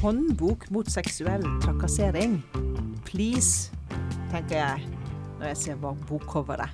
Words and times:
håndbok 0.00 0.70
mot 0.70 0.88
seksuell 0.88 1.42
trakassering. 1.60 2.38
Please, 3.04 3.68
tenker 4.30 4.56
jeg 4.56 4.86
når 5.36 5.50
jeg 5.50 5.58
ser 5.60 5.82
bokcoveret. 6.08 6.72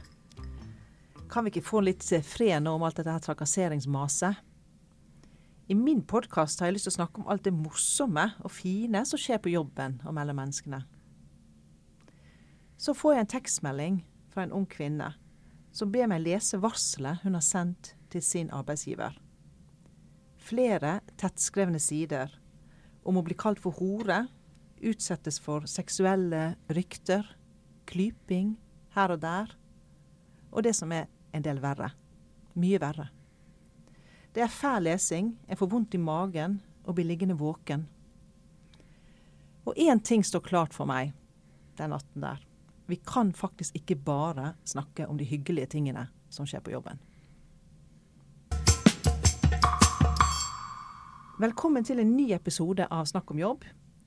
Kan 1.27 1.43
vi 1.43 1.51
ikke 1.51 1.67
få 1.67 1.83
litt 1.83 2.07
fred 2.23 2.63
nå 2.63 2.77
om 2.77 2.85
alt 2.87 3.01
dette 3.01 3.11
her 3.11 3.25
trakasseringsmaset? 3.25 4.39
I 5.67 5.75
min 5.75 6.05
podkast 6.07 6.63
har 6.63 6.71
jeg 6.71 6.77
lyst 6.77 6.87
til 6.87 6.95
å 6.95 6.99
snakke 7.01 7.25
om 7.25 7.27
alt 7.35 7.43
det 7.49 7.55
morsomme 7.57 8.29
og 8.47 8.55
fine 8.55 9.03
som 9.03 9.19
skjer 9.19 9.43
på 9.43 9.57
jobben 9.57 9.99
og 10.07 10.15
mellom 10.15 10.39
menneskene. 10.45 10.85
Så 12.79 12.95
får 12.95 13.17
jeg 13.17 13.27
en 13.27 13.35
tekstmelding 13.35 14.01
fra 14.31 14.47
en 14.47 14.55
ung 14.55 14.71
kvinne 14.71 15.17
som 15.75 15.91
ber 15.91 16.07
meg 16.15 16.23
lese 16.23 16.63
varselet 16.63 17.27
hun 17.27 17.35
har 17.35 17.43
sendt 17.43 17.97
til 18.15 18.23
sin 18.23 18.55
arbeidsgiver. 18.55 19.19
Flere 20.39 21.01
tettskrevne 21.19 21.83
sider 21.83 22.31
om 23.07 23.19
å 23.19 23.25
bli 23.25 23.37
kalt 23.39 23.61
for 23.63 23.77
hore, 23.79 24.27
utsettes 24.83 25.39
for 25.41 25.67
seksuelle 25.71 26.57
rykter, 26.75 27.25
klyping 27.87 28.57
her 28.97 29.15
og 29.15 29.23
der, 29.23 29.53
og 30.51 30.65
det 30.67 30.75
som 30.77 30.93
er 30.93 31.07
en 31.37 31.45
del 31.45 31.61
verre. 31.63 31.93
Mye 32.57 32.81
verre. 32.81 33.11
Det 34.35 34.43
er 34.45 34.53
fæl 34.53 34.85
lesing, 34.85 35.35
jeg 35.49 35.59
får 35.61 35.71
vondt 35.73 35.95
i 35.97 36.01
magen 36.01 36.59
og 36.85 36.97
blir 36.97 37.09
liggende 37.09 37.37
våken. 37.39 37.87
Og 39.67 39.79
én 39.81 40.01
ting 40.03 40.23
står 40.25 40.45
klart 40.47 40.77
for 40.77 40.89
meg 40.89 41.15
den 41.77 41.93
natten 41.93 42.23
der. 42.23 42.43
Vi 42.87 42.99
kan 43.03 43.33
faktisk 43.35 43.75
ikke 43.77 43.97
bare 43.99 44.55
snakke 44.65 45.09
om 45.11 45.19
de 45.19 45.27
hyggelige 45.27 45.73
tingene 45.75 46.07
som 46.31 46.47
skjer 46.47 46.63
på 46.63 46.73
jobben. 46.75 47.01
Velkommen 51.37 51.85
til 51.85 51.99
en 52.01 52.15
ny 52.17 52.31
episode 52.33 52.87
av 52.89 53.03
Snakk 53.11 53.29
om 53.35 53.37
jobb. 53.37 53.65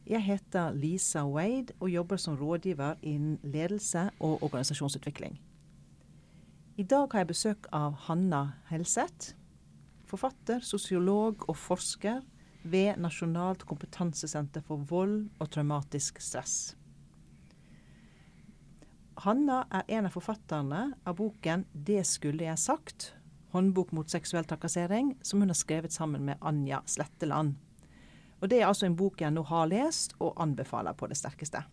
Jeg 0.10 0.24
heter 0.26 0.72
Lisa 0.74 1.22
Wade 1.30 1.76
og 1.78 1.92
jobber 1.94 2.18
som 2.18 2.34
rådgiver 2.40 2.96
innen 3.06 3.36
ledelse 3.46 4.08
og 4.18 4.42
organisasjonsutvikling. 4.48 5.36
I 6.82 6.86
dag 6.90 7.06
har 7.12 7.22
jeg 7.22 7.30
besøk 7.30 7.68
av 7.70 8.00
Hanna 8.08 8.40
Helseth, 8.72 9.36
forfatter, 10.10 10.66
sosiolog 10.66 11.46
og 11.46 11.60
forsker 11.68 12.24
ved 12.64 12.98
Nasjonalt 12.98 13.62
kompetansesenter 13.70 14.66
for 14.66 14.82
vold 14.90 15.28
og 15.38 15.52
traumatisk 15.54 16.18
stress. 16.26 16.74
Hanna 19.22 19.68
er 19.70 19.86
en 20.00 20.10
av 20.10 20.18
forfatterne 20.18 20.82
av 21.06 21.22
boken 21.22 21.68
'Det 21.78 22.08
skulle 22.08 22.50
jeg 22.50 22.58
sagt', 22.58 23.14
håndbok 23.52 23.92
mot 23.92 24.10
seksuell 24.10 24.46
trakassering, 24.46 25.16
som 25.22 25.42
hun 25.42 25.50
har 25.50 25.58
skrevet 25.58 25.94
sammen 25.94 26.26
med 26.26 26.38
Anja 26.42 26.82
Sletteland. 26.86 27.56
Og 28.40 28.50
Det 28.50 28.62
er 28.62 28.68
altså 28.70 28.88
en 28.88 28.96
bok 28.96 29.22
jeg 29.22 29.34
nå 29.36 29.44
har 29.50 29.68
lest 29.68 30.16
og 30.20 30.38
anbefaler 30.40 30.96
på 30.96 31.10
det 31.12 31.18
sterkeste. 31.20 31.66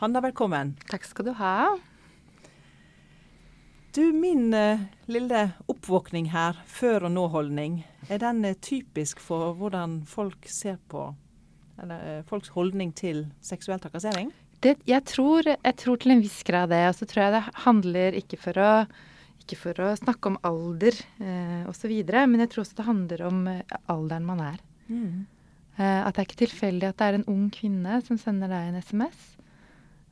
Hanna, 0.00 0.22
velkommen. 0.24 0.74
Takk 0.90 1.04
skal 1.06 1.28
du 1.28 1.34
ha. 1.38 1.76
Du, 3.94 4.12
min 4.14 4.54
uh, 4.54 4.80
lille 5.10 5.40
oppvåkning 5.68 6.30
her, 6.30 6.58
før 6.66 7.08
og 7.08 7.14
nå-holdning, 7.14 7.80
er 8.08 8.22
den 8.22 8.44
uh, 8.46 8.54
typisk 8.62 9.20
for 9.22 9.52
hvordan 9.58 10.00
folk 10.06 10.46
ser 10.48 10.78
på 10.88 11.10
Eller 11.82 12.20
uh, 12.20 12.24
folks 12.28 12.52
holdning 12.54 12.92
til 12.94 13.24
seksuell 13.42 13.80
trakassering? 13.82 14.30
Det, 14.60 14.76
jeg, 14.86 15.04
tror, 15.08 15.46
jeg, 15.48 15.76
tror, 15.80 15.96
til 15.96 16.14
en 16.14 16.22
viss 16.22 16.42
grad 16.44 16.70
det. 16.70 16.82
Og 16.88 16.98
så 16.98 17.08
tror 17.08 17.24
jeg 17.24 17.34
det 17.34 17.62
handler 17.64 18.18
ikke 18.20 18.38
for 18.40 18.60
å, 18.60 18.72
ikke 19.50 19.60
for 19.64 19.82
å 19.84 19.90
snakke 19.98 20.30
om 20.30 20.38
alder 20.46 20.96
eh, 21.18 21.68
osv., 21.70 21.92
men 22.14 22.44
jeg 22.44 22.52
tror 22.54 22.64
også 22.64 22.78
det 22.78 22.88
handler 22.88 23.26
om 23.26 23.44
alderen 23.90 24.26
man 24.28 24.42
er. 24.46 24.64
Mm. 24.88 25.26
Eh, 25.76 26.00
at 26.04 26.14
det 26.14 26.22
er 26.22 26.28
ikke 26.28 26.42
tilfeldig 26.44 26.88
at 26.90 26.98
det 27.00 27.08
er 27.08 27.18
en 27.18 27.28
ung 27.30 27.46
kvinne 27.54 28.00
som 28.06 28.18
sender 28.20 28.50
deg 28.52 28.70
en 28.70 28.80
SMS. 28.80 29.20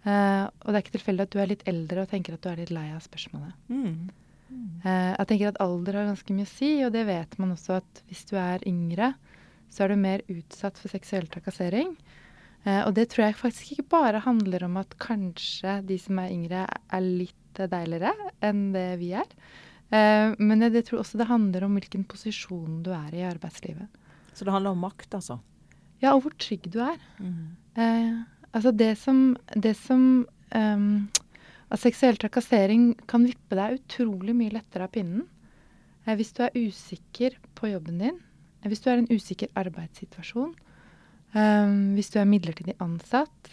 Eh, 0.06 0.44
og 0.46 0.70
det 0.70 0.76
er 0.76 0.84
ikke 0.84 0.96
tilfeldig 0.96 1.26
at 1.26 1.34
du 1.34 1.42
er 1.42 1.50
litt 1.50 1.66
eldre 1.68 2.04
og 2.04 2.12
tenker 2.12 2.36
at 2.36 2.44
du 2.44 2.50
er 2.52 2.62
litt 2.62 2.74
lei 2.74 2.86
av 2.94 3.02
spørsmålet. 3.04 3.56
Mm. 3.68 4.28
Mm. 4.48 4.68
Eh, 4.84 5.10
jeg 5.16 5.28
tenker 5.30 5.50
at 5.50 5.60
alder 5.62 5.98
har 5.98 6.08
ganske 6.08 6.36
mye 6.36 6.48
å 6.48 6.52
si, 6.52 6.70
og 6.86 6.94
det 6.94 7.04
vet 7.08 7.36
man 7.40 7.52
også 7.56 7.80
at 7.80 8.04
hvis 8.08 8.24
du 8.30 8.36
er 8.40 8.64
yngre, 8.68 9.12
så 9.68 9.84
er 9.84 9.92
du 9.92 10.00
mer 10.00 10.24
utsatt 10.32 10.80
for 10.80 10.92
seksuell 10.92 11.28
trakassering. 11.28 11.92
Eh, 12.64 12.80
og 12.86 12.94
det 12.96 13.08
tror 13.12 13.26
jeg 13.26 13.40
faktisk 13.42 13.74
ikke 13.74 13.90
bare 13.98 14.24
handler 14.24 14.64
om 14.68 14.78
at 14.80 14.96
kanskje 15.02 15.80
de 15.88 15.98
som 16.00 16.22
er 16.22 16.32
yngre, 16.32 16.64
er 16.64 17.04
litt 17.04 17.36
deiligere 17.66 18.14
enn 18.44 18.68
det 18.74 18.88
vi 19.00 19.10
er. 19.18 19.28
Eh, 19.90 20.34
men 20.38 20.62
jeg, 20.62 20.84
tror 20.86 21.02
også 21.02 21.18
det 21.20 21.28
handler 21.30 21.66
om 21.66 21.74
hvilken 21.78 22.06
posisjon 22.08 22.82
du 22.86 22.92
er 22.94 23.14
i 23.16 23.26
arbeidslivet. 23.26 23.88
Så 24.36 24.46
det 24.46 24.54
handler 24.54 24.76
om 24.76 24.84
makt, 24.86 25.10
altså? 25.18 25.40
Ja, 26.02 26.14
og 26.14 26.22
hvor 26.22 26.36
trygg 26.38 26.68
du 26.70 26.78
er. 26.84 26.98
Mm. 27.18 27.56
Eh, 27.74 28.18
altså 28.52 28.70
det 28.70 28.92
som, 29.00 29.22
det 29.56 29.74
som 29.80 30.02
um, 30.54 31.08
at 31.68 31.82
Seksuell 31.82 32.16
trakassering 32.20 32.92
kan 33.10 33.26
vippe 33.28 33.58
deg 33.58 33.80
utrolig 33.80 34.34
mye 34.36 34.54
lettere 34.54 34.86
av 34.86 34.94
pinnen 34.94 35.26
eh, 36.06 36.14
hvis 36.16 36.32
du 36.36 36.44
er 36.46 36.56
usikker 36.56 37.36
på 37.58 37.72
jobben 37.74 38.00
din, 38.00 38.20
eh, 38.62 38.68
hvis 38.70 38.84
du 38.84 38.90
er 38.90 39.00
i 39.00 39.04
en 39.04 39.10
usikker 39.12 39.52
arbeidssituasjon, 39.58 40.54
um, 41.34 41.78
hvis 41.96 42.12
du 42.14 42.20
er 42.20 42.30
midlertidig 42.30 42.78
ansatt. 42.84 43.52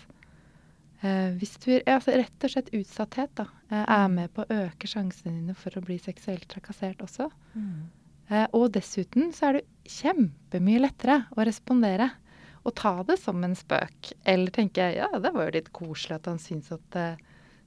Eh, 1.03 1.35
hvis 1.39 1.57
du 1.63 1.69
altså 1.91 2.16
rett 2.16 2.45
og 2.45 2.51
slett 2.51 2.72
utsatthet 2.75 3.33
da, 3.38 3.47
eh, 3.69 3.83
er 3.83 4.07
med 4.11 4.31
på 4.33 4.45
å 4.45 4.59
øke 4.66 4.88
sjansene 4.88 5.33
dine 5.33 5.56
for 5.57 5.75
å 5.75 5.83
bli 5.83 5.97
seksuelt 6.00 6.47
trakassert 6.51 7.03
også. 7.03 7.28
Mm. 7.53 7.88
Eh, 8.29 8.47
og 8.57 8.72
dessuten 8.73 9.34
så 9.35 9.50
er 9.50 9.59
det 9.59 9.91
kjempemye 9.91 10.81
lettere 10.81 11.25
å 11.35 11.45
respondere 11.45 12.09
og 12.66 12.73
ta 12.79 12.95
det 13.05 13.19
som 13.22 13.44
en 13.45 13.53
spøk. 13.57 14.13
Eller 14.25 14.53
tenke 14.55 14.88
ja, 14.95 15.11
det 15.22 15.34
var 15.35 15.45
jo 15.45 15.57
litt 15.59 15.72
koselig 15.75 16.17
at 16.17 16.31
han 16.31 16.41
syns 16.41 16.72
at, 16.73 17.00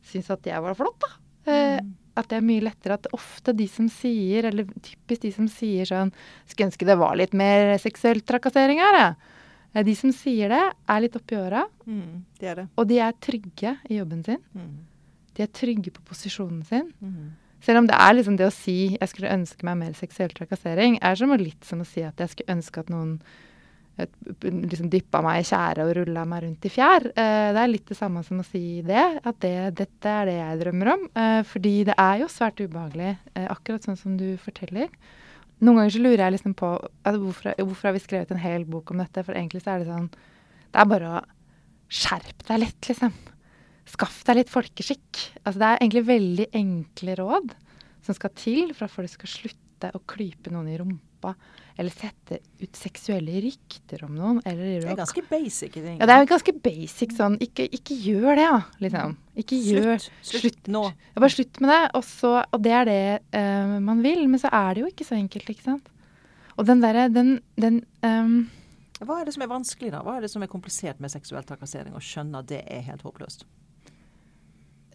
syns 0.03 0.31
at 0.34 0.49
jeg 0.49 0.65
var 0.65 0.75
flott, 0.75 0.99
da. 1.05 1.12
Mm. 1.49 1.93
At 2.19 2.27
det 2.28 2.41
er 2.41 2.44
mye 2.44 2.65
lettere 2.67 2.97
at 2.99 3.06
ofte 3.15 3.55
de 3.56 3.69
som 3.71 3.87
sier, 3.93 4.49
eller 4.50 4.67
typisk 4.83 5.22
de 5.22 5.31
som 5.33 5.47
sier 5.49 5.87
sånn 5.88 6.11
Skulle 6.49 6.67
ønske 6.67 6.88
det 6.88 6.99
var 6.99 7.15
litt 7.17 7.33
mer 7.38 7.77
seksuell 7.81 8.21
trakassering 8.27 8.83
her, 8.83 8.99
jeg. 8.99 9.38
Uh, 9.75 9.83
de 9.87 9.97
som 9.99 10.12
sier 10.15 10.53
det, 10.53 10.62
er 10.89 11.03
litt 11.05 11.19
oppi 11.19 11.39
åra. 11.39 11.65
Mm, 11.87 12.23
de 12.41 12.55
det. 12.62 12.69
Og 12.77 12.89
de 12.91 13.03
er 13.05 13.19
trygge 13.25 13.75
i 13.89 13.99
jobben 14.01 14.23
sin. 14.27 14.41
Mm. 14.55 14.73
De 15.37 15.45
er 15.45 15.53
trygge 15.55 15.93
på 15.95 16.06
posisjonen 16.09 16.65
sin. 16.67 16.89
Mm. 17.01 17.37
Selv 17.65 17.83
om 17.83 17.91
det 17.91 17.99
er 17.99 18.15
liksom 18.15 18.39
det 18.39 18.47
å 18.47 18.55
si 18.55 18.97
'jeg 18.97 19.09
skulle 19.09 19.34
ønske 19.34 19.65
meg 19.65 19.77
mer 19.79 19.93
seksuell 19.93 20.31
trakassering', 20.31 20.99
er 21.03 21.15
som 21.15 21.31
litt 21.31 21.65
som 21.65 21.81
å 21.81 21.87
si 21.87 22.03
at 22.03 22.17
jeg 22.17 22.29
skulle 22.31 22.55
ønske 22.55 22.79
at 22.79 22.89
noen 22.89 23.21
liksom 23.99 24.91
dyppa 24.93 25.21
meg 25.25 25.43
i 25.43 25.47
tjære 25.49 25.87
og 25.87 25.95
rulla 25.99 26.25
meg 26.29 26.45
rundt 26.45 26.67
i 26.69 26.71
fjær. 26.71 27.09
Eh, 27.09 27.49
det 27.55 27.62
er 27.62 27.71
litt 27.71 27.89
det 27.91 27.99
samme 27.99 28.23
som 28.27 28.39
å 28.43 28.47
si 28.47 28.81
det. 28.87 29.06
At 29.25 29.41
det, 29.43 29.75
dette 29.81 30.12
er 30.12 30.29
det 30.29 30.37
jeg 30.39 30.61
drømmer 30.62 30.93
om. 30.95 31.06
Eh, 31.19 31.41
fordi 31.49 31.75
det 31.89 31.97
er 31.99 32.23
jo 32.23 32.31
svært 32.31 32.62
ubehagelig, 32.62 33.17
eh, 33.35 33.49
akkurat 33.50 33.83
sånn 33.83 33.99
som 33.99 34.17
du 34.21 34.37
forteller. 34.43 34.89
Noen 35.59 35.81
ganger 35.81 35.95
så 35.95 36.03
lurer 36.03 36.23
jeg 36.23 36.35
liksom 36.37 36.55
på 36.59 36.69
altså, 36.79 37.19
hvorfor, 37.23 37.57
hvorfor, 37.59 37.89
har 37.89 37.97
vi 37.97 38.05
skrevet 38.05 38.31
en 38.35 38.43
hel 38.43 38.67
bok 38.69 38.93
om 38.93 39.03
dette? 39.03 39.25
For 39.27 39.35
egentlig 39.35 39.65
så 39.65 39.75
er 39.75 39.83
det 39.83 39.91
sånn 39.91 40.11
Det 40.13 40.83
er 40.83 40.93
bare 40.93 41.11
å 41.17 41.25
skjerpe 41.89 42.47
deg 42.51 42.63
litt, 42.63 42.91
liksom. 42.91 43.15
Skaff 43.89 44.21
deg 44.29 44.43
litt 44.43 44.53
folkeskikk. 44.53 45.23
Altså 45.43 45.59
det 45.63 45.69
er 45.71 45.81
egentlig 45.81 46.05
veldig 46.11 46.49
enkle 46.61 47.19
råd 47.23 47.55
som 48.05 48.17
skal 48.17 48.35
til 48.39 48.75
for 48.77 48.87
at 48.87 48.95
folk 48.95 49.13
skal 49.13 49.33
slutte 49.33 49.93
å 49.95 50.05
klype 50.11 50.53
noen 50.53 50.71
i 50.71 50.79
rumpa 50.81 51.08
eller 51.79 51.95
sette 51.95 52.41
ut 52.59 52.79
seksuelle 52.79 53.39
rykter 53.45 54.03
om 54.06 54.17
noen. 54.19 54.39
Eller, 54.49 54.81
det 54.83 54.91
er 54.91 54.99
ganske 54.99 55.23
basic 55.31 55.77
ting. 55.77 55.99
Ja, 56.01 56.09
det 56.11 56.17
er 56.17 56.27
ganske 56.27 56.55
basic 56.65 57.15
sånn. 57.15 57.37
Ikke, 57.45 57.69
ikke 57.71 57.95
gjør 58.03 58.33
det, 58.33 58.47
ja. 58.49 58.56
Liksom. 58.82 59.15
Ikke 59.38 59.59
slutt. 59.61 59.69
gjør 59.70 60.00
Slutt, 60.03 60.41
slutt 60.43 60.70
nå. 60.75 60.82
Ja, 60.91 61.23
bare 61.23 61.35
slutt 61.37 61.61
med 61.62 61.70
det. 61.70 61.82
Og, 61.94 62.06
så, 62.09 62.32
og 62.43 62.65
det 62.65 62.73
er 62.81 62.88
det 62.88 63.03
uh, 63.38 63.76
man 63.85 64.03
vil. 64.03 64.25
Men 64.26 64.43
så 64.43 64.50
er 64.50 64.75
det 64.75 64.82
jo 64.82 64.91
ikke 64.91 65.06
så 65.06 65.19
enkelt, 65.19 65.53
ikke 65.55 65.67
sant. 65.69 65.93
Og 66.59 66.67
den 66.67 66.82
derre, 66.82 67.06
den, 67.15 67.37
den 67.62 67.79
um, 68.03 68.41
Hva 68.99 69.20
er 69.20 69.29
det 69.29 69.37
som 69.37 69.44
er 69.47 69.53
vanskelig, 69.53 69.93
da? 69.94 70.03
Hva 70.03 70.17
er 70.19 70.26
det 70.26 70.32
som 70.32 70.43
er 70.43 70.50
komplisert 70.50 70.99
med 70.99 71.15
seksuell 71.15 71.47
trakassering? 71.47 71.94
Å 71.94 72.03
skjønne 72.03 72.43
at 72.43 72.50
det 72.50 72.65
er 72.67 72.82
helt 72.88 73.06
håpløst? 73.06 73.47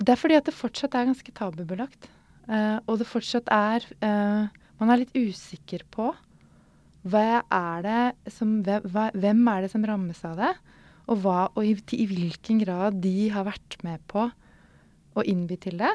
Det 0.03 0.11
er 0.11 0.19
fordi 0.19 0.35
at 0.35 0.49
det 0.49 0.55
fortsatt 0.57 0.99
er 0.99 1.07
ganske 1.07 1.35
tabubelagt. 1.37 2.09
Uh, 2.43 2.83
og 2.91 2.99
det 2.99 3.07
fortsatt 3.07 3.47
er 3.55 3.87
uh, 4.03 4.51
Man 4.83 4.91
er 4.91 5.05
litt 5.05 5.15
usikker 5.15 5.85
på 5.87 6.11
som, 8.31 8.51
hvem 8.63 9.47
er 9.51 9.63
det 9.63 9.71
som 9.71 9.83
rammes 9.87 10.19
av 10.27 10.39
det? 10.39 10.53
Og, 11.07 11.19
hva, 11.23 11.39
og 11.51 11.63
i, 11.67 11.73
i, 11.95 12.05
hvilken 12.07 12.59
grad 12.63 12.99
de 13.03 13.29
har 13.31 13.47
vært 13.47 13.77
med 13.83 14.03
på 14.11 14.29
å 15.13 15.25
innby 15.27 15.57
til 15.63 15.79
det. 15.79 15.91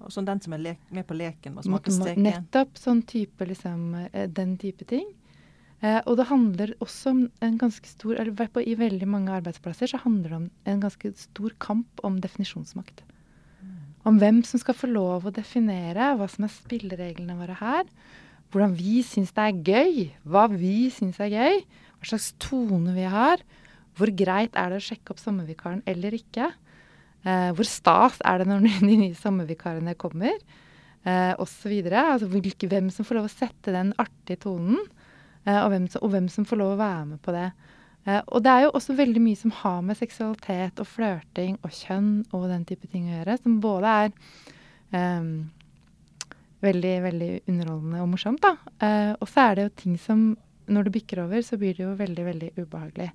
Og 0.00 0.12
sånn 0.12 0.28
den 0.28 0.40
som 0.40 0.56
er 0.56 0.76
med 0.88 1.06
på 1.08 1.16
leken 1.16 1.56
må 1.56 1.64
smake 1.64 1.92
steken. 1.92 2.24
Nettopp 2.24 2.80
sånn 2.80 3.02
type, 3.08 3.44
liksom, 3.48 3.94
eh, 4.08 4.28
den 4.28 4.56
type 4.60 4.88
ting. 4.88 5.08
Eh, 5.80 6.00
og 6.04 6.16
det 6.20 6.28
handler 6.28 6.74
også 6.84 7.12
om 7.12 7.22
en 7.44 7.60
ganske 7.60 7.88
stor 7.88 8.20
eller 8.20 8.48
på, 8.52 8.64
I 8.64 8.76
veldig 8.76 9.08
mange 9.08 9.32
arbeidsplasser 9.32 9.92
så 9.92 10.00
handler 10.04 10.28
det 10.28 10.40
om 10.40 10.50
en 10.68 10.80
ganske 10.80 11.12
stor 11.16 11.56
kamp 11.58 12.04
om 12.04 12.20
definisjonsmakt. 12.20 13.00
Mm. 13.60 13.76
Om 14.08 14.18
hvem 14.20 14.42
som 14.44 14.60
skal 14.60 14.76
få 14.76 14.92
lov 14.92 15.24
å 15.24 15.32
definere 15.32 16.12
hva 16.20 16.28
som 16.28 16.44
er 16.44 16.52
spillereglene 16.52 17.36
våre 17.40 17.56
her 17.60 17.88
hvordan 18.50 18.74
vi 18.78 19.00
syns 19.06 19.32
det 19.36 19.46
er 19.46 19.60
gøy, 19.66 20.00
hva 20.26 20.46
vi 20.50 20.90
syns 20.94 21.20
er 21.22 21.30
gøy, 21.32 21.60
hva 22.00 22.10
slags 22.12 22.32
tone 22.42 22.96
vi 22.96 23.08
har, 23.08 23.42
Hvor 23.98 24.08
greit 24.16 24.54
er 24.56 24.70
det 24.70 24.78
å 24.78 24.84
sjekke 24.84 25.12
opp 25.12 25.18
sommervikaren 25.20 25.82
eller 25.84 26.14
ikke? 26.16 26.46
Eh, 27.26 27.50
hvor 27.52 27.66
stas 27.68 28.20
er 28.24 28.38
det 28.40 28.46
når 28.48 28.62
de 28.88 28.96
nye 28.96 29.18
sommervikarene 29.18 29.92
kommer? 29.98 30.38
Eh, 31.04 31.34
Osv. 31.36 31.74
Altså 31.90 32.30
hvem 32.30 32.88
som 32.94 33.04
får 33.04 33.18
lov 33.18 33.28
å 33.28 33.32
sette 33.32 33.74
den 33.74 33.92
artige 34.00 34.40
tonen. 34.46 34.78
Eh, 35.44 35.58
og, 35.58 35.68
hvem 35.72 35.88
som, 35.90 36.04
og, 36.04 36.14
hvem 36.14 36.30
som, 36.32 36.46
får 36.48 36.60
lov 36.60 36.74
å 36.74 36.80
være 36.80 37.04
med 37.12 37.20
på 37.24 37.34
det. 37.36 37.50
Eh, 38.06 38.22
og 38.26 38.44
det 38.44 38.52
er 38.54 38.64
jo 38.64 38.74
også 38.78 38.96
veldig 38.96 39.22
mye 39.24 39.40
som 39.42 39.54
har 39.60 39.80
med 39.84 39.98
seksualitet 40.00 40.80
og 40.80 40.88
flørting 40.88 41.58
og 41.60 41.76
kjønn 41.76 42.12
og 42.32 42.48
den 42.52 42.64
type 42.68 42.88
ting 42.88 43.08
å 43.08 43.18
gjøre, 43.18 43.38
som 43.42 43.60
både 43.60 43.94
er 44.04 44.12
eh, 44.96 45.30
veldig, 46.64 46.94
veldig 47.06 47.30
underholdende 47.48 48.04
og 48.04 48.12
morsomt, 48.12 48.44
da. 48.44 48.54
Eh, 48.84 49.12
og 49.16 49.28
så 49.30 49.46
er 49.46 49.56
det 49.56 49.66
jo 49.66 49.74
ting 49.84 49.98
som 49.98 50.30
Når 50.70 50.84
det 50.86 50.92
bikker 50.94 51.18
over, 51.24 51.40
så 51.42 51.56
blir 51.58 51.74
det 51.74 51.82
jo 51.82 51.96
veldig, 51.98 52.24
veldig 52.24 52.48
ubehagelig. 52.60 53.08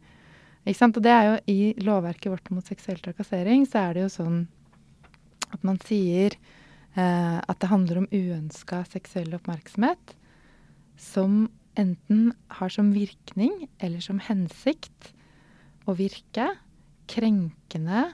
Ikke 0.66 0.76
sant? 0.76 0.98
Og 0.98 1.04
det 1.06 1.12
er 1.14 1.24
jo 1.24 1.36
i 1.48 1.60
lovverket 1.80 2.34
vårt 2.34 2.50
mot 2.52 2.68
seksuell 2.68 3.00
trakassering, 3.00 3.64
så 3.64 3.80
er 3.80 3.94
det 3.96 4.02
jo 4.02 4.10
sånn 4.12 4.42
at 5.56 5.64
man 5.64 5.80
sier 5.86 6.36
eh, 6.36 7.38
at 7.40 7.60
det 7.62 7.70
handler 7.72 8.02
om 8.02 8.10
uønska 8.12 8.82
seksuell 8.92 9.32
oppmerksomhet 9.38 10.18
som 11.00 11.46
enten 11.80 12.34
har 12.60 12.72
som 12.76 12.92
virkning 12.96 13.70
eller 13.80 14.04
som 14.04 14.20
hensikt 14.20 15.14
å 15.88 15.96
virke 15.96 16.50
krenkende 17.12 18.08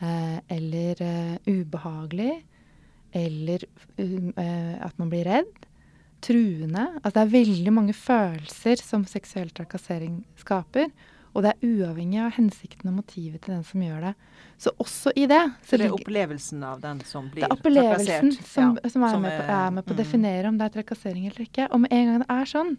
eh, 0.00 0.38
eller 0.52 1.00
uh, 1.02 1.36
ubehagelig, 1.48 2.44
eller 3.14 3.64
uh, 3.98 4.74
at 4.84 4.98
man 5.00 5.10
blir 5.12 5.28
redd, 5.28 5.66
truende 6.24 6.86
Altså 7.02 7.18
det 7.18 7.22
er 7.24 7.34
veldig 7.34 7.72
mange 7.74 7.94
følelser 7.96 8.80
som 8.80 9.04
seksuell 9.08 9.50
trakassering 9.52 10.22
skaper. 10.40 10.88
Og 11.34 11.42
det 11.42 11.50
er 11.50 11.66
uavhengig 11.66 12.20
av 12.22 12.36
hensikten 12.36 12.92
og 12.92 13.00
motivet 13.00 13.42
til 13.42 13.56
den 13.56 13.64
som 13.66 13.82
gjør 13.82 14.08
det. 14.08 14.12
Så 14.62 14.70
også 14.78 15.10
i 15.18 15.26
det 15.26 15.40
Så 15.66 15.80
det 15.80 15.88
er 15.88 15.96
opplevelsen 15.96 16.62
av 16.62 16.78
den 16.82 17.00
som 17.08 17.26
blir 17.26 17.42
trakassert? 17.42 17.64
Det 17.64 17.82
er 17.82 17.88
opplevelsen 17.90 18.30
som, 18.38 18.76
ja, 18.78 18.90
som, 18.92 19.06
er, 19.06 19.14
som 19.16 19.24
med 19.24 19.34
på, 19.34 19.46
er, 19.56 19.72
med 19.74 19.84
på, 19.84 19.90
å 19.90 19.96
mm. 19.96 20.02
definere 20.04 20.50
om 20.52 20.60
det 20.60 20.68
er 20.68 20.74
trakassering 20.76 21.26
eller 21.26 21.46
ikke. 21.48 21.66
Og 21.74 21.82
med 21.82 21.96
en 21.96 22.10
gang 22.10 22.22
det 22.22 22.28
er 22.36 22.50
sånn, 22.54 22.76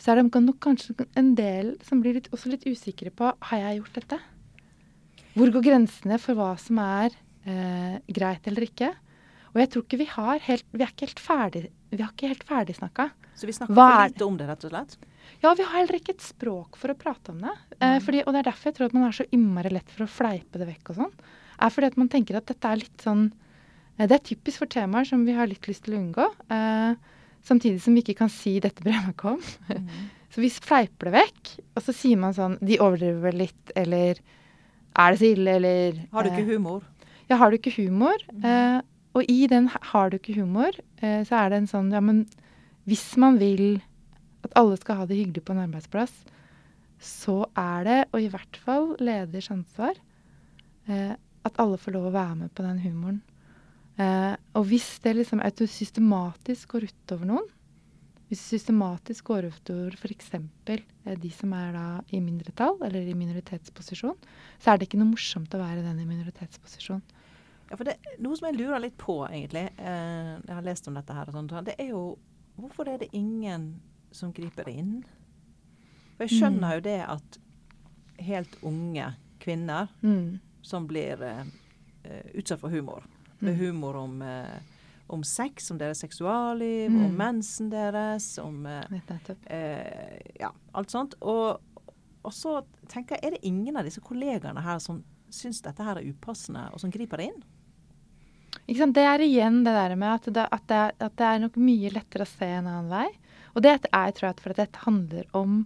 så 0.00 0.12
er 0.12 0.18
det 0.22 0.42
nok 0.48 0.60
kanskje 0.64 1.06
en 1.20 1.34
del 1.38 1.74
som 1.84 2.00
blir 2.02 2.16
litt, 2.16 2.32
også 2.32 2.54
litt 2.54 2.64
usikre 2.64 3.12
på 3.14 3.28
har 3.50 3.64
jeg 3.66 3.82
gjort 3.82 4.00
dette. 4.00 4.20
Hvor 5.36 5.52
går 5.52 5.68
grensene 5.68 6.18
for 6.20 6.36
hva 6.36 6.54
som 6.60 6.80
er 6.82 7.12
eh, 7.44 8.00
greit 8.08 8.48
eller 8.48 8.66
ikke? 8.66 8.92
Og 9.52 9.60
jeg 9.60 9.70
tror 9.72 9.84
ikke 9.84 10.00
vi 10.00 10.08
har 10.08 10.38
helt 10.48 10.64
Vi 10.72 10.82
er 10.82 10.92
ikke 10.92 11.06
helt 11.06 11.20
ferdig 11.20 11.66
vi 11.92 12.00
har 12.00 12.12
ikke 12.14 12.30
helt 12.30 12.44
ferdigsnakka. 12.48 13.10
Så 13.36 13.48
vi 13.48 13.54
snakker 13.56 13.76
for 13.76 14.04
lite 14.06 14.24
om 14.24 14.36
det, 14.40 14.48
rett 14.48 14.64
og 14.64 14.72
slett? 14.72 14.96
Ja, 15.42 15.52
vi 15.58 15.64
har 15.64 15.74
heller 15.74 15.98
ikke 15.98 16.14
et 16.16 16.24
språk 16.24 16.78
for 16.80 16.92
å 16.92 16.96
prate 16.98 17.34
om 17.34 17.40
det. 17.42 17.52
Eh, 17.80 17.98
fordi, 18.04 18.22
og 18.24 18.32
det 18.32 18.42
er 18.42 18.48
derfor 18.48 18.70
jeg 18.70 18.76
tror 18.78 18.88
at 18.88 18.96
man 18.96 19.06
er 19.08 19.16
så 19.16 19.26
innmari 19.34 19.72
lett 19.72 19.92
for 19.92 20.06
å 20.06 20.10
fleipe 20.10 20.60
det 20.60 20.68
vekk 20.68 20.92
og 20.92 21.00
sånn. 21.02 21.14
Er 21.62 21.72
fordi 21.72 21.90
at 21.92 21.98
man 22.00 22.10
tenker 22.12 22.38
at 22.38 22.48
dette 22.48 22.70
er 22.70 22.80
litt 22.80 23.04
sånn 23.04 23.26
eh, 23.28 24.06
Det 24.06 24.16
er 24.16 24.24
typisk 24.30 24.62
for 24.62 24.72
temaer 24.72 25.08
som 25.08 25.26
vi 25.28 25.34
har 25.36 25.50
litt 25.50 25.68
lyst 25.68 25.84
til 25.86 25.96
å 25.96 26.00
unngå. 26.00 26.28
Eh, 26.56 27.18
samtidig 27.44 27.82
som 27.84 27.96
vi 27.96 28.04
ikke 28.04 28.20
kan 28.22 28.32
si 28.32 28.58
'dette 28.60 28.84
bryr 28.84 28.96
jeg 28.96 29.04
meg 29.04 29.16
ikke 29.16 29.34
om'. 29.34 29.50
Mm. 29.68 29.90
så 30.32 30.40
vi 30.40 30.48
fleiper 30.48 31.10
det 31.10 31.16
vekk, 31.18 31.52
og 31.76 31.84
så 31.84 31.96
sier 31.96 32.22
man 32.24 32.32
sånn 32.32 32.56
'de 32.62 32.80
overdriver 32.80 33.20
vel 33.28 33.42
litt', 33.44 33.74
eller 33.76 34.16
'er 34.16 35.12
det 35.12 35.20
så 35.20 35.28
ille', 35.28 35.56
eller 35.60 36.00
Har 36.12 36.24
du 36.24 36.30
ikke 36.30 36.46
eh, 36.48 36.54
humor? 36.56 36.88
Ja, 37.28 37.36
har 37.36 37.50
du 37.50 37.58
ikke 37.58 37.76
humor? 37.76 38.16
Mm. 38.32 38.80
Og 39.14 39.24
i 39.28 39.46
den 39.46 39.68
'har 39.68 40.10
du 40.10 40.16
ikke 40.18 40.40
humor', 40.40 40.78
eh, 41.02 41.24
så 41.24 41.44
er 41.44 41.48
det 41.50 41.58
en 41.58 41.66
sånn 41.66 41.92
Ja, 41.92 42.00
men 42.00 42.26
hvis 42.86 43.16
man 43.16 43.38
vil 43.38 43.82
at 44.44 44.52
alle 44.56 44.76
skal 44.76 44.96
ha 44.96 45.06
det 45.06 45.16
hyggelig 45.16 45.44
på 45.44 45.54
en 45.54 45.68
arbeidsplass, 45.68 46.12
så 47.02 47.46
er 47.58 47.84
det, 47.84 47.98
og 48.12 48.20
i 48.20 48.28
hvert 48.28 48.56
fall 48.56 48.96
leders 48.98 49.50
ansvar, 49.50 49.94
eh, 50.88 51.14
at 51.44 51.58
alle 51.58 51.78
får 51.78 51.92
lov 51.92 52.06
å 52.10 52.14
være 52.14 52.36
med 52.36 52.54
på 52.54 52.62
den 52.62 52.78
humoren. 52.78 53.22
Eh, 53.98 54.36
og 54.56 54.66
hvis 54.70 54.98
det 55.04 55.16
liksom 55.16 55.42
systematisk 55.68 56.68
går 56.68 56.88
utover 56.88 57.26
noen, 57.26 57.48
hvis 58.28 58.40
det 58.40 58.60
systematisk 58.62 59.24
går 59.28 59.50
utover 59.52 59.92
f.eks. 59.92 60.30
De 61.04 61.30
som 61.30 61.52
er 61.52 61.72
da 61.74 61.86
i 62.10 62.20
mindretall 62.20 62.78
eller 62.80 63.04
i 63.04 63.14
minoritetsposisjon, 63.18 64.16
så 64.58 64.72
er 64.72 64.78
det 64.78 64.88
ikke 64.88 65.00
noe 65.02 65.12
morsomt 65.12 65.52
å 65.52 65.60
være 65.60 65.82
den 65.84 66.00
i 66.00 66.08
minoritetsposisjon. 66.08 67.02
Ja, 67.72 67.76
for 67.80 67.88
det, 67.88 67.94
Noe 68.20 68.36
som 68.36 68.50
jeg 68.50 68.58
lurer 68.58 68.82
litt 68.84 68.98
på, 69.00 69.14
egentlig, 69.30 69.62
eh, 69.80 70.32
jeg 70.44 70.52
har 70.52 70.64
lest 70.66 70.88
om 70.90 70.96
dette 70.98 71.14
her, 71.16 71.30
og 71.30 71.38
sånt, 71.38 71.54
det 71.64 71.78
er 71.80 71.94
jo 71.94 72.02
hvorfor 72.60 72.90
er 72.92 72.98
det 73.00 73.06
ingen 73.16 73.70
som 74.12 74.28
griper 74.36 74.68
inn? 74.68 74.98
For 76.18 76.26
jeg 76.26 76.34
skjønner 76.34 76.66
mm. 76.66 76.74
jo 76.76 76.82
det 76.84 76.98
at 77.14 77.38
helt 78.26 78.58
unge 78.68 79.06
kvinner 79.40 79.88
mm. 80.02 80.26
som 80.60 80.84
blir 80.90 81.24
eh, 81.24 81.46
utsatt 82.36 82.60
for 82.60 82.68
humor, 82.68 83.06
med 83.38 83.54
mm. 83.54 83.62
humor 83.62 83.96
om, 84.02 84.20
eh, 84.20 84.84
om 85.08 85.24
sex, 85.24 85.70
om 85.72 85.80
deres 85.80 86.04
seksualliv, 86.04 86.90
om 86.92 87.06
mm. 87.06 87.16
mensen 87.22 87.70
deres, 87.72 88.34
om 88.42 88.66
uh, 88.68 88.84
Ja, 90.36 90.52
alt 90.76 90.92
sånt. 90.92 91.16
Og, 91.24 91.56
og, 92.20 92.36
så 92.36 92.58
tenker 92.92 93.16
jeg, 93.16 93.24
er 93.24 93.38
det 93.38 93.48
ingen 93.48 93.80
av 93.80 93.88
disse 93.88 94.04
kollegaene 94.04 94.60
her 94.60 94.76
som 94.76 95.00
syns 95.32 95.64
dette 95.64 95.88
her 95.88 95.96
er 95.96 96.12
upassende, 96.12 96.68
og 96.76 96.84
som 96.84 96.92
griper 96.92 97.24
det 97.24 97.32
inn? 97.32 97.42
Det 98.72 99.04
er 99.04 99.20
igjen 99.24 99.62
det 99.66 99.74
der 99.76 99.94
med 99.98 100.14
at 100.14 100.28
det, 100.32 100.46
at, 100.48 100.64
det, 100.68 100.80
at 100.98 101.16
det, 101.18 101.26
er 101.28 101.42
nok 101.42 101.58
mye 101.60 101.90
lettere 101.92 102.24
å 102.24 102.30
se 102.30 102.48
en 102.48 102.68
annen 102.70 102.92
vei. 102.92 103.08
Og 103.52 103.64
det 103.64 103.74
er 103.74 104.14
tror 104.16 104.30
jeg, 104.30 104.38
at 104.38 104.56
dette 104.56 104.84
handler 104.86 105.26
om 105.36 105.64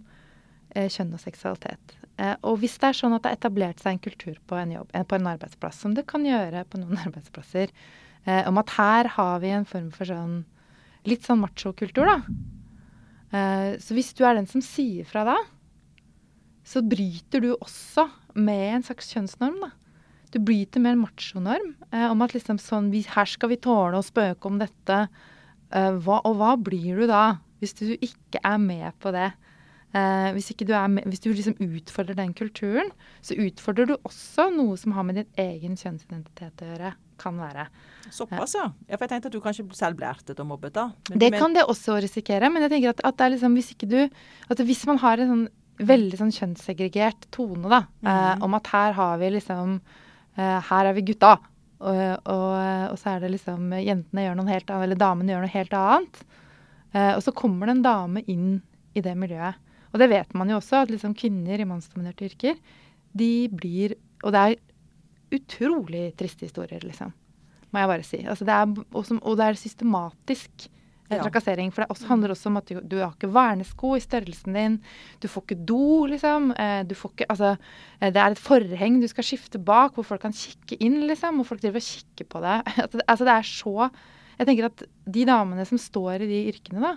eh, 0.75 0.89
kjønn 0.91 1.15
og 1.15 1.21
seksualitet. 1.23 1.95
Eh, 2.17 2.35
og 2.41 2.59
hvis 2.61 2.75
det 2.81 2.89
er 2.89 2.97
sånn 2.97 3.15
at 3.15 3.23
det 3.23 3.31
har 3.31 3.39
etablert 3.39 3.81
seg 3.83 3.95
en 3.95 4.03
kultur 4.03 4.37
på 4.49 4.57
en 4.59 4.73
jobb, 4.75 4.91
på 4.91 5.17
en 5.17 5.31
arbeidsplass, 5.31 5.79
som 5.85 5.95
det 5.95 6.07
kan 6.09 6.25
gjøre 6.25 6.65
på 6.67 6.81
noen 6.81 6.99
arbeidsplasser, 7.05 7.73
eh, 8.25 8.43
om 8.49 8.59
at 8.59 8.75
her 8.77 9.13
har 9.15 9.41
vi 9.43 9.53
en 9.55 9.67
form 9.69 9.91
for 9.95 10.09
sånn 10.09 10.41
litt 11.07 11.23
sånn 11.23 11.39
machokultur, 11.39 12.09
da. 12.09 12.17
Eh, 13.31 13.77
så 13.79 13.95
hvis 13.95 14.11
du 14.17 14.25
er 14.25 14.35
den 14.35 14.49
som 14.49 14.63
sier 14.65 15.07
fra 15.07 15.23
da, 15.27 15.37
så 16.67 16.83
bryter 16.83 17.43
du 17.43 17.53
også 17.55 18.09
med 18.35 18.73
en 18.73 18.87
slags 18.87 19.13
kjønnsnorm, 19.13 19.61
da. 19.63 19.71
Du 20.33 20.39
blir 20.43 20.67
til 20.71 20.85
en 20.85 21.01
machonorm 21.01 21.73
eh, 21.91 22.07
om 22.09 22.21
at 22.25 22.35
liksom 22.35 22.59
sånn 22.59 22.91
vi, 22.91 23.05
Her 23.07 23.29
skal 23.29 23.53
vi 23.53 23.59
tåle 23.63 23.99
å 23.99 24.05
spøke 24.05 24.49
om 24.49 24.59
dette. 24.61 25.01
Eh, 25.71 25.91
hva, 26.03 26.21
og 26.27 26.39
hva 26.39 26.55
blir 26.59 26.99
du 26.99 27.07
da? 27.09 27.39
Hvis 27.61 27.77
du 27.79 27.89
ikke 27.95 28.41
er 28.45 28.57
med 28.61 28.91
på 29.01 29.13
det. 29.15 29.31
Eh, 29.95 30.29
hvis, 30.35 30.51
du 30.59 30.73
med, 30.91 31.05
hvis, 31.07 31.21
du 31.23 31.31
liksom 31.31 31.55
utfordrer 31.63 32.17
den 32.17 32.33
kulturen, 32.35 32.89
så 33.23 33.37
utfordrer 33.39 33.87
du 33.87 33.95
også 34.03 34.49
noe 34.53 34.75
som 34.77 34.93
har 34.97 35.05
med 35.07 35.21
din 35.21 35.29
egen 35.39 35.77
kjønnsidentitet 35.79 36.63
å 36.63 36.71
gjøre. 36.73 36.95
Kan 37.17 37.39
være. 37.41 37.63
Såpass, 38.13 38.53
ja. 38.53 38.67
ja. 38.85 38.97
For 38.97 39.07
jeg 39.07 39.15
tenkte 39.15 39.31
at 39.31 39.33
du 39.33 39.39
kanskje 39.41 39.63
selv 39.73 39.97
ble 39.97 40.09
ertet 40.11 40.37
og 40.43 40.51
mobbet, 40.51 40.75
da. 40.75 40.91
Men, 41.09 41.21
det 41.23 41.31
kan 41.33 41.55
det 41.55 41.63
også 41.65 41.95
risikere. 42.03 42.51
Men 42.53 42.67
jeg 42.67 42.75
tenker 42.75 42.93
at, 42.93 43.05
at 43.07 43.17
det 43.17 43.25
er 43.25 43.33
liksom 43.33 43.55
hvis 43.57 43.71
ikke 43.73 43.89
du 43.89 44.01
At 44.53 44.61
hvis 44.67 44.83
man 44.85 45.01
har 45.01 45.23
en 45.23 45.31
sånn 45.31 45.47
veldig 45.87 46.19
sånn 46.19 46.33
kjønnssegregert 46.33 47.27
tone, 47.33 47.65
da, 47.69 47.81
mm. 48.01 48.11
eh, 48.11 48.45
om 48.45 48.55
at 48.57 48.69
her 48.73 48.95
har 48.97 49.17
vi 49.21 49.31
liksom 49.35 49.75
eh, 49.77 50.05
Her 50.37 50.85
er 50.89 50.93
vi 50.93 51.05
gutta. 51.07 51.37
Og, 51.77 51.97
og, 52.25 52.51
og, 52.91 52.97
så 52.97 53.13
er 53.13 53.23
det 53.23 53.35
liksom 53.35 53.69
Jentene 53.77 54.23
gjør 54.25 54.37
noe 54.39 54.49
helt 54.49 54.69
annet, 54.69 54.87
eller 54.87 54.99
damene 55.01 55.33
gjør 55.33 55.43
noe 55.45 55.53
helt 55.53 55.75
annet. 55.77 56.21
Eh, 56.93 57.13
og 57.13 57.21
så 57.25 57.33
kommer 57.35 57.69
det 57.69 57.77
en 57.77 57.85
dame 57.85 58.23
inn 58.29 58.49
i 58.97 59.03
det 59.05 59.13
miljøet. 59.19 59.59
Og 59.93 60.01
det 60.01 60.09
vet 60.11 60.33
man 60.37 60.49
jo 60.51 60.59
også, 60.59 60.83
at 60.83 60.91
liksom 60.93 61.15
kvinner 61.17 61.61
i 61.61 61.67
mannsdominerte 61.67 62.27
yrker, 62.27 62.57
de 63.17 63.47
blir 63.49 63.95
Og 64.25 64.33
det 64.33 64.39
er 64.41 65.37
utrolig 65.37 66.15
triste 66.17 66.47
historier, 66.47 66.81
liksom. 66.81 67.11
Må 67.69 67.79
jeg 67.79 67.89
bare 67.91 68.05
si. 68.07 68.17
Altså 68.25 68.45
det 68.47 68.53
er, 68.55 68.71
også, 68.97 69.19
og 69.21 69.37
det 69.37 69.45
er 69.45 69.59
systematisk 69.59 70.65
ja. 71.09 71.21
trakassering. 71.21 71.71
For 71.73 71.83
det 71.83 71.89
også, 71.93 72.09
handler 72.11 72.33
også 72.33 72.51
om 72.51 72.59
at 72.59 72.69
du, 72.71 72.81
du, 72.83 72.97
har 73.01 73.15
ikke 73.15 73.31
vernesko 73.33 73.95
i 73.95 74.03
størrelsen 74.03 74.57
din. 74.57 74.77
Du 75.23 75.29
får 75.31 75.45
ikke 75.45 75.59
do, 75.69 75.87
liksom. 76.11 76.51
Eh, 76.57 76.81
du 76.87 76.93
får 76.97 77.15
ikke 77.15 77.29
Altså, 77.33 77.55
eh, 78.01 78.11
det 78.11 78.21
er 78.21 78.35
et 78.35 78.43
forheng 78.43 79.01
du 79.01 79.07
skal 79.11 79.27
skifte 79.27 79.61
bak, 79.61 79.95
hvor 79.95 80.07
folk 80.07 80.25
kan 80.25 80.35
kikke 80.35 80.79
inn, 80.83 81.01
liksom. 81.07 81.41
Og 81.41 81.49
folk 81.49 81.63
driver 81.63 81.81
og 81.81 81.89
kikker 81.89 82.29
på 82.29 82.43
deg. 82.43 82.77
altså, 83.09 83.23
det 83.23 83.35
er 83.37 83.51
så 83.53 83.89
jeg 84.37 84.49
tenker 84.49 84.69
at 84.69 84.83
de 85.09 85.25
damene 85.27 85.65
som 85.65 85.79
står 85.81 86.23
i 86.25 86.29
de 86.29 86.43
yrkene, 86.51 86.91
da, 86.91 86.93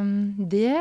um, 0.00 0.32
det, 0.48 0.72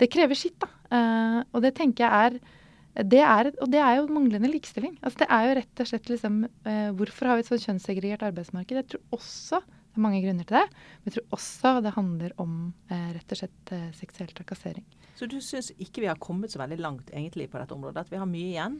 det 0.00 0.10
krever 0.12 0.38
sitt, 0.38 0.58
da. 0.60 0.68
Uh, 0.86 1.40
og 1.56 1.64
det 1.64 1.72
tenker 1.78 2.04
jeg 2.04 2.26
er 2.26 2.54
det 2.96 3.20
er, 3.20 3.50
og 3.60 3.68
det 3.68 3.80
er 3.82 3.98
jo 3.98 4.06
manglende 4.08 4.48
likestilling. 4.48 4.94
Altså 5.04 5.20
det 5.20 5.26
er 5.28 5.42
jo 5.44 5.56
rett 5.58 5.80
og 5.82 5.88
slett 5.90 6.06
liksom 6.08 6.36
eh, 6.46 6.86
Hvorfor 6.96 7.28
har 7.28 7.36
vi 7.36 7.42
et 7.44 7.50
sånn 7.50 7.60
kjønnssegregert 7.60 8.22
arbeidsmarked? 8.24 8.78
Jeg 8.78 8.86
tror 8.88 9.18
også 9.18 9.58
det 9.96 10.02
er 10.02 10.04
mange 10.04 10.20
grunner 10.20 10.44
til 10.44 10.58
det. 10.58 10.66
Men 11.00 11.08
jeg 11.08 11.16
tror 11.16 11.36
også 11.38 11.70
det 11.80 11.92
handler 11.96 12.32
om 12.42 12.56
eh, 12.92 13.10
rett 13.16 13.32
og 13.32 13.38
slett 13.40 13.70
eh, 13.72 13.86
seksuell 13.96 14.32
trakassering. 14.36 14.84
Så 15.16 15.28
du 15.32 15.38
syns 15.40 15.70
ikke 15.80 16.02
vi 16.04 16.10
har 16.10 16.20
kommet 16.20 16.52
så 16.52 16.60
veldig 16.60 16.76
langt 16.84 17.12
egentlig 17.14 17.48
på 17.48 17.56
dette 17.56 17.72
området? 17.72 18.04
At 18.04 18.12
vi 18.12 18.20
har 18.20 18.28
mye 18.28 18.50
igjen? 18.50 18.76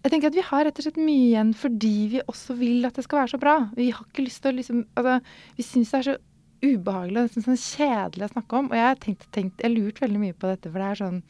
Jeg 0.00 0.12
tenker 0.12 0.32
at 0.32 0.38
Vi 0.38 0.46
har 0.48 0.64
rett 0.64 0.80
og 0.80 0.86
slett 0.86 1.00
mye 1.00 1.26
igjen 1.26 1.52
fordi 1.56 1.96
vi 2.14 2.22
også 2.24 2.56
vil 2.56 2.88
at 2.88 2.96
det 2.96 3.04
skal 3.04 3.20
være 3.20 3.32
så 3.34 3.42
bra. 3.44 3.56
Vi 3.76 3.90
har 3.92 4.08
ikke 4.08 4.24
lyst 4.24 4.40
til 4.44 4.54
å 4.54 4.56
liksom, 4.56 4.80
altså, 4.96 5.18
vi 5.58 5.66
syns 5.68 5.92
det 5.92 6.00
er 6.00 6.08
så 6.08 6.16
ubehagelig 6.64 7.26
og 7.26 7.44
sånn 7.44 7.60
kjedelig 7.60 8.26
å 8.26 8.32
snakke 8.32 8.60
om. 8.62 8.72
Og 8.72 8.78
jeg 8.80 8.88
har 8.88 9.00
tenkt, 9.04 9.28
tenkt, 9.36 9.60
jeg 9.60 9.74
lurt 9.74 10.00
veldig 10.00 10.22
mye 10.22 10.36
på 10.38 10.48
dette, 10.48 10.72
for 10.72 10.80
det 10.80 10.88
er 10.88 11.02
sånn 11.02 11.20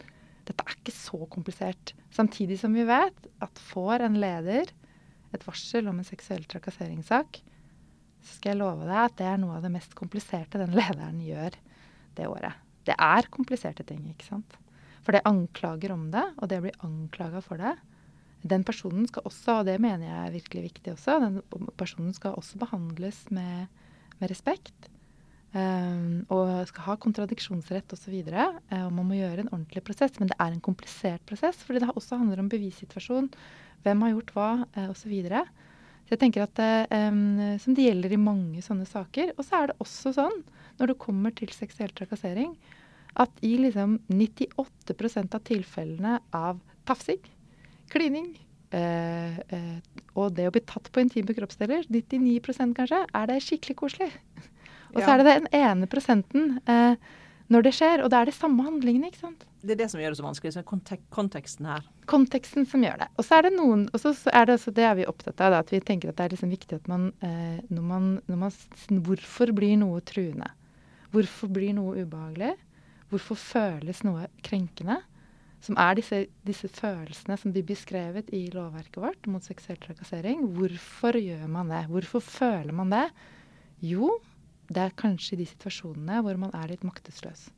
dette 0.44 0.60
er 0.62 0.76
ikke 0.76 0.94
så 0.94 1.26
komplisert. 1.32 1.94
Samtidig 2.14 2.60
som 2.60 2.74
vi 2.76 2.84
vet 2.86 3.28
at 3.42 3.66
får 3.72 4.04
en 4.04 4.20
leder 4.20 4.70
et 5.34 5.46
varsel 5.48 5.88
om 5.90 5.98
en 5.98 6.06
seksuell 6.06 6.44
trakasseringssak, 6.46 7.40
så 8.24 8.38
skal 8.38 8.54
jeg 8.54 8.60
love 8.60 8.86
deg 8.88 9.00
at 9.04 9.16
det 9.20 9.26
er 9.28 9.40
noe 9.40 9.58
av 9.58 9.64
det 9.64 9.72
mest 9.74 9.94
kompliserte 9.98 10.60
den 10.60 10.74
lederen 10.76 11.20
gjør 11.22 11.56
det 12.16 12.28
året. 12.30 12.60
Det 12.84 12.96
er 13.00 13.28
kompliserte 13.32 13.84
ting, 13.86 14.02
ikke 14.12 14.28
sant. 14.28 14.56
For 15.04 15.16
det 15.16 15.24
anklager 15.28 15.92
om 15.92 16.08
det, 16.12 16.24
og 16.40 16.48
det 16.48 16.62
blir 16.64 16.80
anklaga 16.84 17.42
for 17.44 17.60
det. 17.60 17.74
Den 18.44 18.64
personen 18.64 19.06
skal 19.08 19.24
også, 19.28 19.60
og 19.60 19.68
det 19.68 19.78
mener 19.80 20.08
jeg 20.08 20.16
er 20.20 20.34
virkelig 20.34 20.64
viktig 20.70 20.92
også, 20.94 21.20
den 21.22 21.38
personen 21.80 22.12
skal 22.16 22.36
også 22.36 22.60
behandles 22.60 23.22
med, 23.32 23.70
med 24.20 24.32
respekt. 24.32 24.90
Um, 25.54 26.24
og 26.34 26.64
skal 26.66 26.82
ha 26.88 26.96
kontradiksjonsrett 26.98 27.92
osv. 27.94 28.14
Og, 28.26 28.56
og 28.74 28.88
man 28.96 29.06
må 29.06 29.20
gjøre 29.20 29.44
en 29.44 29.52
ordentlig 29.52 29.84
prosess. 29.86 30.16
Men 30.18 30.32
det 30.32 30.38
er 30.42 30.50
en 30.50 30.64
komplisert 30.64 31.22
prosess, 31.28 31.60
fordi 31.62 31.84
det 31.84 31.92
også 31.94 32.18
handler 32.18 32.42
om 32.42 32.48
bevissituasjon. 32.50 33.30
Hvem 33.84 34.02
har 34.02 34.14
gjort 34.16 34.34
hva, 34.34 34.48
osv. 34.88 34.98
Så, 35.04 35.12
videre. 35.12 35.44
Så 36.04 36.12
jeg 36.12 36.20
tenker 36.20 36.44
at 36.44 36.60
um, 36.92 37.56
Som 37.62 37.76
det 37.76 37.86
gjelder 37.86 38.12
i 38.12 38.20
mange 38.20 38.60
sånne 38.60 38.84
saker. 38.84 39.30
Og 39.38 39.46
så 39.46 39.56
er 39.56 39.70
det 39.70 39.78
også 39.80 40.12
sånn, 40.12 40.42
når 40.76 40.92
det 40.92 41.00
kommer 41.00 41.32
til 41.32 41.52
seksuell 41.54 41.94
trakassering, 41.96 42.52
at 43.16 43.32
i 43.46 43.54
liksom 43.62 43.96
98% 44.10 45.36
av 45.38 45.44
tilfellene 45.48 46.18
av 46.34 46.58
tafsing, 46.84 47.22
klining 47.92 48.34
uh, 48.74 49.38
og 50.18 50.34
det 50.36 50.48
å 50.48 50.52
bli 50.54 50.62
tatt 50.66 50.90
på 50.92 51.02
intime 51.02 51.36
kroppsdeler, 51.36 51.86
99% 51.88 52.74
kanskje, 52.76 53.00
er 53.06 53.30
det 53.30 53.40
skikkelig 53.46 53.78
koselig. 53.78 54.10
Og 54.94 55.02
så 55.02 55.14
er 55.14 55.20
det 55.20 55.32
den 55.32 55.48
ene 55.58 55.88
prosenten 55.90 56.58
eh, 56.70 56.94
når 57.52 57.66
det 57.66 57.74
skjer, 57.76 58.04
og 58.04 58.12
da 58.12 58.22
er 58.22 58.30
det 58.30 58.36
samme 58.36 58.64
handlingene. 58.66 59.10
ikke 59.10 59.24
sant? 59.24 59.42
Det 59.64 59.72
er 59.72 59.80
det 59.80 59.86
som 59.88 60.00
gjør 60.00 60.12
det 60.12 60.18
så 60.18 60.26
vanskelig. 60.26 60.52
så 60.52 60.62
kontek 60.68 61.04
konteksten 61.14 61.68
her. 61.68 61.86
Konteksten 62.10 62.66
som 62.68 62.82
gjør 62.84 62.98
det. 63.00 63.08
Og 63.16 63.24
så 63.24 63.38
er 63.38 63.46
det 63.46 63.54
noen, 63.54 63.86
og 63.92 64.02
så 64.02 64.12
er 64.28 64.50
det, 64.50 64.58
det 64.76 64.84
er 64.84 64.98
vi 64.98 65.06
opptatt 65.08 65.40
av, 65.40 65.54
da, 65.54 65.62
at 65.64 65.72
vi 65.72 65.80
tenker 65.80 66.12
at 66.12 66.18
det 66.18 66.26
er 66.26 66.34
liksom 66.34 66.52
viktig 66.52 66.76
at 66.76 66.90
man, 66.90 67.08
eh, 67.24 67.62
når 67.72 67.88
man, 67.88 68.10
når 68.28 68.42
man 68.44 68.52
Hvorfor 69.08 69.54
blir 69.56 69.78
noe 69.80 70.02
truende? 70.04 70.50
Hvorfor 71.14 71.48
blir 71.48 71.72
noe 71.76 72.04
ubehagelig? 72.04 72.52
Hvorfor 73.08 73.38
føles 73.40 74.02
noe 74.04 74.28
krenkende? 74.44 75.00
Som 75.64 75.78
er 75.80 75.96
disse, 75.96 76.26
disse 76.44 76.68
følelsene 76.68 77.38
som 77.40 77.54
blir 77.54 77.64
beskrevet 77.64 78.28
i 78.36 78.42
lovverket 78.52 79.00
vårt 79.00 79.28
mot 79.32 79.44
seksuell 79.44 79.80
trakassering. 79.80 80.44
Hvorfor 80.58 81.16
gjør 81.16 81.46
man 81.48 81.72
det? 81.72 81.86
Hvorfor 81.88 82.20
føler 82.20 82.74
man 82.76 82.92
det? 82.92 83.06
Jo, 83.80 84.18
det 84.68 84.82
er 84.82 84.98
kanskje 84.98 85.38
de 85.40 85.48
situasjonene 85.48 86.20
hvor 86.24 86.36
man 86.40 86.52
er 86.58 86.74
litt 86.74 86.84
maktesløs. 86.84 87.48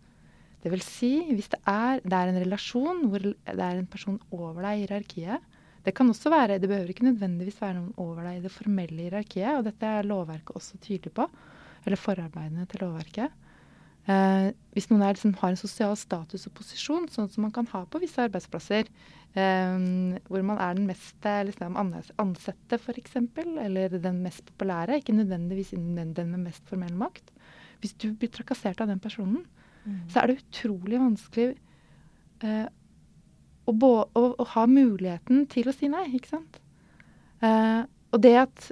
Det 0.67 0.73
vil 0.73 0.83
si, 0.83 1.13
hvis 1.31 1.53
det 1.53 1.61
er, 1.71 2.01
det 2.03 2.17
er 2.19 2.33
en 2.33 2.41
relasjon 2.43 3.05
hvor 3.07 3.23
det 3.23 3.55
er 3.55 3.77
en 3.79 3.87
person 3.87 4.17
over 4.35 4.65
deg 4.65 4.81
i 4.81 4.81
hierarkiet 4.83 5.45
Det 5.87 5.93
kan 5.95 6.11
også 6.11 6.33
være, 6.33 6.57
det 6.59 6.67
behøver 6.67 6.91
ikke 6.91 7.07
nødvendigvis 7.07 7.61
være 7.61 7.77
noen 7.77 7.93
over 8.03 8.27
deg 8.27 8.41
i 8.41 8.43
det 8.43 8.51
formelle 8.51 9.05
hierarkiet, 9.05 9.53
og 9.55 9.69
dette 9.69 9.87
er 9.87 10.09
lovverket 10.11 10.59
også 10.59 10.81
tydelig 10.83 11.13
på, 11.15 11.29
eller 11.87 12.01
forarbeidene 12.03 12.67
til 12.67 12.83
lovverket. 12.83 13.37
Eh, 14.11 14.49
hvis 14.75 14.87
noen 14.91 15.05
er, 15.07 15.15
liksom, 15.15 15.37
har 15.39 15.55
en 15.55 15.61
sosial 15.61 15.95
status 15.99 16.49
og 16.51 16.55
posisjon, 16.59 17.07
sånn 17.15 17.31
som 17.31 17.47
man 17.47 17.55
kan 17.55 17.71
ha 17.71 17.85
på 17.87 18.03
visse 18.03 18.27
arbeidsplasser, 18.27 18.91
eh, 19.39 19.79
hvor 20.27 20.47
man 20.51 20.59
er 20.63 20.75
den 20.79 20.91
mest 20.91 21.31
eh, 21.31 21.45
liksom, 21.47 21.79
ansatte 21.79 22.79
f.eks., 22.79 23.19
eller 23.39 23.95
den 23.95 24.23
mest 24.27 24.43
populære. 24.51 24.99
Ikke 24.99 25.15
nødvendigvis 25.15 25.71
den, 25.75 25.95
med 26.19 26.43
mest 26.49 26.67
formell 26.67 26.99
makt. 26.99 27.31
Hvis 27.83 27.95
du 28.03 28.11
blir 28.11 28.35
trakassert 28.35 28.83
av 28.83 28.91
den 28.91 29.03
personen, 29.03 29.45
mm. 29.87 30.01
så 30.13 30.21
er 30.23 30.33
det 30.33 30.41
utrolig 30.43 31.01
vanskelig 31.01 31.47
eh, 32.45 32.67
å, 33.67 33.73
å, 33.75 34.25
å, 34.29 34.49
ha 34.53 34.67
muligheten 34.71 35.47
til 35.51 35.71
å 35.71 35.75
si 35.75 35.89
nei, 35.93 36.05
ikke 36.19 36.35
sant. 36.35 36.61
Eh, 37.47 37.83
og 38.15 38.23
det 38.23 38.37
at 38.45 38.69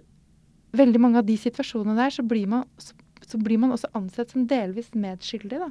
veldig 0.75 1.01
mange 1.03 1.23
av 1.23 1.27
de 1.27 1.39
situasjonene 1.39 1.97
der, 1.99 2.13
så 2.15 2.27
blir 2.27 2.51
man, 2.51 2.69
så, 2.83 2.95
så 3.25 3.41
blir 3.41 3.63
man 3.63 3.75
også 3.75 3.91
ansett 3.97 4.35
som 4.35 4.47
delvis 4.51 4.93
medskyldig. 4.99 5.63
da. 5.63 5.71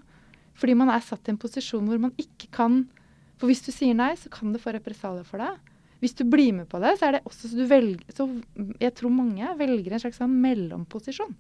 Fordi 0.60 0.76
man 0.80 0.92
er 0.94 1.04
satt 1.04 1.28
i 1.28 1.34
en 1.34 1.40
posisjon 1.42 1.88
hvor 1.90 2.02
man 2.02 2.16
ikke 2.22 2.52
kan 2.56 2.84
for 3.44 3.52
hvis 3.52 3.66
du 3.66 3.74
sier 3.76 3.96
nei, 3.98 4.14
så 4.16 4.30
kan 4.32 4.54
det 4.54 4.62
få 4.64 4.72
represalier 4.72 5.26
for 5.28 5.42
deg. 5.44 5.72
Hvis 6.00 6.16
du 6.20 6.26
blir 6.28 6.54
med 6.56 6.68
på 6.72 6.80
det, 6.84 6.94
så 7.00 7.10
er 7.10 7.18
det 7.18 7.26
også 7.28 7.50
så 7.50 7.58
du 7.58 7.64
velger 7.68 8.16
Så 8.16 8.28
jeg 8.80 8.94
tror 8.96 9.12
mange 9.12 9.50
velger 9.60 9.96
en 9.96 10.04
slags 10.04 10.20
sånn 10.22 10.36
mellomposisjon. 10.44 11.34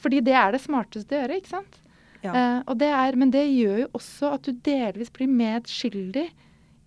Fordi 0.00 0.20
det 0.24 0.34
er 0.36 0.52
det 0.52 0.62
smarteste 0.64 1.16
å 1.16 1.22
gjøre, 1.22 1.38
ikke 1.40 1.52
sant? 1.54 1.76
Ja. 2.24 2.32
Eh, 2.34 2.72
det 2.80 2.90
er, 2.96 3.18
men 3.20 3.32
det 3.34 3.44
gjør 3.46 3.84
jo 3.84 3.90
også 4.00 4.32
at 4.38 4.46
du 4.48 4.56
delvis 4.64 5.12
blir 5.14 5.30
medskyldig 5.30 6.28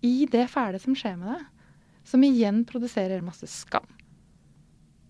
i 0.07 0.15
det 0.31 0.47
fæle 0.51 0.81
som 0.81 0.97
skjer 0.97 1.17
med 1.19 1.33
deg. 1.35 1.45
Som 2.07 2.23
igjen 2.23 2.63
produserer 2.67 3.25
masse 3.25 3.49
skam. 3.51 3.87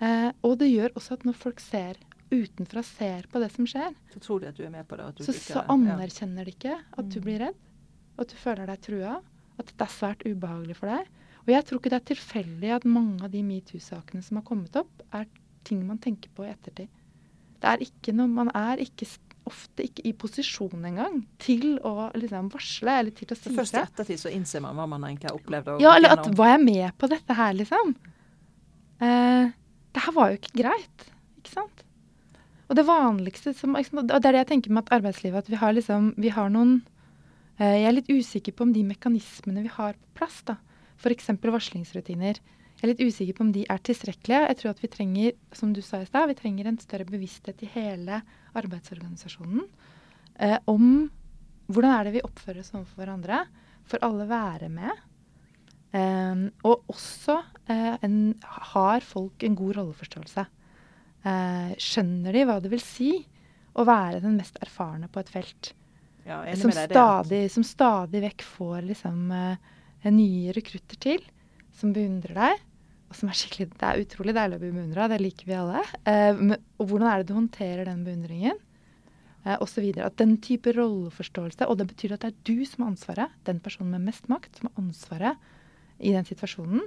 Eh, 0.02 0.30
og 0.46 0.58
det 0.62 0.72
gjør 0.72 0.96
også 0.98 1.18
at 1.18 1.26
når 1.28 1.38
folk 1.38 1.62
ser 1.62 2.00
utenfra 2.28 2.84
ser 2.84 3.28
på 3.32 3.40
det 3.40 3.50
som 3.54 3.68
skjer, 3.70 3.94
så 4.12 4.20
tror 4.20 4.42
de 4.44 4.50
at 4.50 4.58
du 4.58 4.66
er 4.66 4.74
med 4.74 4.88
på 4.90 4.98
det. 5.00 5.08
så, 5.24 5.32
så 5.32 5.64
anerkjenner 5.72 6.46
de 6.46 6.54
ikke 6.54 6.76
at 6.76 7.08
du 7.08 7.22
mm. 7.22 7.24
blir 7.24 7.42
redd 7.46 7.64
og 8.18 8.26
at 8.26 8.34
du 8.34 8.40
føler 8.42 8.70
deg 8.70 8.84
trua. 8.84 9.16
At 9.58 9.72
det 9.72 9.86
er 9.86 9.94
svært 9.94 10.26
ubehagelig 10.26 10.76
for 10.78 10.92
deg. 10.92 11.08
Og 11.46 11.54
jeg 11.54 11.66
tror 11.66 11.80
ikke 11.80 11.92
det 11.94 12.00
er 12.00 12.10
tilfeldig 12.12 12.72
at 12.76 12.86
mange 12.90 13.24
av 13.26 13.32
de 13.34 13.42
metoo-sakene 13.46 14.26
som 14.26 14.40
har 14.40 14.46
kommet 14.46 14.76
opp, 14.78 15.04
er 15.16 15.30
ting 15.68 15.84
man 15.88 16.02
tenker 16.02 16.34
på 16.36 16.46
i 16.46 16.52
ettertid. 16.52 16.90
Det 17.58 17.70
er 17.72 17.82
ikke 17.86 18.14
noe, 18.14 18.30
Man 18.30 18.52
er 18.58 18.82
ikke, 18.84 19.08
ofte 19.48 19.86
ikke 19.88 20.06
i 20.10 20.14
posisjon 20.18 20.86
engang 20.90 21.22
til 21.42 21.78
å 21.86 22.10
liksom 22.18 22.52
varsle 22.54 22.98
eller 23.02 23.16
til 23.16 23.32
å 23.32 23.38
si 23.38 23.50
det. 23.50 23.56
Først 23.58 23.78
i 23.78 23.82
ettertid 23.82 24.22
så 24.22 24.34
innser 24.34 24.64
man 24.66 24.78
hva 24.78 24.88
man 24.90 25.08
egentlig 25.08 25.32
har 25.32 25.40
opplevd. 25.40 25.74
ja, 25.84 25.96
eller 25.98 26.18
at 26.18 26.30
var 26.38 26.54
jeg 26.54 26.64
med 26.66 26.98
på 27.00 27.10
dette 27.12 27.38
her, 27.40 27.56
liksom? 27.58 27.96
Eh, 29.02 29.56
det 29.96 30.06
her 30.06 30.16
var 30.16 30.32
jo 30.32 30.42
ikke 30.42 30.60
greit, 30.64 31.08
ikke 31.40 31.56
sant? 31.56 31.84
Og 32.68 32.76
det 32.76 32.84
vanligste 32.84 33.56
som, 33.56 33.78
og 33.80 34.08
det 34.12 34.20
er 34.20 34.36
det 34.36 34.44
jeg 34.44 34.52
tenker 34.52 34.76
med 34.76 34.86
at 34.86 35.00
arbeidslivet, 35.00 35.46
at 35.46 35.50
vi 35.52 35.60
har 35.60 35.76
liksom, 35.78 36.12
vi 36.20 36.34
har 36.36 36.52
noen 36.52 36.82
Eh, 37.58 37.82
jeg 37.82 37.90
er 37.90 37.96
litt 37.96 38.12
usikker 38.12 38.54
på 38.54 38.68
om 38.68 38.74
de 38.74 38.84
mekanismene 38.86 39.66
vi 39.66 39.74
har 39.74 39.98
på 39.98 40.22
plass, 40.22 40.42
da, 40.46 40.58
f.eks. 41.02 41.32
varslingsrutiner, 41.42 42.40
jeg 42.78 42.86
er 42.86 42.92
litt 42.92 43.06
usikker 43.10 43.38
på 43.38 43.46
om 43.48 43.54
de 43.56 43.64
er 43.66 43.80
tilstrekkelige. 43.82 44.42
Jeg 44.52 44.58
tror 44.60 44.72
at 44.72 44.82
vi 44.84 44.90
trenger 44.94 45.38
som 45.58 45.72
du 45.74 45.82
sa 45.82 46.04
i 46.04 46.10
sted, 46.10 46.28
vi 46.30 46.38
trenger 46.38 46.70
en 46.70 46.78
større 46.82 47.08
bevissthet 47.10 47.64
i 47.66 47.70
hele 47.74 48.20
arbeidsorganisasjonen 48.58 49.64
eh, 50.46 50.60
om 50.70 51.08
hvordan 51.68 51.96
er 51.96 52.08
det 52.08 52.14
vi 52.20 52.26
oppfører 52.28 52.62
oss 52.62 52.76
overfor 52.76 53.02
hverandre. 53.02 53.42
For 53.88 54.04
alle 54.04 54.28
være 54.30 54.70
med. 54.70 55.02
Eh, 55.96 56.44
og 56.68 56.92
også 56.92 57.40
eh, 57.72 57.96
en, 58.06 58.20
har 58.44 59.06
folk 59.06 59.44
en 59.48 59.58
god 59.58 59.80
rolleforståelse. 59.80 60.46
Eh, 61.28 61.74
skjønner 61.82 62.36
de 62.36 62.46
hva 62.46 62.60
det 62.62 62.72
vil 62.72 62.84
si 62.84 63.12
å 63.78 63.86
være 63.88 64.22
den 64.24 64.38
mest 64.38 64.60
erfarne 64.64 65.10
på 65.10 65.22
et 65.22 65.34
felt? 65.34 65.74
Ja, 66.28 66.42
som, 66.60 66.74
stadig, 66.76 67.46
som, 67.54 67.64
stadig, 67.64 68.22
vekk 68.26 68.44
får 68.44 68.82
liksom 68.84 69.30
uh, 69.32 69.54
nye 70.12 70.52
rekrutter 70.52 71.00
til, 71.00 71.22
som 71.72 71.94
beundrer 71.96 72.36
deg. 72.36 72.66
Som 73.16 73.30
er 73.32 73.38
skikkelig, 73.40 73.70
Det 73.80 73.88
er 73.88 74.02
utrolig 74.04 74.34
deilig 74.36 74.58
å 74.58 74.62
bli 74.62 74.72
beundra, 74.76 75.08
det 75.08 75.22
liker 75.24 75.48
vi 75.48 75.56
alle. 75.56 75.84
Uh, 76.04 76.58
og 76.78 76.90
hvordan 76.90 77.08
er 77.12 77.22
det 77.22 77.30
du 77.30 77.38
håndterer 77.38 77.88
den 77.88 78.04
beundringen? 78.04 78.58
Eh, 79.48 79.56
og 79.62 79.68
så 79.72 79.84
videre. 79.84 80.10
At 80.10 80.20
den 80.20 80.36
type 80.44 80.74
rolleforståelse, 80.76 81.68
og 81.68 81.80
det 81.80 81.88
betyr 81.92 82.16
at 82.16 82.26
det 82.26 82.34
er 82.34 82.40
du 82.50 82.66
som 82.68 82.84
har 82.84 82.94
ansvaret, 82.94 83.36
den 83.48 83.62
personen 83.64 83.94
med 83.96 84.10
mest 84.10 84.28
makt, 84.32 84.60
som 84.60 84.70
har 84.70 84.82
ansvaret 84.82 85.46
i 86.00 86.12
den 86.16 86.28
situasjonen. 86.28 86.84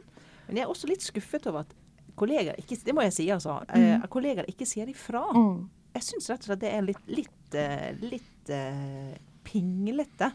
Men 0.48 0.58
jeg 0.58 0.66
er 0.66 0.72
også 0.72 0.90
litt 0.90 1.04
skuffet 1.04 1.48
over 1.48 1.64
at 1.64 1.72
kolleger 2.20 2.58
ikke, 2.60 2.76
det 2.84 2.94
må 2.94 3.04
jeg 3.06 3.14
si 3.16 3.26
altså, 3.32 3.60
mm. 3.70 4.04
kolleger 4.12 4.48
ikke 4.50 4.68
sier 4.68 4.90
ifra. 4.92 5.22
Mm. 5.32 5.62
Jeg 5.94 6.06
syns 6.06 6.28
rett 6.30 6.44
og 6.44 6.50
slett 6.50 6.62
det 6.62 6.72
er 6.74 6.84
litt, 6.84 7.06
litt, 7.08 7.56
litt 8.02 8.52
pinglete. 9.46 10.30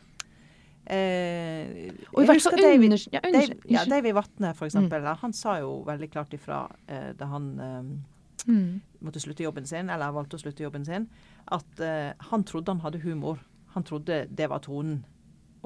Eh, 0.86 1.94
og 2.14 2.22
i 2.22 2.28
hvert 2.30 2.44
fall 2.46 2.60
David, 2.62 2.94
ja, 3.10 3.22
David, 3.24 3.64
ja, 3.74 3.86
David 3.90 4.14
Vatne, 4.14 4.52
for 4.54 4.68
eksempel, 4.68 5.02
mm. 5.02 5.18
han 5.24 5.34
sa 5.34 5.58
jo 5.58 5.80
veldig 5.88 6.10
klart 6.14 6.36
ifra 6.38 6.68
eh, 6.86 7.10
da 7.18 7.30
han 7.32 7.48
eh, 7.58 7.80
mm. 8.52 8.70
måtte 9.06 9.24
slutte 9.24 9.44
jobben 9.44 9.66
sin, 9.66 9.90
eller 9.90 10.14
valgte 10.14 10.38
å 10.38 10.44
slutte 10.44 10.66
jobben 10.66 10.86
sin, 10.86 11.08
at 11.50 11.82
eh, 11.82 12.14
han 12.30 12.46
trodde 12.46 12.76
han 12.76 12.84
hadde 12.86 13.02
humor. 13.02 13.42
Han 13.74 13.84
trodde 13.84 14.26
det 14.30 14.50
var 14.52 14.62
tonen. 14.64 15.02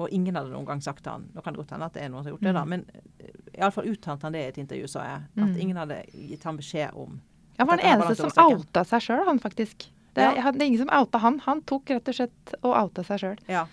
Og 0.00 0.08
ingen 0.08 0.34
hadde 0.38 0.54
noen 0.54 0.64
gang 0.64 0.80
sagt 0.80 1.02
til 1.04 1.12
han 1.12 1.26
Nå 1.34 1.42
kan 1.44 1.52
det 1.52 1.60
godt 1.60 1.74
hende 1.74 1.86
at 1.90 1.92
det 1.92 2.06
er 2.06 2.08
noen 2.08 2.24
som 2.24 2.30
har 2.30 2.36
gjort 2.38 2.46
det, 2.46 2.54
da, 2.56 2.62
mm. 2.64 2.70
men 2.72 2.86
uh, 3.20 3.58
iallfall 3.58 3.90
uttalte 3.90 4.26
han 4.26 4.36
det 4.36 4.44
i 4.46 4.48
et 4.54 4.60
intervju, 4.62 4.88
sa 4.88 5.02
jeg. 5.04 5.26
At 5.36 5.50
mm. 5.50 5.58
ingen 5.60 5.80
hadde 5.82 5.98
gitt 6.14 6.46
ham 6.48 6.60
beskjed 6.60 6.96
om 6.96 7.18
Ja, 7.58 7.66
var 7.68 7.76
den 7.76 7.90
eneste 7.90 8.30
som 8.30 8.46
outa 8.46 8.86
seg 8.88 9.04
sjøl, 9.04 9.26
han 9.28 9.42
faktisk. 9.42 9.90
Det, 10.16 10.24
ja. 10.24 10.48
det, 10.48 10.62
er 10.62 10.70
ingen 10.70 10.80
som 10.86 10.94
outa 10.96 11.20
han. 11.20 11.36
Han 11.44 11.60
tok 11.68 11.92
rett 11.92 12.08
og 12.08 12.16
slett 12.16 12.54
og 12.62 12.72
outa 12.72 13.04
seg 13.06 13.20
sjøl. 13.20 13.44
Ja, 13.52 13.66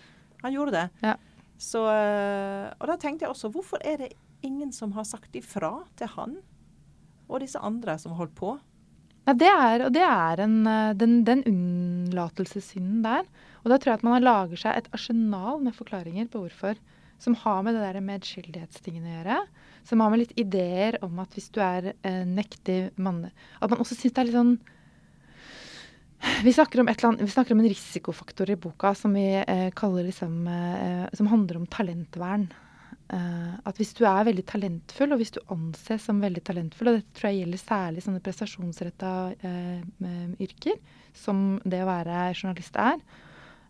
han 0.43 0.53
gjorde 0.53 0.75
det. 0.75 0.83
Ja. 1.05 1.15
Så, 1.57 1.81
eh, 1.89 2.69
og 2.77 2.87
da 2.89 2.95
tenkte 3.01 3.25
jeg 3.25 3.33
også, 3.33 3.51
hvorfor 3.53 3.81
er 3.81 4.01
det 4.03 4.13
ingen 4.45 4.71
som 4.73 4.93
har 4.93 5.07
sagt 5.09 5.35
ifra 5.35 5.81
til 5.97 6.11
han 6.13 6.37
og 7.27 7.41
disse 7.41 7.59
andre 7.59 7.97
som 7.99 8.13
har 8.13 8.25
holdt 8.25 8.35
på? 8.37 8.55
Ja, 9.27 9.33
det 9.35 9.49
er, 9.51 9.81
og 9.87 9.91
det 9.91 10.03
er 10.05 10.43
en, 10.45 10.59
eh, 10.69 10.93
den, 10.95 11.23
den 11.27 11.41
unnlatelsessynden 11.49 13.01
der. 13.03 13.25
Og 13.65 13.73
da 13.73 13.79
tror 13.79 13.93
jeg 13.93 13.99
at 13.99 14.07
man 14.07 14.23
lager 14.23 14.61
seg 14.61 14.77
et 14.77 14.93
arsenal 14.95 15.59
med 15.65 15.75
forklaringer 15.75 16.29
på 16.31 16.45
hvorfor 16.45 16.79
som 17.19 17.35
har 17.41 17.63
med 17.65 17.75
det 17.75 17.81
der 17.81 18.05
medskyldighetstingen 18.05 19.05
å 19.05 19.13
gjøre. 19.17 19.37
Som 19.89 20.03
har 20.03 20.11
med 20.13 20.21
litt 20.21 20.35
ideer 20.39 20.99
om 21.05 21.17
at 21.23 21.33
hvis 21.35 21.49
du 21.55 21.59
er 21.63 21.91
eh, 22.05 22.23
nektig 22.27 22.91
mann 22.95 23.25
At 23.59 23.71
man 23.71 23.79
også 23.81 23.97
syns 23.97 24.13
det 24.13 24.21
er 24.21 24.29
litt 24.29 24.37
sånn 24.37 24.57
vi 26.43 26.53
snakker, 26.53 26.81
annet, 26.81 27.21
vi 27.21 27.31
snakker 27.31 27.53
om 27.53 27.59
en 27.59 27.69
risikofaktor 27.69 28.49
i 28.49 28.55
boka 28.55 28.93
som 28.95 29.13
vi 29.13 29.25
eh, 29.37 29.69
kaller 29.77 30.07
liksom 30.07 30.47
eh, 30.47 31.05
Som 31.13 31.27
handler 31.27 31.57
om 31.57 31.67
talentvern. 31.67 32.47
Eh, 33.07 33.53
at 33.63 33.77
hvis 33.79 33.93
du 33.95 34.03
er 34.07 34.25
veldig 34.27 34.43
talentfull, 34.49 35.13
og 35.13 35.21
hvis 35.21 35.31
du 35.35 35.39
anses 35.53 36.03
som 36.09 36.19
veldig 36.23 36.43
talentfull, 36.43 36.91
og 36.91 36.99
dette 36.99 37.15
tror 37.15 37.31
jeg 37.31 37.43
gjelder 37.43 37.61
særlig 37.61 38.03
sånne 38.03 38.23
prestasjonsretta 38.25 39.13
uh, 39.43 40.33
yrker, 40.43 40.75
som 41.15 41.61
det 41.63 41.79
å 41.83 41.87
være 41.87 42.25
journalist 42.33 42.79
er, 42.81 42.99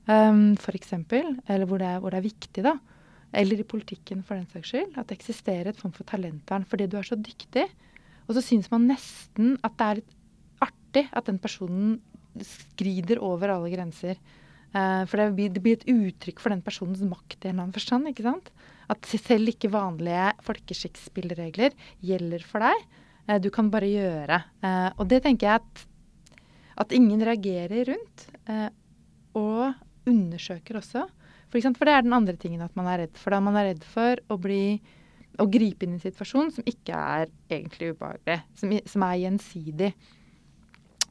um, 0.09 0.55
f.eks., 0.57 0.95
eller 0.95 1.67
hvor 1.69 1.83
det, 1.83 1.91
er, 1.91 2.01
hvor 2.01 2.15
det, 2.15 2.21
er, 2.21 2.25
viktig, 2.25 2.65
da, 2.65 2.73
eller 3.37 3.61
i 3.61 3.69
politikken 3.75 4.25
for 4.25 4.39
den 4.39 4.49
saks 4.49 4.73
skyld, 4.73 4.97
at 4.97 5.11
det 5.11 5.19
eksisterer 5.19 5.69
et 5.69 5.81
form 5.81 5.93
for 5.93 6.07
talentvern 6.09 6.65
fordi 6.65 6.89
du 6.89 6.97
er 6.97 7.05
så 7.05 7.19
dyktig. 7.19 7.67
Og 8.25 8.35
så 8.35 8.43
syns 8.43 8.71
man 8.73 8.89
nesten 8.89 9.55
at 9.61 9.77
det 9.77 9.87
er 9.87 9.99
litt 10.01 10.15
artig 10.65 11.05
at 11.13 11.27
den 11.29 11.37
personen 11.43 11.99
skrider 12.45 13.21
over 13.23 13.55
alle 13.55 13.71
grenser. 13.73 14.19
Uh, 14.75 15.03
for 15.07 15.21
det 15.21 15.27
blir, 15.37 15.51
det 15.53 15.63
blir, 15.63 15.77
et 15.79 15.87
uttrykk 15.89 16.41
for 16.43 16.53
den 16.53 16.63
personens 16.65 17.01
makt 17.07 17.39
i 17.39 17.49
en 17.49 17.55
eller 17.55 17.67
annen 17.67 17.75
forstand. 17.75 18.09
ikke 18.11 18.25
sant? 18.25 18.51
At 18.91 19.07
selv 19.09 19.51
ikke 19.51 19.71
vanlige 19.73 20.31
folkeskikkspilleregler 20.47 21.75
gjelder 22.05 22.45
for 22.47 22.65
deg. 22.67 22.87
Uh, 23.27 23.37
du 23.43 23.49
kan 23.53 23.71
bare 23.73 23.89
gjøre. 23.91 24.41
Uh, 24.63 24.89
og 24.97 25.07
det 25.11 25.23
tenker 25.25 25.49
jeg 25.49 25.63
at, 25.63 25.85
at 26.83 26.95
ingen 26.95 27.23
reagerer 27.23 27.93
rundt. 27.93 28.27
Og 29.37 29.73
undersøker 30.07 30.79
også. 30.79 31.07
For, 31.51 31.63
for, 31.63 31.87
det 31.87 31.95
er 31.95 32.05
den 32.05 32.15
andre 32.15 32.35
tingen 32.39 32.63
at 32.63 32.75
man 32.77 32.89
er 32.91 33.05
redd 33.05 33.19
for. 33.19 33.33
Da 33.33 33.41
man 33.43 33.57
er 33.59 33.71
redd 33.71 33.83
for 33.87 34.19
å 34.31 34.37
bli 34.41 34.79
å 35.37 35.45
gripe 35.51 35.85
inn 35.85 35.95
i 35.95 35.97
en 35.99 36.03
situasjon 36.03 36.49
som 36.55 36.69
ikke 36.69 36.97
er 36.97 37.31
egentlig 37.49 37.93
ubehagelig. 37.93 38.39
Som, 38.57 38.73
som 38.89 39.05
er 39.05 39.19
gjensidig. 39.23 39.91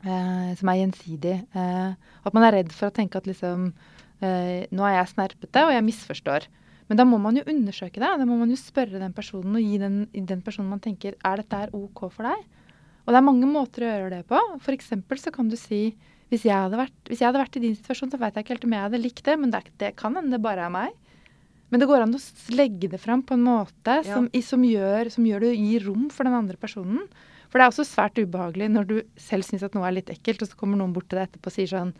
Eh, 0.06 0.50
som 0.54 0.70
er 0.70 0.80
gjensidig. 0.80 1.34
Eh, 1.58 2.12
at 2.22 2.36
man 2.36 2.46
er 2.46 2.60
redd 2.60 2.70
for 2.74 2.88
å 2.88 2.94
tenke 2.94 3.18
at 3.18 3.26
liksom 3.26 3.72
eh, 4.22 4.66
Nå 4.70 4.86
er 4.86 5.00
jeg 5.00 5.12
snerpete, 5.14 5.64
og 5.66 5.74
jeg 5.74 5.86
misforstår. 5.86 6.46
Men 6.86 7.00
da 7.00 7.06
må 7.08 7.18
man 7.18 7.38
jo 7.38 7.46
undersøke 7.50 7.98
det. 7.98 8.12
Da 8.20 8.26
må 8.28 8.36
man 8.38 8.52
jo 8.52 8.58
spørre 8.60 9.00
den 9.02 9.14
personen 9.16 9.58
og 9.58 9.64
gi 9.64 9.80
den, 9.82 10.04
den 10.14 10.44
personen 10.46 10.70
man 10.70 10.82
tenker 10.82 11.16
er 11.18 11.42
dette 11.42 11.62
her 11.64 11.74
OK 11.74 12.06
for 12.14 12.28
deg. 12.28 12.44
Og 13.06 13.14
det 13.14 13.18
er 13.18 13.26
mange 13.26 13.48
måter 13.50 13.86
å 13.86 13.90
gjøre 13.90 14.12
det 14.14 14.22
på. 14.30 14.38
F.eks. 14.60 14.94
så 15.22 15.32
kan 15.34 15.50
du 15.50 15.58
si 15.58 15.88
hvis 16.30 16.46
jeg, 16.46 16.54
hadde 16.54 16.78
vært, 16.78 16.94
hvis 17.06 17.20
jeg 17.22 17.28
hadde 17.28 17.38
vært 17.38 17.58
i 17.58 17.62
din 17.62 17.74
situasjon, 17.78 18.10
så 18.10 18.18
vet 18.18 18.34
jeg 18.34 18.42
ikke 18.42 18.56
helt 18.56 18.64
om 18.66 18.72
jeg 18.74 18.82
hadde 18.82 18.98
likt 18.98 19.26
det, 19.28 19.36
men 19.38 19.52
det, 19.52 19.60
det 19.78 19.92
kan 19.98 20.16
hende 20.18 20.34
det 20.34 20.42
bare 20.42 20.64
er 20.66 20.72
meg. 20.74 20.94
Men 21.70 21.82
det 21.82 21.86
går 21.90 22.02
an 22.02 22.14
å 22.14 22.22
legge 22.54 22.90
det 22.90 22.98
fram 23.02 23.22
på 23.26 23.34
en 23.34 23.44
måte 23.46 24.00
som, 24.06 24.26
ja. 24.30 24.42
som, 24.42 24.66
gjør, 24.66 25.10
som 25.14 25.26
gjør 25.26 25.46
det 25.46 25.54
gir 25.54 25.86
rom 25.86 26.08
for 26.14 26.26
den 26.26 26.34
andre 26.38 26.58
personen. 26.58 27.06
For 27.46 27.58
det 27.58 27.64
er 27.64 27.72
også 27.72 27.86
svært 27.86 28.18
ubehagelig 28.18 28.68
når 28.72 28.88
du 28.88 28.96
selv 29.20 29.46
syns 29.46 29.64
at 29.66 29.76
noe 29.76 29.86
er 29.88 29.96
litt 29.98 30.12
ekkelt, 30.12 30.42
og 30.42 30.50
så 30.50 30.58
kommer 30.58 30.80
noen 30.80 30.94
bort 30.96 31.08
til 31.10 31.20
deg 31.20 31.28
etterpå 31.28 31.52
og 31.52 31.56
sier 31.56 31.70
sånn 31.72 31.94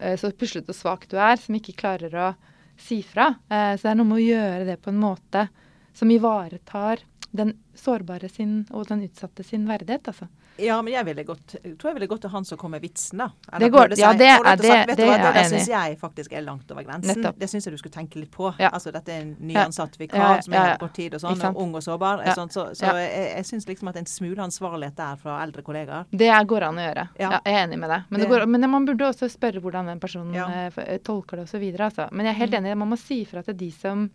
«Øh, 0.00 0.16
Så 0.18 0.32
puslete 0.34 0.74
og 0.74 0.78
svak 0.78 1.06
du 1.10 1.16
er, 1.16 1.36
som 1.38 1.54
ikke 1.54 1.76
klarer 1.78 2.14
å 2.18 2.32
si 2.80 3.00
fra. 3.06 3.34
Eh, 3.48 3.74
så 3.76 3.86
det 3.86 3.92
er 3.92 3.98
noe 4.00 4.10
med 4.10 4.20
å 4.20 4.24
gjøre 4.24 4.64
det 4.68 4.80
på 4.82 4.90
en 4.90 5.02
måte 5.02 5.46
som 5.94 6.10
ivaretar 6.10 7.04
den 7.34 7.54
sårbare 7.78 8.28
sin 8.30 8.64
og 8.70 8.88
den 8.90 9.04
utsatte 9.06 9.46
sin 9.46 9.68
verdighet, 9.70 10.10
altså. 10.10 10.28
Ja, 10.56 10.76
men 10.82 10.92
jeg 10.94 11.24
gått, 11.26 11.56
jeg 11.56 11.74
tror 11.80 11.90
jeg 11.90 11.96
ville 11.98 12.08
gått 12.10 12.20
til 12.24 12.30
han 12.30 12.44
som 12.46 12.58
kom 12.58 12.74
med 12.74 12.82
vitsen, 12.84 13.18
da. 13.24 13.58
det 13.58 13.70
går, 13.74 13.94
ja, 13.98 14.12
det, 14.14 14.28
er, 14.30 14.44
det, 14.44 14.68
sagt, 14.68 14.90
det, 14.90 14.96
det, 15.00 15.32
det 15.34 15.44
syns 15.50 15.70
jeg 15.72 15.96
faktisk 15.98 16.34
er 16.36 16.44
langt 16.46 16.70
over 16.70 16.86
grensen. 16.86 17.10
Nettopp. 17.10 17.38
Det 17.40 17.48
syns 17.50 17.66
jeg 17.66 17.74
du 17.74 17.80
skulle 17.80 17.94
tenke 17.94 18.20
litt 18.20 18.30
på. 18.34 18.52
Ja. 18.62 18.70
Altså, 18.70 18.92
dette 18.94 19.10
er 19.10 19.24
en 19.24 19.32
nyansatt 19.48 19.98
vikar 19.98 20.22
ja, 20.22 20.42
som 20.46 20.56
er 20.58 20.76
på 20.80 20.88
tid 20.94 21.16
og 21.18 21.24
sånn, 21.24 21.42
og 21.50 21.62
ung 21.64 21.74
og 21.74 21.82
sårbar. 21.86 22.22
Sånn, 22.38 22.52
så, 22.54 22.68
så 22.78 22.92
jeg, 23.00 23.24
jeg 23.32 23.48
syns 23.50 23.66
liksom 23.70 23.90
at 23.90 23.98
en 23.98 24.10
smule 24.10 24.46
ansvarlighet 24.46 24.98
der 25.00 25.18
fra 25.22 25.40
eldre 25.42 25.64
kollegaer. 25.66 26.06
Det 26.10 26.30
går 26.54 26.68
an 26.68 26.78
å 26.78 26.86
gjøre. 26.86 27.08
Ja. 27.18 27.32
jeg 27.40 27.56
er 27.56 27.64
enig 27.64 27.80
med 27.82 27.90
deg. 27.90 28.06
Men, 28.14 28.26
går, 28.30 28.46
men, 28.54 28.68
man 28.76 28.86
burde 28.86 29.10
også 29.10 29.30
spørre 29.32 29.62
hvordan 29.64 29.90
den 29.90 30.02
personen 30.02 30.38
uh, 30.38 30.84
tolker 31.02 31.42
det 31.42 31.48
osv. 31.48 31.66
Altså. 31.74 32.06
Men 32.12 32.30
jeg 32.30 32.36
er 32.36 32.42
helt 32.44 32.54
mm. 32.54 32.60
enig, 32.62 32.78
man 32.84 32.94
må 32.94 33.00
si 33.00 33.24
fra 33.28 33.42
til 33.46 33.58
de 33.64 33.72
som 33.74 34.06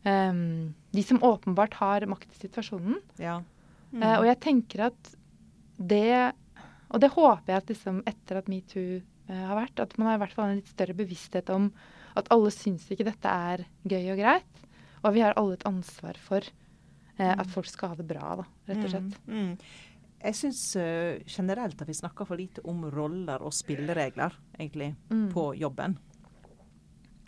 Um, 0.00 0.74
de 0.96 1.02
som 1.04 1.18
åpenbart 1.22 1.74
har 1.74 2.06
makt 2.08 2.30
i 2.32 2.38
situasjonen. 2.46 3.00
Ja. 3.20 3.42
Mm. 3.92 4.00
Uh, 4.00 4.14
og 4.22 4.28
jeg 4.30 4.38
tenker 4.40 4.86
at 4.86 5.10
det 5.80 6.32
Og 6.90 7.00
det 7.00 7.12
håper 7.14 7.52
jeg 7.52 7.62
at 7.62 7.70
liksom 7.70 8.00
etter 8.08 8.40
at 8.40 8.48
metoo 8.50 8.98
uh, 8.98 9.42
har 9.50 9.58
vært, 9.60 9.82
at 9.82 9.92
man 9.98 10.10
har 10.10 10.18
i 10.18 10.22
hvert 10.24 10.34
fall 10.34 10.50
en 10.50 10.58
litt 10.58 10.72
større 10.72 10.96
bevissthet 10.98 11.52
om 11.54 11.68
at 12.18 12.26
alle 12.34 12.50
syns 12.50 12.88
ikke 12.90 13.06
dette 13.06 13.30
er 13.30 13.62
gøy 13.86 14.10
og 14.16 14.18
greit. 14.18 14.64
Og 15.04 15.14
vi 15.14 15.22
har 15.22 15.38
alle 15.38 15.54
et 15.54 15.68
ansvar 15.70 16.18
for 16.18 16.42
uh, 16.42 17.30
at 17.36 17.46
mm. 17.46 17.52
folk 17.54 17.70
skal 17.70 17.92
ha 17.92 18.00
det 18.00 18.08
bra, 18.10 18.34
da, 18.42 18.48
rett 18.72 18.82
og 18.82 18.90
slett. 18.90 19.22
Mm. 19.30 19.38
Mm. 19.38 19.54
Jeg 20.20 20.36
syns 20.36 20.62
generelt 21.30 21.80
at 21.80 21.88
vi 21.88 21.96
snakker 21.96 22.26
for 22.28 22.36
lite 22.36 22.60
om 22.68 22.82
roller 22.92 23.40
og 23.40 23.54
spilleregler, 23.56 24.34
egentlig, 24.58 24.90
mm. 25.08 25.30
på 25.32 25.46
jobben. 25.56 25.94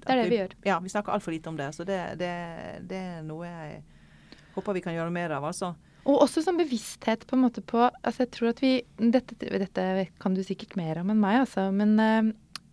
Det 0.03 0.11
er 0.11 0.19
det 0.19 0.25
vi, 0.27 0.31
vi 0.35 0.41
gjør. 0.41 0.55
Ja, 0.67 0.79
vi 0.83 0.91
snakker 0.91 1.15
altfor 1.15 1.35
lite 1.35 1.49
om 1.49 1.57
det. 1.57 1.71
Så 1.77 1.87
det, 1.87 2.01
det, 2.19 2.33
det, 2.91 2.99
er 2.99 3.25
noe 3.27 3.47
jeg 3.47 3.83
håper 4.57 4.77
vi 4.77 4.83
kan 4.85 4.97
gjøre 4.97 5.15
mer 5.15 5.37
av, 5.38 5.47
altså. 5.53 5.73
Og 6.09 6.25
også 6.25 6.43
sånn 6.43 6.59
bevissthet 6.59 7.27
på 7.29 7.37
en 7.37 7.45
måte 7.45 7.62
på 7.65 7.81
altså 7.85 8.25
jeg 8.25 8.33
tror 8.35 8.51
at 8.51 8.62
vi, 8.62 8.73
Dette, 8.99 9.37
dette 9.38 10.07
kan 10.23 10.35
du 10.35 10.43
sikkert 10.47 10.75
mer 10.79 10.99
om 11.03 11.12
enn 11.12 11.21
meg, 11.23 11.43
altså. 11.45 11.69
Men 11.75 11.95
uh, 12.01 12.33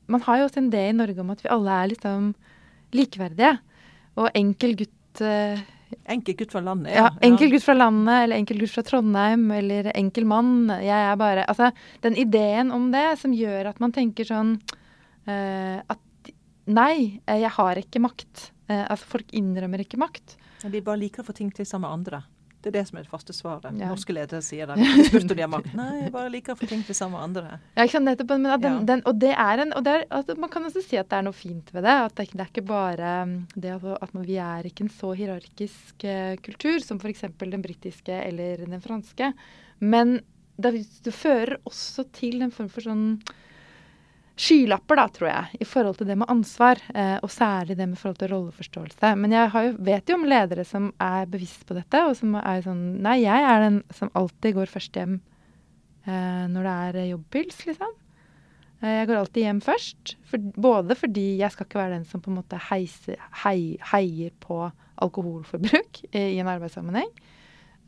man 0.09 0.23
har 0.25 0.39
jo 0.39 0.47
også 0.47 0.63
en 0.63 0.69
idé 0.71 0.87
i 0.89 0.95
Norge 0.97 1.21
om 1.21 1.33
at 1.33 1.43
vi 1.43 1.51
alle 1.53 1.75
er 1.75 1.91
liksom 1.91 2.31
likeverdige. 2.97 3.51
Og 4.19 4.31
enkel 4.37 4.73
gutt 4.79 5.21
uh, 5.25 5.67
Enkel 6.09 6.35
gutt 6.37 6.51
fra 6.53 6.61
landet, 6.61 6.91
ja. 6.93 7.07
ja. 7.07 7.13
Enkel 7.25 7.49
gutt 7.49 7.63
fra 7.65 7.73
landet, 7.73 8.25
eller 8.25 8.37
enkel 8.37 8.59
gutt 8.61 8.73
fra 8.75 8.83
Trondheim, 8.85 9.47
eller 9.55 9.87
enkel 9.95 10.27
mann. 10.29 10.69
Jeg 10.85 10.93
er 10.93 11.15
bare 11.17 11.47
Altså, 11.49 11.71
den 12.05 12.17
ideen 12.21 12.69
om 12.73 12.91
det 12.93 13.07
som 13.21 13.33
gjør 13.33 13.71
at 13.71 13.81
man 13.81 13.93
tenker 13.95 14.27
sånn 14.29 14.55
uh, 15.29 15.79
At 15.85 16.05
Nei, 16.69 17.17
jeg 17.25 17.49
har 17.55 17.79
ikke 17.81 17.97
makt. 17.97 18.51
Altså, 18.69 19.07
folk 19.15 19.31
innrømmer 19.33 19.81
ikke 19.81 19.97
makt. 19.97 20.35
De 20.69 20.83
bare 20.85 21.01
liker 21.01 21.23
å 21.23 21.25
få 21.25 21.33
ting 21.33 21.49
til 21.49 21.65
sammen 21.65 21.87
med 21.87 21.95
andre. 21.95 22.19
Det 22.59 22.71
er 22.73 22.75
det 22.75 22.83
som 22.89 22.97
er 22.99 23.05
det 23.05 23.11
faste 23.11 23.33
svaret. 23.35 23.67
Ja. 23.79 23.87
Norske 23.87 24.13
ledere 24.15 24.41
sier 24.43 24.67
det. 24.67 24.75
De 24.99 25.05
spurte 25.07 25.31
om 25.31 25.37
de 25.37 25.43
har 25.45 25.51
makt. 25.51 25.71
Nei, 25.79 25.91
jeg 26.01 26.11
bare 26.11 26.31
liker 26.33 26.55
å 26.55 26.59
få 26.59 26.67
ting 26.67 26.81
til 26.83 26.97
sammen 26.97 27.15
med 27.15 27.27
andre. 27.29 27.59
Ja, 27.77 27.85
ikke 27.85 27.93
sant, 27.93 28.07
nettopp. 28.09 28.33
Men 28.35 28.47
den, 28.49 28.65
ja. 28.65 28.85
den, 28.91 29.03
og 29.07 29.21
det 29.21 29.31
er 29.31 29.63
en 29.63 29.71
og 29.77 29.85
det 29.85 29.93
er, 29.95 30.05
altså, 30.17 30.35
Man 30.39 30.51
kan 30.51 30.67
også 30.67 30.83
si 30.83 30.99
at 30.99 31.07
det 31.11 31.19
er 31.19 31.27
noe 31.29 31.37
fint 31.37 31.71
ved 31.75 31.87
det. 31.87 31.95
At 32.09 32.17
det, 32.19 32.27
det 32.33 32.43
er 32.43 32.51
ikke 32.51 32.65
bare 32.67 33.13
mm, 33.29 33.37
det 33.55 33.75
at 33.79 34.15
man, 34.17 34.27
vi 34.27 34.39
er 34.43 34.67
ikke 34.67 34.87
en 34.87 34.93
så 34.93 35.13
hierarkisk 35.15 36.03
uh, 36.03 36.35
kultur 36.43 36.83
som 36.83 36.99
f.eks. 36.99 37.27
den 37.39 37.63
britiske 37.63 38.21
eller 38.27 38.65
den 38.65 38.83
franske. 38.83 39.31
Men 39.79 40.19
det, 40.59 40.73
det 41.05 41.15
fører 41.15 41.61
også 41.69 42.09
til 42.15 42.43
en 42.43 42.51
form 42.51 42.67
for 42.71 42.83
sånn 42.83 43.05
skylapper, 44.39 44.99
da, 44.99 45.05
tror 45.11 45.29
jeg, 45.29 45.59
i 45.63 45.67
forhold 45.67 45.99
til 45.99 46.07
det 46.09 46.15
med 46.19 46.29
ansvar. 46.31 46.79
Eh, 46.93 47.17
og 47.23 47.31
særlig 47.33 47.75
det 47.79 47.89
med 47.89 47.99
forhold 47.99 48.19
til 48.21 48.31
rolleforståelse. 48.33 49.13
Men 49.19 49.35
jeg 49.35 49.51
jo, 49.51 49.73
vet 49.89 50.09
jo 50.11 50.19
om 50.19 50.27
ledere 50.29 50.65
som 50.67 50.91
er 51.03 51.27
bevisst 51.31 51.65
på 51.67 51.75
dette, 51.77 52.03
og 52.07 52.15
som 52.17 52.37
er 52.39 52.63
sånn 52.65 52.85
Nei, 53.03 53.19
jeg 53.25 53.47
er 53.49 53.65
den 53.65 53.81
som 53.95 54.11
alltid 54.17 54.55
går 54.57 54.71
først 54.71 54.99
hjem 54.99 55.17
eh, 56.07 56.45
når 56.51 56.69
det 56.69 56.77
er 56.85 57.09
jobbpils, 57.11 57.65
liksom. 57.67 57.97
Eh, 58.79 58.95
jeg 59.01 59.09
går 59.09 59.21
alltid 59.21 59.47
hjem 59.47 59.61
først. 59.65 60.15
For, 60.29 60.51
både 60.69 60.97
fordi 60.99 61.27
jeg 61.41 61.55
skal 61.55 61.67
ikke 61.67 61.81
være 61.81 61.97
den 61.97 62.07
som 62.07 62.23
på 62.23 62.31
en 62.31 62.39
måte 62.39 62.61
heiser, 62.69 63.19
hei, 63.43 63.75
heier 63.91 64.31
på 64.43 64.63
alkoholforbruk 64.99 66.03
i, 66.11 66.39
en 66.39 66.51
arbeidssammenheng. 66.51 67.11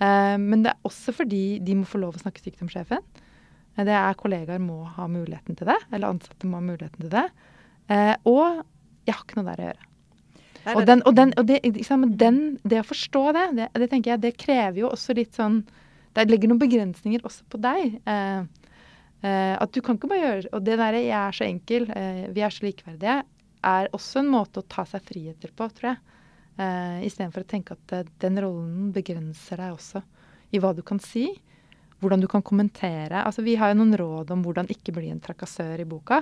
Eh, 0.04 0.38
men 0.42 0.66
det 0.66 0.74
er 0.74 0.88
også 0.88 1.16
fordi 1.16 1.62
de 1.64 1.80
må 1.80 1.88
få 1.88 2.02
lov 2.04 2.18
å 2.18 2.24
snakke 2.26 2.44
stygt 2.44 2.64
om 2.64 2.72
sjefen. 2.72 3.04
Det 3.80 3.96
er 3.96 4.18
kollegaer 4.20 4.60
må 4.62 4.84
ha 4.98 5.08
muligheten 5.08 5.56
til 5.58 5.70
det, 5.72 5.78
eller 5.92 6.12
ansatte 6.12 6.50
må 6.50 6.60
ha 6.60 6.66
muligheten 6.66 7.06
til 7.06 7.14
det. 7.14 7.28
Eh, 7.92 8.16
og 8.28 8.62
jeg 9.08 9.16
har 9.16 9.24
ikke 9.24 9.40
noe 9.40 9.48
der 9.48 9.62
å 9.62 9.68
gjøre. 9.70 9.88
Og, 10.76 10.84
den, 10.86 11.02
og, 11.10 11.16
den, 11.18 11.32
og 11.40 11.48
det, 11.50 11.60
liksom, 11.66 12.06
den, 12.22 12.42
det, 12.62 12.84
å 12.84 12.86
forstå 12.86 13.24
det, 13.34 13.46
det, 13.58 13.68
det, 13.82 13.88
tenker 13.90 14.14
jeg, 14.14 14.22
det 14.22 14.34
krever 14.38 14.84
jo 14.84 14.92
også 14.92 15.16
litt 15.18 15.34
sånn 15.34 15.64
Det 16.14 16.28
legger 16.28 16.52
noen 16.52 16.62
begrensninger 16.62 17.24
også 17.26 17.48
på 17.50 17.58
deg. 17.64 17.96
Eh, 18.06 18.42
eh, 19.26 19.56
at 19.56 19.74
du 19.74 19.80
kan 19.82 19.98
ikke 19.98 20.12
bare 20.12 20.22
gjøre 20.22 20.52
Og 20.54 20.66
det 20.68 20.78
derre 20.78 21.02
'jeg 21.02 21.18
er 21.18 21.38
så 21.38 21.48
enkel, 21.48 21.90
eh, 21.90 22.28
vi 22.30 22.44
er 22.46 22.54
så 22.54 22.66
likeverdige', 22.68 23.24
er 23.64 23.90
også 23.94 24.20
en 24.20 24.34
måte 24.34 24.62
å 24.62 24.68
ta 24.68 24.86
seg 24.86 25.02
friheter 25.06 25.50
på, 25.56 25.70
tror 25.72 25.90
jeg. 25.94 25.98
Eh, 26.60 27.08
Istedenfor 27.08 27.46
å 27.46 27.48
tenke 27.48 27.78
at 27.78 27.94
eh, 27.94 28.10
den 28.20 28.38
rollen 28.38 28.92
begrenser 28.94 29.58
deg 29.58 29.74
også 29.74 30.04
i 30.52 30.60
hva 30.60 30.76
du 30.76 30.82
kan 30.84 31.00
si 31.00 31.30
hvordan 32.02 32.24
du 32.24 32.28
kan 32.30 32.44
kommentere. 32.46 33.22
Altså, 33.24 33.44
vi 33.46 33.56
har 33.60 33.72
jo 33.72 33.80
noen 33.80 33.94
råd 34.00 34.34
om 34.34 34.42
hvordan 34.46 34.70
ikke 34.74 34.94
bli 34.96 35.12
en 35.14 35.22
trakassør 35.24 35.84
i 35.84 35.88
boka. 35.88 36.22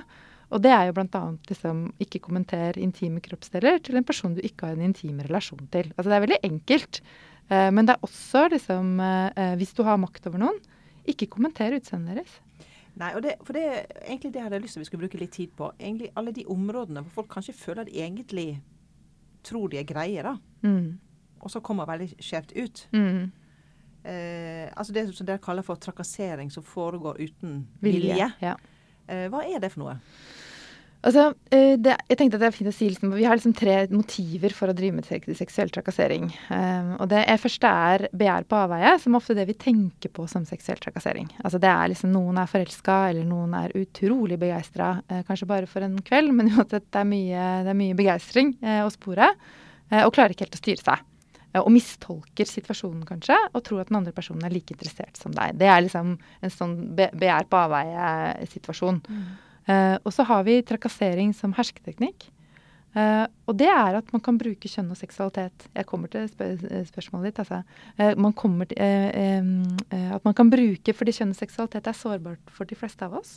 Og 0.50 0.62
det 0.64 0.72
er 0.74 0.88
jo 0.88 0.94
bl.a. 0.96 1.22
Liksom, 1.48 1.82
ikke 2.02 2.22
kommenter 2.24 2.78
intime 2.82 3.22
kroppsdeler 3.24 3.78
til 3.86 3.98
en 3.98 4.06
person 4.06 4.34
du 4.34 4.42
ikke 4.44 4.68
har 4.68 4.78
en 4.78 4.88
intim 4.88 5.20
relasjon 5.22 5.62
til. 5.72 5.92
Altså, 5.96 6.08
det 6.10 6.16
er 6.16 6.24
veldig 6.26 6.40
enkelt. 6.50 7.02
Eh, 7.48 7.70
men 7.74 7.86
det 7.86 7.96
er 7.96 8.06
også 8.06 8.46
liksom 8.52 9.00
eh, 9.02 9.56
Hvis 9.58 9.74
du 9.74 9.82
har 9.86 10.00
makt 10.00 10.26
over 10.30 10.42
noen, 10.42 10.58
ikke 11.08 11.30
kommenter 11.30 11.74
utseendet 11.78 12.20
deres. 12.20 12.38
Nei, 13.00 13.12
og 13.16 13.22
det, 13.24 13.36
for 13.46 13.56
det 13.56 13.62
er 13.64 13.84
egentlig 14.02 14.32
det 14.34 14.42
hadde 14.42 14.58
jeg 14.58 14.64
lyst 14.66 14.76
til 14.76 14.82
vi 14.82 14.88
skulle 14.90 15.06
bruke 15.06 15.20
litt 15.20 15.36
tid 15.38 15.54
på. 15.56 15.70
Egentlig 15.78 16.10
Alle 16.18 16.34
de 16.36 16.44
områdene 16.50 17.04
hvor 17.06 17.22
folk 17.22 17.30
kanskje 17.38 17.56
føler 17.56 17.86
de 17.88 18.02
egentlig 18.02 18.48
tror 19.46 19.70
de 19.72 19.78
er 19.80 19.88
greie, 19.88 20.22
da. 20.22 20.34
Mm. 20.66 20.98
Og 21.40 21.52
så 21.52 21.62
kommer 21.64 21.88
veldig 21.88 22.10
skjevt 22.20 22.52
ut. 22.58 22.82
Mm. 22.92 23.30
Eh, 24.04 24.68
altså 24.74 24.94
det 24.96 25.08
som 25.12 25.28
dere 25.28 25.42
kaller 25.42 25.66
for 25.66 25.80
trakassering 25.80 26.50
som 26.52 26.64
foregår 26.64 27.20
uten 27.20 27.64
vilje. 27.84 28.30
Ja. 28.40 28.54
Eh, 29.06 29.26
hva 29.32 29.44
er 29.44 29.60
det 29.60 29.72
for 29.74 29.84
noe? 29.84 29.98
Altså, 31.00 31.30
eh, 31.48 31.78
det, 31.80 31.94
jeg 32.10 32.18
tenkte 32.20 32.36
at 32.36 32.42
det 32.42 32.48
er 32.50 32.52
fint 32.52 32.68
å 32.68 32.74
si 32.76 32.90
liksom, 32.90 33.14
Vi 33.14 33.24
har 33.24 33.38
liksom 33.38 33.54
tre 33.56 33.76
motiver 33.88 34.52
for 34.52 34.68
å 34.68 34.74
drive 34.76 34.98
med 34.98 35.36
seksuell 35.38 35.72
trakassering. 35.72 36.26
Um, 36.52 36.90
og 36.98 37.08
det 37.12 37.22
er, 37.24 37.40
første 37.40 37.70
er 37.86 38.04
begjær 38.12 38.44
på 38.50 38.58
avveie, 38.58 38.92
som 39.00 39.16
ofte 39.16 39.32
er 39.32 39.40
det 39.40 39.46
vi 39.48 39.56
tenker 39.64 40.12
på 40.12 40.26
som 40.28 40.44
seksuell 40.48 40.80
trakassering. 40.82 41.30
Altså 41.40 41.60
det 41.62 41.72
er 41.72 41.92
liksom 41.94 42.12
Noen 42.12 42.42
er 42.42 42.50
forelska, 42.52 42.98
eller 43.14 43.24
noen 43.24 43.56
er 43.62 43.76
utrolig 43.80 44.36
begeistra. 44.42 44.98
Uh, 45.08 45.22
kanskje 45.28 45.48
bare 45.48 45.70
for 45.70 45.86
en 45.86 45.96
kveld, 46.04 46.34
men 46.36 46.52
uansett, 46.54 46.90
det 46.92 47.00
er 47.00 47.08
mye, 47.08 47.48
det 47.64 47.72
er 47.72 47.80
mye 47.80 47.96
begeistring 47.96 48.52
uh, 48.60 48.82
å 48.84 48.92
spore. 48.92 49.32
Uh, 49.88 50.02
og 50.04 50.12
klarer 50.12 50.36
ikke 50.36 50.50
helt 50.50 50.60
å 50.60 50.64
styre 50.66 50.84
seg. 50.84 51.09
Eh, 51.50 51.60
og 51.60 51.70
mistolker 51.74 52.48
situasjonen 52.48 53.04
kanskje, 53.08 53.36
og 53.52 53.62
tror 53.66 53.82
at 53.82 53.90
den 53.90 54.00
andre 54.00 54.14
personen 54.16 54.46
er 54.46 54.54
like 54.54 54.74
interessert 54.74 55.18
som 55.18 55.34
deg. 55.34 55.56
Det 55.58 55.70
er 55.70 55.84
liksom 55.84 56.16
en 56.16 56.54
sånn 56.54 56.76
be 56.98 57.10
begjær 57.14 57.48
på 57.50 57.62
avveie-situasjon. 57.64 59.00
Eh, 59.70 59.96
og 59.98 60.12
så 60.14 60.26
har 60.28 60.44
vi 60.46 60.60
trakassering 60.66 61.34
som 61.36 61.56
hersketeknikk. 61.58 62.30
Uh, 62.90 63.22
og 63.46 63.54
det 63.54 63.68
er 63.70 63.94
at 63.94 64.08
man 64.10 64.18
kan 64.18 64.34
bruke 64.34 64.66
kjønn 64.66 64.88
og 64.90 64.98
seksualitet. 64.98 65.68
Jeg 65.78 65.86
kommer 65.86 66.10
til 66.10 66.24
spør 66.26 66.56
spørsmålet 66.88 67.28
ditt. 67.28 67.38
Altså. 67.38 67.60
Uh, 67.94 68.18
man 68.18 68.34
kommer 68.34 68.66
til, 68.66 68.80
at 69.94 70.26
man 70.26 70.34
kan 70.34 70.50
bruke 70.50 70.94
fordi 70.98 71.14
kjønn 71.14 71.30
og 71.30 71.38
seksualitet 71.38 71.86
er 71.86 71.94
sårbart 71.94 72.50
for 72.50 72.66
de 72.66 72.74
fleste 72.74 73.06
av 73.06 73.14
oss. 73.20 73.36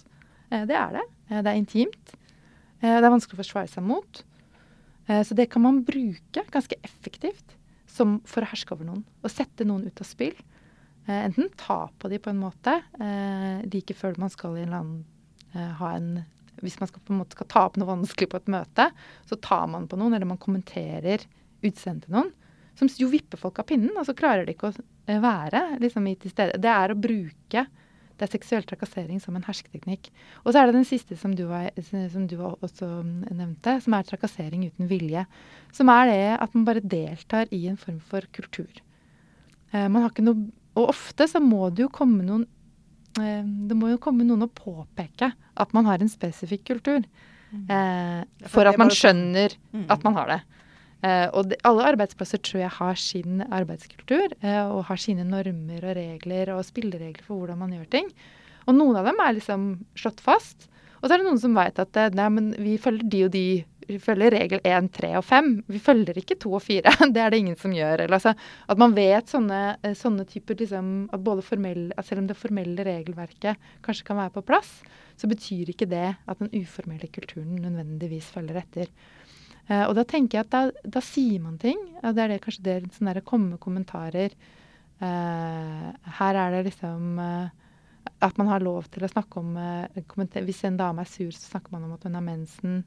Det 0.50 0.74
er 0.74 0.98
det. 0.98 1.06
Det 1.30 1.46
er 1.46 1.60
intimt. 1.60 2.16
Det 2.82 2.98
er 2.98 3.14
vanskelig 3.14 3.38
å 3.38 3.44
forsvare 3.44 3.70
seg 3.70 3.86
mot. 3.86 4.24
Så 5.06 5.38
det 5.38 5.52
kan 5.54 5.62
man 5.62 5.84
bruke 5.86 6.48
ganske 6.50 6.82
effektivt 6.82 7.54
som 7.94 8.18
for 8.28 8.44
å 8.44 8.50
herske 8.50 8.74
over 8.76 8.88
noen. 8.90 9.04
Og 9.24 9.32
sette 9.32 9.68
noen 9.68 9.86
ut 9.88 10.02
av 10.02 10.08
spill. 10.10 10.36
Eh, 11.06 11.20
enten 11.28 11.52
ta 11.60 11.86
på 12.00 12.10
de 12.12 12.20
på 12.24 12.32
en 12.32 12.42
måte 12.42 12.78
eh, 13.00 13.64
like 13.70 13.96
før 13.98 14.18
man 14.22 14.32
skal 14.34 14.58
i 14.58 14.64
en 14.64 14.70
eller 14.70 14.80
annen 14.80 15.02
eh, 15.54 15.74
ha 15.82 15.96
en 15.98 16.14
Hvis 16.64 16.78
man 16.80 16.88
skal 16.88 17.02
på 17.04 17.12
en 17.12 17.20
måte 17.20 17.36
skal 17.36 17.50
ta 17.50 17.66
opp 17.68 17.78
noe 17.78 17.90
vanskelig 17.90 18.30
på 18.30 18.40
et 18.40 18.50
møte, 18.54 18.86
så 19.28 19.36
tar 19.42 19.66
man 19.68 19.88
på 19.90 19.98
noen, 20.00 20.14
eller 20.14 20.30
man 20.30 20.40
kommenterer 20.40 21.26
utseendet 21.66 22.06
til 22.06 22.14
noen. 22.14 22.30
Som 22.78 22.90
jo 22.98 23.10
vipper 23.10 23.42
folk 23.42 23.60
av 23.60 23.68
pinnen, 23.68 23.92
og 23.98 24.06
så 24.08 24.16
klarer 24.16 24.46
de 24.46 24.54
ikke 24.54 24.70
å 24.70 24.76
eh, 24.78 25.20
være 25.22 25.64
liksom, 25.82 26.08
i 26.08 26.14
til 26.22 26.32
stede. 26.32 26.62
Det 26.62 26.72
er 26.72 26.94
å 26.94 27.00
bruke 27.00 27.66
det 28.18 28.28
er 28.28 28.32
seksuell 28.38 28.64
trakassering 28.64 29.20
som 29.22 29.36
en 29.36 29.44
hersketeknikk. 29.44 30.10
Og 30.46 30.54
så 30.54 30.62
er 30.62 30.68
det 30.70 30.76
den 30.76 30.86
siste 30.86 31.18
som 31.18 31.34
du, 31.36 31.46
var, 31.50 31.72
som 31.82 32.28
du 32.30 32.36
også 32.38 32.90
nevnte, 33.34 33.82
som 33.82 33.94
er 33.98 34.04
trakassering 34.04 34.66
uten 34.70 34.88
vilje. 34.88 35.26
Som 35.74 35.90
er 35.90 36.06
det 36.12 36.20
at 36.40 36.54
man 36.56 36.66
bare 36.66 36.82
deltar 36.86 37.48
i 37.52 37.64
en 37.68 37.78
form 37.78 38.00
for 38.00 38.22
kultur. 38.32 38.70
Eh, 39.74 39.88
man 39.90 40.04
har 40.04 40.12
ikke 40.14 40.24
noe, 40.28 40.46
og 40.78 40.90
ofte 40.94 41.28
så 41.30 41.42
må 41.42 41.70
det 41.74 41.84
jo 41.88 41.90
komme 41.94 42.24
noen 42.26 42.46
eh, 43.20 43.44
Det 43.44 43.76
må 43.78 43.90
jo 43.92 43.98
komme 44.02 44.26
noen 44.26 44.46
og 44.48 44.54
påpeke 44.58 45.32
at 45.58 45.74
man 45.74 45.86
har 45.86 46.02
en 46.02 46.10
spesifikk 46.10 46.64
kultur. 46.72 47.04
Eh, 47.54 48.22
for 48.50 48.66
at 48.66 48.78
man 48.82 48.90
sånn- 48.90 48.98
skjønner 49.02 49.58
Mm. 49.74 49.86
at 49.90 50.04
man 50.04 50.14
har 50.16 50.28
det. 50.28 50.42
Eh, 51.04 51.28
og 51.36 51.50
de, 51.52 51.58
alle 51.68 51.90
arbeidsplasser 51.92 52.40
tror 52.40 52.62
jeg 52.62 52.76
har 52.78 53.00
sin 53.00 53.44
arbeidskultur 53.44 54.38
eh, 54.40 54.62
og 54.64 54.86
har 54.88 55.02
sine 55.02 55.26
normer 55.28 55.84
og 55.84 55.98
regler 55.98 56.54
og 56.56 56.64
spilleregler 56.68 57.26
for 57.26 57.42
hvordan 57.42 57.60
man 57.60 57.74
gjør 57.76 57.90
ting. 57.98 58.08
Og 58.64 58.78
noen 58.78 58.96
av 59.02 59.10
dem 59.10 59.20
er 59.20 59.36
liksom 59.36 59.68
slått 60.00 60.24
fast. 60.24 60.70
Og 61.02 61.10
så 61.10 61.16
er 61.16 61.20
det 61.20 61.28
noen 61.28 61.42
som 61.42 61.58
vet 61.58 61.82
at 61.84 62.00
eh, 62.00 62.14
nei, 62.16 62.30
men 62.32 62.52
vi 62.56 62.80
følger 62.80 63.10
de 63.12 63.24
og 63.28 63.34
de. 63.34 63.48
Vi 63.84 63.98
følger 64.00 64.32
regel 64.32 64.62
1, 64.64 64.86
3 64.96 65.10
og 65.20 65.26
5. 65.28 65.50
Vi 65.68 65.82
følger 65.84 66.22
ikke 66.22 66.38
2 66.40 66.54
og 66.56 66.64
4. 66.64 66.94
Det 67.18 67.20
er 67.20 67.34
det 67.34 67.42
ingen 67.44 67.58
som 67.60 67.74
gjør. 67.76 68.06
Eller, 68.06 68.16
altså, 68.16 68.32
at 68.72 68.80
man 68.80 68.96
vet 68.96 69.28
sånne, 69.28 69.60
sånne 70.00 70.24
typer 70.30 70.56
liksom, 70.62 70.94
at 71.12 71.28
formell, 71.44 71.90
at 71.98 72.08
Selv 72.08 72.24
om 72.24 72.30
det 72.32 72.40
formelle 72.40 72.86
regelverket 72.88 73.60
kanskje 73.84 74.08
kan 74.08 74.22
være 74.22 74.38
på 74.38 74.46
plass, 74.48 74.72
så 75.20 75.28
betyr 75.28 75.74
ikke 75.76 75.90
det 75.92 76.16
at 76.16 76.40
den 76.40 76.54
uformelle 76.56 77.12
kulturen 77.12 77.60
nødvendigvis 77.60 78.32
følger 78.32 78.64
etter. 78.64 78.88
Eh, 79.72 79.86
og 79.88 79.96
da 79.96 80.04
tenker 80.08 80.40
jeg 80.40 80.48
at 80.48 80.54
da, 80.54 80.90
da 80.98 81.02
sier 81.04 81.40
man 81.44 81.58
ting. 81.62 81.80
og 82.04 82.16
det 82.16 82.24
er 82.24 82.34
det 82.34 82.44
kanskje 82.44 82.66
det 82.68 82.78
sånn 82.98 83.12
komme 83.28 83.60
kommentarer. 83.62 84.36
Eh, 85.04 85.88
her 86.20 86.40
er 86.40 86.58
det 86.58 86.66
liksom 86.70 87.20
eh, 87.24 87.50
at 88.24 88.38
man 88.40 88.52
har 88.52 88.64
lov 88.64 88.90
til 88.92 89.04
å 89.04 89.12
snakke 89.12 89.40
om 89.40 89.56
Hvis 89.96 90.64
en 90.68 90.78
dame 90.80 91.04
er 91.04 91.10
sur, 91.10 91.32
så 91.32 91.54
snakker 91.54 91.72
man 91.72 91.86
om 91.88 91.96
at 91.96 92.04
hun 92.04 92.16
har 92.16 92.24
mensen. 92.24 92.84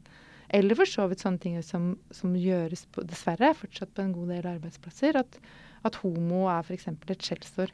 Eller 0.52 0.76
for 0.78 0.88
så 0.88 1.08
vidt 1.08 1.24
sånne 1.24 1.40
ting 1.40 1.56
som, 1.64 1.94
som 2.12 2.36
gjøres 2.36 2.84
på, 2.92 3.02
dessverre 3.08 3.54
fortsatt 3.56 3.94
på 3.96 4.04
en 4.04 4.12
god 4.14 4.34
del 4.34 4.48
arbeidsplasser. 4.52 5.16
At, 5.16 5.40
at 5.84 5.98
homo 6.04 6.46
er 6.52 6.64
f.eks. 6.64 6.88
et 6.92 7.24
skjellsord. 7.24 7.72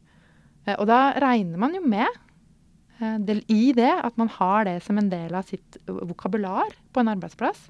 Og 0.78 0.86
da 0.86 1.12
regner 1.18 1.58
man 1.58 1.74
jo 1.74 1.82
med 1.82 2.06
del, 3.26 3.42
i 3.50 3.74
det 3.74 3.90
at 3.90 4.18
man 4.18 4.30
har 4.30 4.68
det 4.70 4.78
som 4.86 4.98
en 4.98 5.10
del 5.10 5.34
av 5.34 5.50
sitt 5.50 5.78
vokabular 5.90 6.70
på 6.94 7.02
en 7.02 7.10
arbeidsplass 7.10 7.66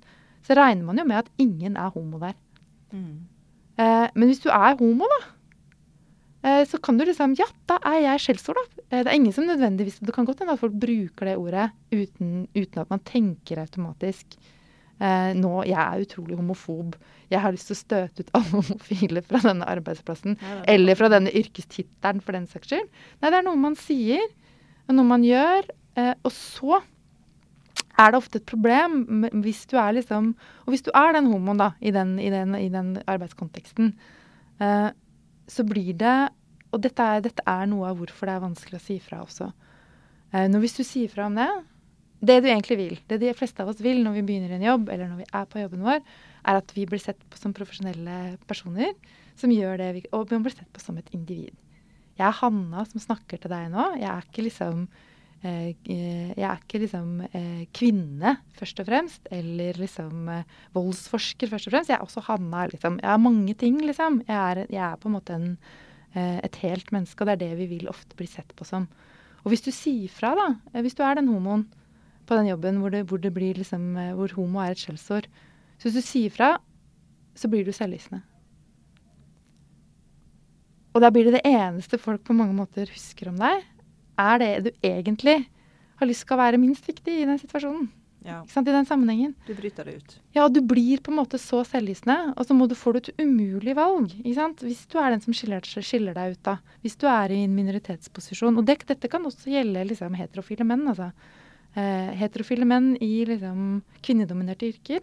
så 0.46 0.56
regner 0.58 0.86
man 0.86 0.98
jo 0.98 1.06
med 1.08 1.22
at 1.22 1.30
ingen 1.42 1.76
er 1.76 1.92
homo 1.94 2.20
der. 2.22 2.34
Mm. 2.92 3.28
Eh, 3.80 4.08
men 4.14 4.28
hvis 4.28 4.42
du 4.44 4.50
er 4.52 4.76
homo, 4.78 5.08
da, 5.12 5.20
eh, 6.48 6.62
så 6.68 6.80
kan 6.82 6.98
du 6.98 7.06
liksom 7.08 7.36
Ja, 7.38 7.48
da 7.70 7.78
er 7.88 8.00
jeg 8.04 8.24
skjellsord, 8.26 8.58
da. 8.60 8.82
Eh, 8.90 9.02
det 9.02 9.06
er 9.12 9.16
ingen 9.16 9.32
som 9.32 9.46
nødvendigvis 9.48 10.02
Det 10.02 10.14
kan 10.14 10.26
godt 10.28 10.42
hende 10.42 10.52
at 10.52 10.60
folk 10.60 10.74
bruker 10.76 11.30
det 11.30 11.38
ordet 11.40 11.70
uten, 11.92 12.48
uten 12.54 12.82
at 12.82 12.90
man 12.90 13.00
tenker 13.08 13.62
automatisk 13.62 14.36
eh, 15.02 15.32
nå, 15.38 15.52
jeg 15.68 15.78
er 15.78 16.04
utrolig 16.04 16.38
homofob. 16.38 16.96
Jeg 17.32 17.42
har 17.42 17.54
lyst 17.54 17.70
til 17.70 17.76
å 17.76 17.80
støte 17.80 18.24
ut 18.24 18.32
alle 18.38 18.60
homofile 18.60 19.22
fra 19.26 19.42
denne 19.46 19.68
arbeidsplassen. 19.68 20.38
Nei. 20.38 20.62
Eller 20.74 20.98
fra 20.98 21.10
denne 21.12 21.32
yrkestittelen, 21.32 22.22
for 22.24 22.36
den 22.36 22.48
saks 22.50 22.70
skyld. 22.70 22.90
Nei, 23.22 23.30
det 23.30 23.40
er 23.40 23.46
noe 23.46 23.60
man 23.60 23.78
sier, 23.78 24.24
og 24.88 24.98
noe 24.98 25.08
man 25.08 25.26
gjør. 25.26 25.70
Eh, 25.98 26.14
og 26.22 26.34
så 26.34 26.82
er 28.00 28.12
det 28.12 28.18
ofte 28.18 28.40
et 28.40 28.48
problem 28.48 29.26
hvis 29.44 29.64
du 29.70 29.76
er 29.80 29.96
liksom 29.98 30.32
Og 30.64 30.72
hvis 30.72 30.84
du 30.86 30.90
er 30.96 31.12
den 31.16 31.28
homoen, 31.28 31.60
da, 31.60 31.72
i 31.80 31.92
den, 31.94 32.18
i 32.18 32.30
den, 32.32 32.54
i 32.56 32.68
den 32.72 32.94
arbeidskonteksten, 33.04 33.92
eh, 34.60 34.88
så 35.48 35.66
blir 35.68 35.92
det 36.00 36.16
Og 36.72 36.80
dette 36.80 37.02
er, 37.02 37.20
dette 37.24 37.44
er 37.46 37.66
noe 37.68 37.90
av 37.90 38.00
hvorfor 38.00 38.28
det 38.28 38.36
er 38.36 38.46
vanskelig 38.46 38.80
å 38.80 38.86
si 38.86 38.96
fra 39.02 39.20
også. 39.26 39.50
Eh, 40.32 40.48
når 40.48 40.64
hvis 40.64 40.78
du 40.78 40.84
sier 40.88 41.12
fra 41.12 41.28
om 41.28 41.36
det 41.36 41.50
Det 42.22 42.38
du 42.40 42.48
egentlig 42.48 42.78
vil, 42.78 42.98
det 43.10 43.18
de 43.18 43.32
fleste 43.34 43.62
av 43.62 43.72
oss 43.72 43.82
vil 43.82 43.98
når 44.04 44.20
vi 44.20 44.26
begynner 44.28 44.54
en 44.54 44.62
jobb, 44.62 44.88
eller 44.94 45.08
når 45.10 45.24
vi 45.24 45.32
er 45.34 45.46
på 45.50 45.58
jobben 45.58 45.82
vår, 45.82 46.04
er 46.46 46.58
at 46.60 46.70
vi 46.76 46.86
blir 46.86 47.02
sett 47.02 47.18
på 47.28 47.40
som 47.40 47.52
profesjonelle 47.52 48.36
personer 48.46 48.94
som 49.34 49.50
gjør 49.50 49.80
det 49.80 49.88
vi 49.96 50.02
Og 50.12 50.30
vi 50.30 50.38
blir 50.38 50.54
sett 50.54 50.70
på 50.72 50.80
som 50.80 50.98
et 50.98 51.10
individ. 51.12 51.56
Jeg 52.18 52.28
er 52.28 52.38
Hanna 52.38 52.84
som 52.86 53.02
snakker 53.02 53.40
til 53.40 53.50
deg 53.50 53.72
nå. 53.72 53.88
Jeg 53.98 54.06
er 54.06 54.22
ikke 54.22 54.44
liksom 54.46 54.86
jeg 55.42 56.38
er 56.46 56.60
ikke 56.60 56.78
liksom 56.84 57.24
eh, 57.26 57.64
kvinne, 57.74 58.36
først 58.54 58.78
og 58.78 58.86
fremst, 58.86 59.24
eller 59.34 59.78
liksom 59.80 60.28
eh, 60.30 60.58
voldsforsker, 60.76 61.50
først 61.50 61.66
og 61.66 61.74
fremst. 61.74 61.90
Jeg 61.90 61.98
er 61.98 62.04
også 62.04 62.22
Hanna, 62.28 62.68
liksom. 62.70 63.00
Jeg 63.02 63.10
er 63.10 63.24
mange 63.24 63.54
ting, 63.58 63.80
liksom. 63.82 64.20
Jeg 64.28 64.38
er, 64.38 64.62
jeg 64.70 64.82
er 64.86 65.00
på 65.02 65.10
en 65.10 65.16
måte 65.16 65.34
en, 65.34 65.48
eh, 66.14 66.38
et 66.46 66.60
helt 66.62 66.94
menneske, 66.94 67.18
og 67.18 67.26
det 67.26 67.34
er 67.34 67.42
det 67.42 67.58
vi 67.58 67.70
vil 67.74 67.90
ofte 67.90 68.18
bli 68.18 68.28
sett 68.30 68.54
på 68.54 68.66
som. 68.68 68.86
Og 69.42 69.50
hvis 69.50 69.64
du 69.66 69.72
sier 69.74 70.10
fra, 70.14 70.34
da, 70.38 70.48
eh, 70.72 70.82
hvis 70.84 70.94
du 70.94 71.02
er 71.02 71.18
den 71.18 71.30
homoen 71.32 71.66
på 72.28 72.38
den 72.38 72.52
jobben 72.52 72.78
hvor 72.78 72.94
det, 72.94 73.06
hvor 73.10 73.18
det 73.18 73.34
blir 73.34 73.58
liksom, 73.58 73.96
eh, 73.98 74.12
hvor 74.14 74.30
homo 74.38 74.62
er 74.62 74.76
et 74.76 74.82
skjellsord, 74.82 75.26
så 75.74 75.88
hvis 75.88 75.98
du 75.98 76.06
sier 76.06 76.30
fra, 76.30 76.52
så 77.34 77.50
blir 77.50 77.66
du 77.66 77.74
selvlysende. 77.74 78.22
Og 80.92 81.00
da 81.02 81.08
blir 81.10 81.26
det 81.26 81.40
det 81.40 81.48
eneste 81.48 81.98
folk 81.98 82.22
på 82.26 82.36
mange 82.36 82.54
måter 82.54 82.90
husker 82.92 83.32
om 83.32 83.38
deg, 83.40 83.64
er 84.20 84.38
det 84.42 84.52
du 84.66 84.70
egentlig 84.84 85.42
har 86.00 86.08
lyst 86.08 86.26
til 86.26 86.36
å 86.36 86.42
være 86.42 86.60
minst 86.60 86.86
viktig 86.88 87.20
i 87.22 87.26
den 87.28 87.40
situasjonen. 87.40 87.90
Ja? 88.22 88.42
I 88.46 88.62
den 88.62 88.86
sammenhengen. 88.86 89.34
du 89.46 89.54
bryter 89.54 89.84
det 89.84 89.96
ut. 89.98 90.16
Ja, 90.36 90.48
du 90.48 90.60
blir 90.62 91.00
på 91.02 91.10
en 91.10 91.18
måte 91.18 91.38
så 91.42 91.64
selvlysende, 91.66 92.34
og 92.36 92.46
så 92.46 92.54
må 92.54 92.68
du 92.70 92.76
få 92.78 92.94
et 92.98 93.10
umulig 93.18 93.74
valg. 93.74 94.14
Hvis 94.22 94.84
du 94.92 94.98
er 95.02 95.10
den 95.10 95.24
som 95.24 95.34
skiller, 95.34 95.62
skiller 95.62 96.14
deg 96.14 96.36
ut, 96.36 96.42
da. 96.46 96.58
Hvis 96.82 96.98
du 97.00 97.08
er 97.10 97.34
i 97.34 97.42
en 97.42 97.56
minoritetsposisjon. 97.56 98.58
Og 98.58 98.66
det, 98.68 98.82
dette 98.86 99.10
kan 99.10 99.26
også 99.26 99.50
gjelde 99.50 99.88
liksom, 99.90 100.14
heterofile 100.18 100.66
menn, 100.68 100.86
altså. 100.92 101.10
Eh, 101.74 102.12
heterofile 102.20 102.68
menn 102.68 102.92
i 103.02 103.24
liksom, 103.26 103.82
kvinnedominerte 104.04 104.70
yrker 104.70 105.02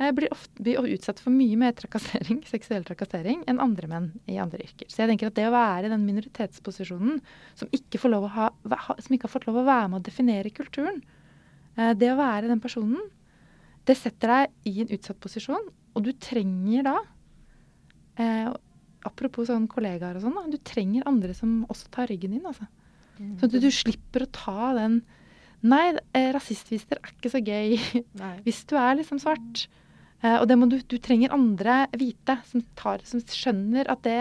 blir, 0.00 0.30
ofte, 0.32 0.62
blir 0.64 0.94
utsatt 0.94 1.20
for 1.20 1.34
mye 1.34 1.56
mer 1.60 1.74
trakassering, 1.76 2.40
seksuell 2.52 2.86
trakassering 2.88 3.42
enn 3.50 3.60
andre 3.62 3.90
menn 3.90 4.08
i 4.30 4.38
andre 4.40 4.62
yrker. 4.64 4.88
Så 4.88 5.02
jeg 5.02 5.12
tenker 5.12 5.28
at 5.28 5.36
det 5.36 5.48
å 5.48 5.54
være 5.54 5.88
i 5.88 5.92
den 5.92 6.06
minoritetsposisjonen 6.08 7.20
som 7.58 7.72
ikke, 7.76 8.00
får 8.00 8.14
lov 8.14 8.28
å 8.28 8.32
ha, 8.36 8.48
som 8.96 9.16
ikke 9.16 9.28
har 9.28 9.34
fått 9.34 9.48
lov 9.50 9.60
å 9.60 9.66
være 9.68 9.90
med 9.92 10.00
å 10.00 10.06
definere 10.08 10.54
kulturen, 10.56 11.02
eh, 11.76 11.92
det 12.00 12.12
å 12.14 12.18
være 12.20 12.48
den 12.48 12.62
personen, 12.64 13.10
det 13.88 13.96
setter 13.98 14.34
deg 14.34 14.72
i 14.72 14.80
en 14.84 14.96
utsatt 14.96 15.20
posisjon, 15.20 15.70
og 15.96 16.04
du 16.06 16.12
trenger 16.16 16.86
da 16.86 16.98
eh, 18.20 18.50
Apropos 19.00 19.46
sånn 19.48 19.64
kollegaer 19.64 20.18
og 20.18 20.20
sånn, 20.26 20.34
da, 20.36 20.42
du 20.52 20.58
trenger 20.60 21.06
andre 21.08 21.32
som 21.32 21.62
også 21.72 21.86
tar 21.94 22.10
ryggen 22.10 22.34
din. 22.34 22.44
altså. 22.44 22.66
Sånn 23.16 23.46
at 23.46 23.54
du, 23.54 23.56
du 23.64 23.70
slipper 23.72 24.26
å 24.26 24.28
ta 24.28 24.74
den 24.76 24.98
Nei, 25.60 25.92
rasistvister 26.12 26.36
rasistviser 26.36 27.00
er 27.00 27.14
ikke 27.14 27.32
så 27.32 27.40
gøy 27.40 28.04
Nei. 28.20 28.34
hvis 28.46 28.60
du 28.68 28.76
er 28.80 28.98
liksom 29.00 29.20
svart. 29.20 29.66
Eh, 30.20 30.36
og 30.36 30.46
det 30.50 30.56
må 30.60 30.68
du, 30.68 30.78
du 30.84 30.98
trenger 31.00 31.34
andre 31.34 31.84
vite, 31.96 32.36
som, 32.50 32.64
tar, 32.78 33.04
som 33.08 33.22
skjønner 33.24 33.88
at 33.92 34.04
det, 34.04 34.18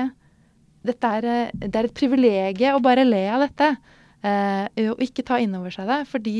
er, 0.96 1.28
eh, 1.28 1.56
det 1.60 1.74
er 1.74 1.90
et 1.90 1.96
privilegium 1.96 2.78
å 2.78 2.84
bare 2.84 3.08
le 3.08 3.24
av 3.36 3.44
dette. 3.48 3.74
Eh, 4.20 4.90
og 4.90 5.04
ikke 5.04 5.26
ta 5.28 5.40
inn 5.40 5.56
over 5.60 5.74
seg 5.76 5.90
det, 5.92 6.02
fordi 6.12 6.40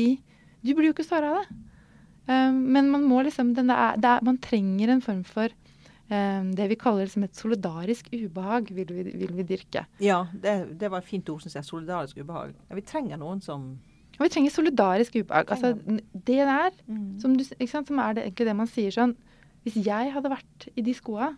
du 0.64 0.72
blir 0.74 0.90
jo 0.90 0.96
ikke 0.96 1.08
såra 1.08 1.32
av 1.32 1.42
det. 1.42 1.66
Men 2.30 2.92
man 2.92 3.02
må 3.10 3.24
liksom 3.26 3.48
er, 3.58 3.96
er, 3.98 4.20
Man 4.22 4.36
trenger 4.38 4.92
en 4.92 5.00
form 5.02 5.24
for 5.26 5.50
det 6.10 6.66
vi 6.70 6.76
kaller 6.78 7.06
liksom 7.06 7.24
et 7.24 7.38
solidarisk 7.38 8.08
ubehag, 8.12 8.68
vil 8.74 8.92
vi, 8.92 9.02
vil 9.18 9.32
vi 9.34 9.46
dyrke. 9.46 9.82
Ja, 10.02 10.20
det, 10.30 10.76
det, 10.78 10.90
var 10.92 11.02
et 11.02 11.08
fint 11.08 11.26
ord, 11.30 11.42
syns 11.42 11.56
jeg. 11.58 11.66
Solidarisk 11.66 12.18
ubehag. 12.18 12.52
Ja, 12.68 12.76
vi 12.78 12.84
trenger 12.86 13.18
noen 13.18 13.42
som 13.42 13.64
ja, 14.14 14.20
vi 14.20 14.30
trenger 14.30 14.54
solidarisk 14.54 15.16
ubehag. 15.22 15.50
Altså, 15.50 15.72
det 16.12 16.38
der, 16.38 16.76
mm. 16.86 17.18
som, 17.22 17.34
du, 17.38 17.44
sant, 17.46 17.90
som, 17.90 18.02
er 18.02 18.18
det, 18.18 18.26
egentlig 18.28 18.48
det 18.50 18.56
man 18.58 18.70
sier 18.70 18.94
sånn 18.94 19.16
Hvis 19.64 19.76
jeg 19.84 20.12
hadde 20.14 20.32
vært 20.32 20.68
i 20.74 20.84
de 20.84 20.94
skoa, 20.96 21.34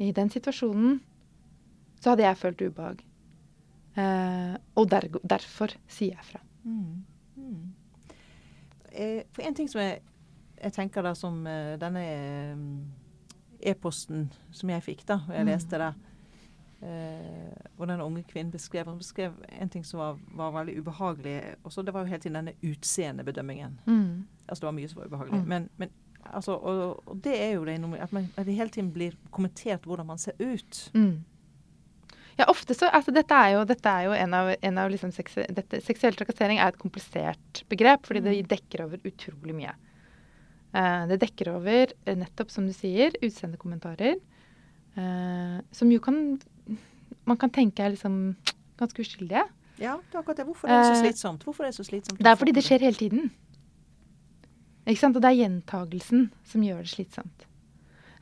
i 0.00 0.10
den 0.16 0.30
situasjonen, 0.32 1.00
så 2.00 2.14
hadde 2.14 2.24
jeg 2.24 2.40
følt 2.40 2.62
ubehag. 2.64 3.02
Eh, 4.00 4.54
og 4.80 4.88
der, 4.90 5.06
derfor 5.22 5.74
sier 5.90 6.16
jeg 6.16 6.28
fra. 6.30 6.40
Mm. 6.64 7.04
Mm. 7.36 7.66
Eh, 8.92 9.20
for 9.32 9.44
en 9.44 9.58
ting 9.58 9.68
som 9.70 9.82
jeg, 9.82 10.00
jeg 10.60 10.76
tenker 10.76 11.04
da 11.04 11.14
som 11.18 11.42
eh, 11.46 11.76
denne 11.80 12.04
eh, 12.06 13.72
e-posten 13.72 14.30
som 14.56 14.72
jeg 14.72 14.86
fikk 14.86 15.04
da, 15.08 15.20
og 15.28 15.36
jeg 15.36 15.46
mm. 15.46 15.52
leste 15.52 15.82
det, 15.82 15.92
Eh, 16.82 17.52
og 17.76 17.88
den 17.88 18.00
unge 18.00 18.22
kvinnen 18.22 18.52
beskrev, 18.52 18.86
hun 18.88 18.98
beskrev 18.98 19.32
en 19.60 19.68
ting 19.68 19.84
som 19.84 20.00
var, 20.00 20.18
var 20.32 20.50
veldig 20.50 20.78
ubehagelig. 20.80 21.42
Også, 21.64 21.82
det 21.82 21.94
var 21.94 22.00
jo 22.00 22.06
hele 22.06 22.20
tiden 22.20 22.34
denne 22.34 22.54
utseendebedømmingen. 22.62 23.80
Mm. 23.86 24.26
Altså, 24.48 24.60
det 24.60 24.66
var 24.66 24.72
mye 24.72 24.88
som 24.88 25.00
var 25.00 25.06
ubehagelig. 25.06 25.40
Mm. 25.40 25.48
Men, 25.48 25.68
men 25.76 25.90
altså, 26.36 26.54
og, 26.56 27.02
og, 27.06 27.18
det 27.24 27.34
er 27.36 27.50
jo 27.56 27.66
det 27.66 27.76
at, 28.00 28.12
man, 28.12 28.30
at 28.36 28.46
det 28.46 28.56
hele 28.56 28.72
tiden 28.72 28.92
blir 28.94 29.16
kommentert 29.30 29.84
hvordan 29.88 30.08
man 30.08 30.18
ser 30.18 30.38
ut. 30.40 30.80
Mm. 30.94 31.24
Ja, 32.38 32.46
ofte 32.48 32.74
så, 32.74 32.88
altså 32.88 33.12
Dette 33.12 33.36
er 33.36 33.54
jo, 33.56 33.64
dette 33.68 33.90
er 33.90 34.06
jo 34.06 34.16
en 34.16 34.34
av, 34.34 34.54
en 34.62 34.78
av 34.80 34.90
liksom 34.90 35.12
seksu, 35.12 35.42
dette, 35.52 35.82
Seksuell 35.84 36.16
trakassering 36.16 36.60
er 36.60 36.72
et 36.72 36.80
komplisert 36.80 37.64
begrep, 37.68 38.06
fordi 38.08 38.24
det 38.24 38.36
mm. 38.38 38.50
dekker 38.54 38.86
over 38.86 39.02
utrolig 39.04 39.56
mye. 39.56 39.74
Uh, 40.70 41.04
det 41.10 41.18
dekker 41.24 41.50
over, 41.52 41.92
nettopp 42.06 42.52
som 42.54 42.68
du 42.68 42.72
sier, 42.72 43.12
utseendekommentarer. 43.20 44.20
Uh, 44.96 45.60
som 45.74 45.90
jo 45.92 46.00
kan 46.02 46.38
man 47.28 47.38
kan 47.38 47.52
tenke 47.52 47.84
er 47.84 47.94
liksom 47.94 48.36
ganske 48.80 49.04
uskyldige. 49.04 49.44
Ja, 49.80 49.96
det 49.96 50.16
er 50.16 50.22
akkurat 50.22 50.40
det. 50.40 50.46
Hvorfor 50.48 50.68
er 50.68 50.78
det 50.78 50.88
så 50.88 50.96
eh, 50.96 51.04
slitsomt? 51.06 51.44
Hvorfor 51.44 51.64
er 51.64 51.72
Det 51.72 51.76
så 51.76 51.84
slitsomt? 51.84 52.18
Det 52.18 52.26
er 52.26 52.34
fordi 52.34 52.52
det 52.52 52.64
skjer 52.64 52.84
hele 52.84 52.96
tiden. 52.96 53.30
Ikke 54.86 55.00
sant? 55.02 55.16
Og 55.18 55.24
det 55.24 55.30
er 55.30 55.40
gjentagelsen 55.42 56.28
som 56.48 56.64
gjør 56.64 56.84
det 56.84 56.92
slitsomt. 56.92 57.46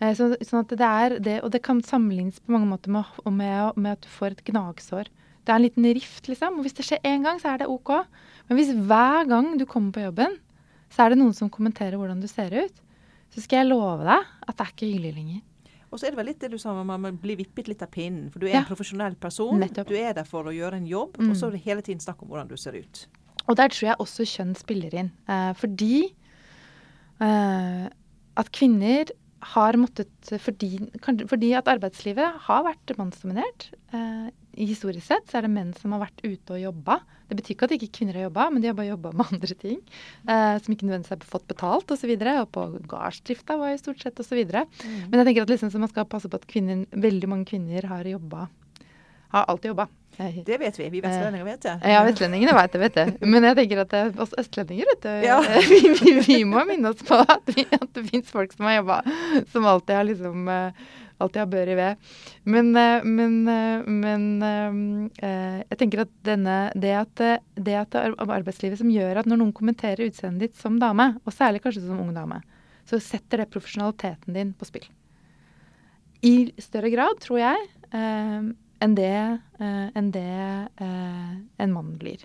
Eh, 0.01 0.15
så, 0.15 0.31
sånn 0.47 0.65
at 0.65 0.75
det 0.79 0.89
er 0.89 1.17
det, 1.23 1.37
Og 1.43 1.53
det 1.55 1.63
kan 1.67 1.83
sammenlignes 1.83 2.41
på 2.41 2.55
mange 2.55 2.71
måter 2.71 2.93
med, 2.95 3.07
med, 3.27 3.77
med, 3.77 3.93
at 3.99 4.05
du 4.07 4.11
får 4.13 4.37
et 4.37 4.45
gnagsår. 4.51 5.11
Det 5.45 5.55
er 5.55 5.57
en 5.57 5.65
liten 5.65 5.87
rift, 5.97 6.29
liksom. 6.29 6.59
Og 6.59 6.67
hvis 6.67 6.77
det 6.77 6.85
skjer 6.87 7.07
én 7.09 7.25
gang, 7.25 7.41
så 7.41 7.55
er 7.55 7.63
det 7.63 7.71
OK. 7.73 7.95
Men 8.49 8.59
hvis 8.59 8.75
hver 8.75 9.29
gang 9.31 9.55
du 9.59 9.65
kommer 9.67 9.95
på 9.95 10.05
jobben, 10.05 10.37
så 10.93 11.05
er 11.05 11.13
det 11.13 11.21
noen 11.21 11.37
som 11.37 11.51
kommenterer 11.53 11.99
hvordan 12.01 12.21
du 12.21 12.29
ser 12.31 12.53
ut, 12.53 12.83
så 13.33 13.45
skal 13.45 13.63
jeg 13.63 13.71
love 13.71 14.05
deg 14.07 14.25
at 14.49 14.57
det 14.57 14.65
er 14.65 14.73
ikke 14.73 14.89
hyggelig 14.89 15.15
lenger. 15.17 15.41
Og 15.89 16.01
så 16.01 16.07
er 16.07 16.13
det 16.13 16.19
vel 16.21 16.29
litt 16.29 16.43
det 16.43 16.51
du 16.53 16.59
sa, 16.61 16.75
man 16.85 17.17
blir 17.21 17.39
vippet 17.41 17.69
litt 17.71 17.83
av 17.85 17.89
pinnen. 17.93 18.29
For 18.33 18.43
du 18.43 18.49
er 18.49 18.59
ja. 18.59 18.61
en 18.61 18.69
profesjonell 18.69 19.17
person. 19.21 19.57
Nettopp. 19.61 19.89
Du 19.89 19.97
er 19.97 20.13
der 20.17 20.29
for 20.29 20.49
å 20.49 20.53
gjøre 20.53 20.81
en 20.81 20.89
jobb, 20.89 21.17
mm. 21.17 21.31
og 21.31 21.39
så 21.39 21.49
er 21.49 21.57
det 21.57 21.65
hele 21.65 21.85
tiden 21.85 22.03
snakk 22.05 22.21
om 22.25 22.33
hvordan 22.33 22.51
du 22.51 22.57
ser 22.61 22.77
ut. 22.77 23.07
Og 23.49 23.57
der 23.57 23.73
tror 23.73 23.87
jeg 23.87 24.01
også 24.05 24.27
kjønn 24.29 24.53
spiller 24.59 24.97
inn. 25.01 25.09
Eh, 25.33 25.53
fordi 25.57 26.11
at 27.25 28.53
kvinner 28.55 29.11
har 29.55 29.77
måttet 29.79 30.31
fordi, 30.43 30.71
fordi, 31.31 31.53
at 31.55 31.71
arbeidslivet 31.71 32.43
har 32.49 32.65
vært 32.67 32.95
mannsdominert. 32.99 33.69
Eh, 33.95 34.31
historisk 34.59 35.07
sett 35.07 35.31
så 35.31 35.39
er 35.39 35.47
det 35.47 35.53
menn 35.55 35.71
som 35.79 35.95
har 35.95 36.03
vært 36.03 36.25
ute 36.25 36.57
og 36.57 36.63
jobba. 36.63 36.99
Det 37.29 37.37
betyr 37.39 37.55
ikke 37.55 37.69
at 37.69 37.75
ikke 37.77 37.91
kvinner 38.01 38.19
har 38.19 38.27
jobba, 38.27 38.49
men 38.51 38.65
de 38.65 38.71
har 38.71 38.79
bare 38.79 38.91
jobba 38.91 39.13
med 39.15 39.29
andre 39.33 39.59
ting. 39.61 39.79
Eh, 40.27 40.57
som 40.59 40.75
ikke 40.75 40.89
nødvendigvis 40.89 41.15
har 41.15 41.29
fått 41.31 41.47
betalt 41.51 41.95
osv. 41.95 42.15
Og, 42.17 42.25
så 42.25 42.35
og 42.43 42.51
på 42.57 42.67
gardsdrifta 42.91 43.59
var 43.61 43.73
jo 43.73 43.83
stort 43.85 44.03
sett 44.03 44.25
osv. 44.25 44.43
Mm. 44.43 45.07
Men 45.07 45.21
jeg 45.21 45.31
tenker 45.31 45.47
at 45.47 45.55
liksom, 45.55 45.75
man 45.79 45.93
skal 45.93 46.11
passe 46.11 46.31
på 46.31 46.41
at 46.41 46.51
kvinner, 46.51 46.83
veldig 46.91 47.31
mange 47.31 47.51
kvinner 47.53 47.87
har 47.93 48.11
jobba. 48.11 48.49
Har 49.35 49.47
alltid 49.47 49.75
jobba. 49.75 49.89
Det 50.19 50.59
vet 50.59 50.79
vi. 50.81 50.89
Vi 50.91 51.01
vestlendinger 51.05 51.47
vet 51.47 51.63
det. 51.63 51.75
Ja, 51.87 52.03
vestlendingene 52.07 52.55
vet 52.57 52.73
det, 52.75 52.81
vet 52.83 52.97
det. 52.97 53.07
Men 53.23 53.47
jeg 53.47 53.59
tenker 53.61 53.83
at 53.85 53.99
oss 54.19 54.33
østlendinger, 54.41 54.89
vet 54.93 55.05
du. 55.07 55.13
Ja. 55.27 55.41
Vi, 55.69 55.81
vi, 56.01 56.15
vi, 56.27 56.39
må 56.49 56.65
minne 56.67 56.91
oss 56.91 57.05
på 57.07 57.19
at, 57.23 57.53
vi, 57.55 57.67
at 57.71 57.91
det 57.95 58.09
fins 58.11 58.33
folk 58.35 58.55
som 58.57 58.67
har 58.67 58.81
jobba, 58.81 59.03
som 59.53 59.69
alltid 59.69 59.95
har 59.95 60.09
liksom 60.09 60.49
alltid 61.19 61.41
har 61.43 61.51
bør 61.51 61.71
i 61.73 61.77
ved. 61.79 61.97
Men, 62.45 62.71
eh, 62.77 63.05
men, 63.05 63.49
eh, 63.49 63.87
men 63.87 64.27
eh, 65.23 65.65
jeg 65.71 65.79
tenker 65.81 66.05
at 66.05 66.13
denne, 66.27 66.59
det 66.75 66.95
at 66.95 67.17
det 67.19 67.77
at 67.79 67.91
det 67.95 68.05
er 68.05 68.15
arbeidslivet 68.23 68.81
som 68.81 68.93
gjør 68.93 69.23
at 69.23 69.27
når 69.31 69.43
noen 69.43 69.55
kommenterer 69.57 70.07
utseendet 70.07 70.49
ditt 70.49 70.61
som 70.61 70.79
dame, 70.79 71.17
og 71.25 71.35
særlig 71.35 71.63
kanskje 71.65 71.87
som 71.87 72.01
ung 72.01 72.15
dame, 72.15 72.41
så 72.89 73.01
setter 73.03 73.43
det 73.43 73.51
profesjonaliteten 73.53 74.37
din 74.37 74.55
på 74.57 74.69
spill. 74.69 74.87
I 76.25 76.51
større 76.59 76.91
grad, 76.91 77.21
tror 77.23 77.39
jeg, 77.39 77.67
enn 78.85 78.95
det, 78.95 79.41
enn 79.59 80.11
det 80.15 80.29
en 80.79 81.73
mann 81.75 81.97
blir. 82.01 82.23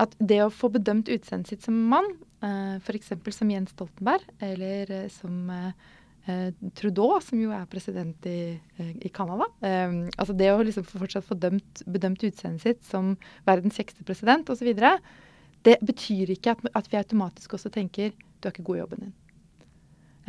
At 0.00 0.14
det 0.18 0.40
å 0.44 0.52
få 0.52 0.70
bedømt 0.72 1.10
utseendet 1.12 1.50
sitt 1.52 1.66
som 1.66 1.76
mann, 1.90 2.08
uh, 2.44 2.76
f.eks. 2.80 3.12
som 3.36 3.50
Jens 3.52 3.72
Stoltenberg, 3.74 4.24
eller 4.44 5.08
som 5.12 5.50
eh, 5.50 6.52
Trudeau, 6.76 7.18
som 7.24 7.40
jo 7.40 7.52
er 7.54 7.66
president 7.70 8.26
i, 8.28 8.60
eh, 8.78 8.92
i 9.04 9.10
Canada. 9.12 9.48
Um, 9.60 10.02
altså 10.16 10.36
det 10.36 10.50
å 10.52 10.62
liksom 10.64 10.86
fortsatt 10.88 11.26
få 11.26 11.36
dømt, 11.40 11.82
bedømt 11.90 12.24
utseendet 12.26 12.64
sitt 12.64 12.84
som 12.86 13.14
verdens 13.48 13.76
kjekkeste 13.80 14.06
president 14.08 14.52
osv., 14.52 14.70
det 15.66 15.76
betyr 15.84 16.32
ikke 16.32 16.54
at, 16.54 16.62
at, 16.72 16.86
vi 16.88 16.96
automatisk 16.96 17.58
også 17.58 17.68
tenker 17.72 18.14
du 18.14 18.48
er 18.48 18.54
ikke 18.54 18.64
god 18.64 18.78
i 18.78 18.80
jobben 18.80 19.02
din. 19.04 19.16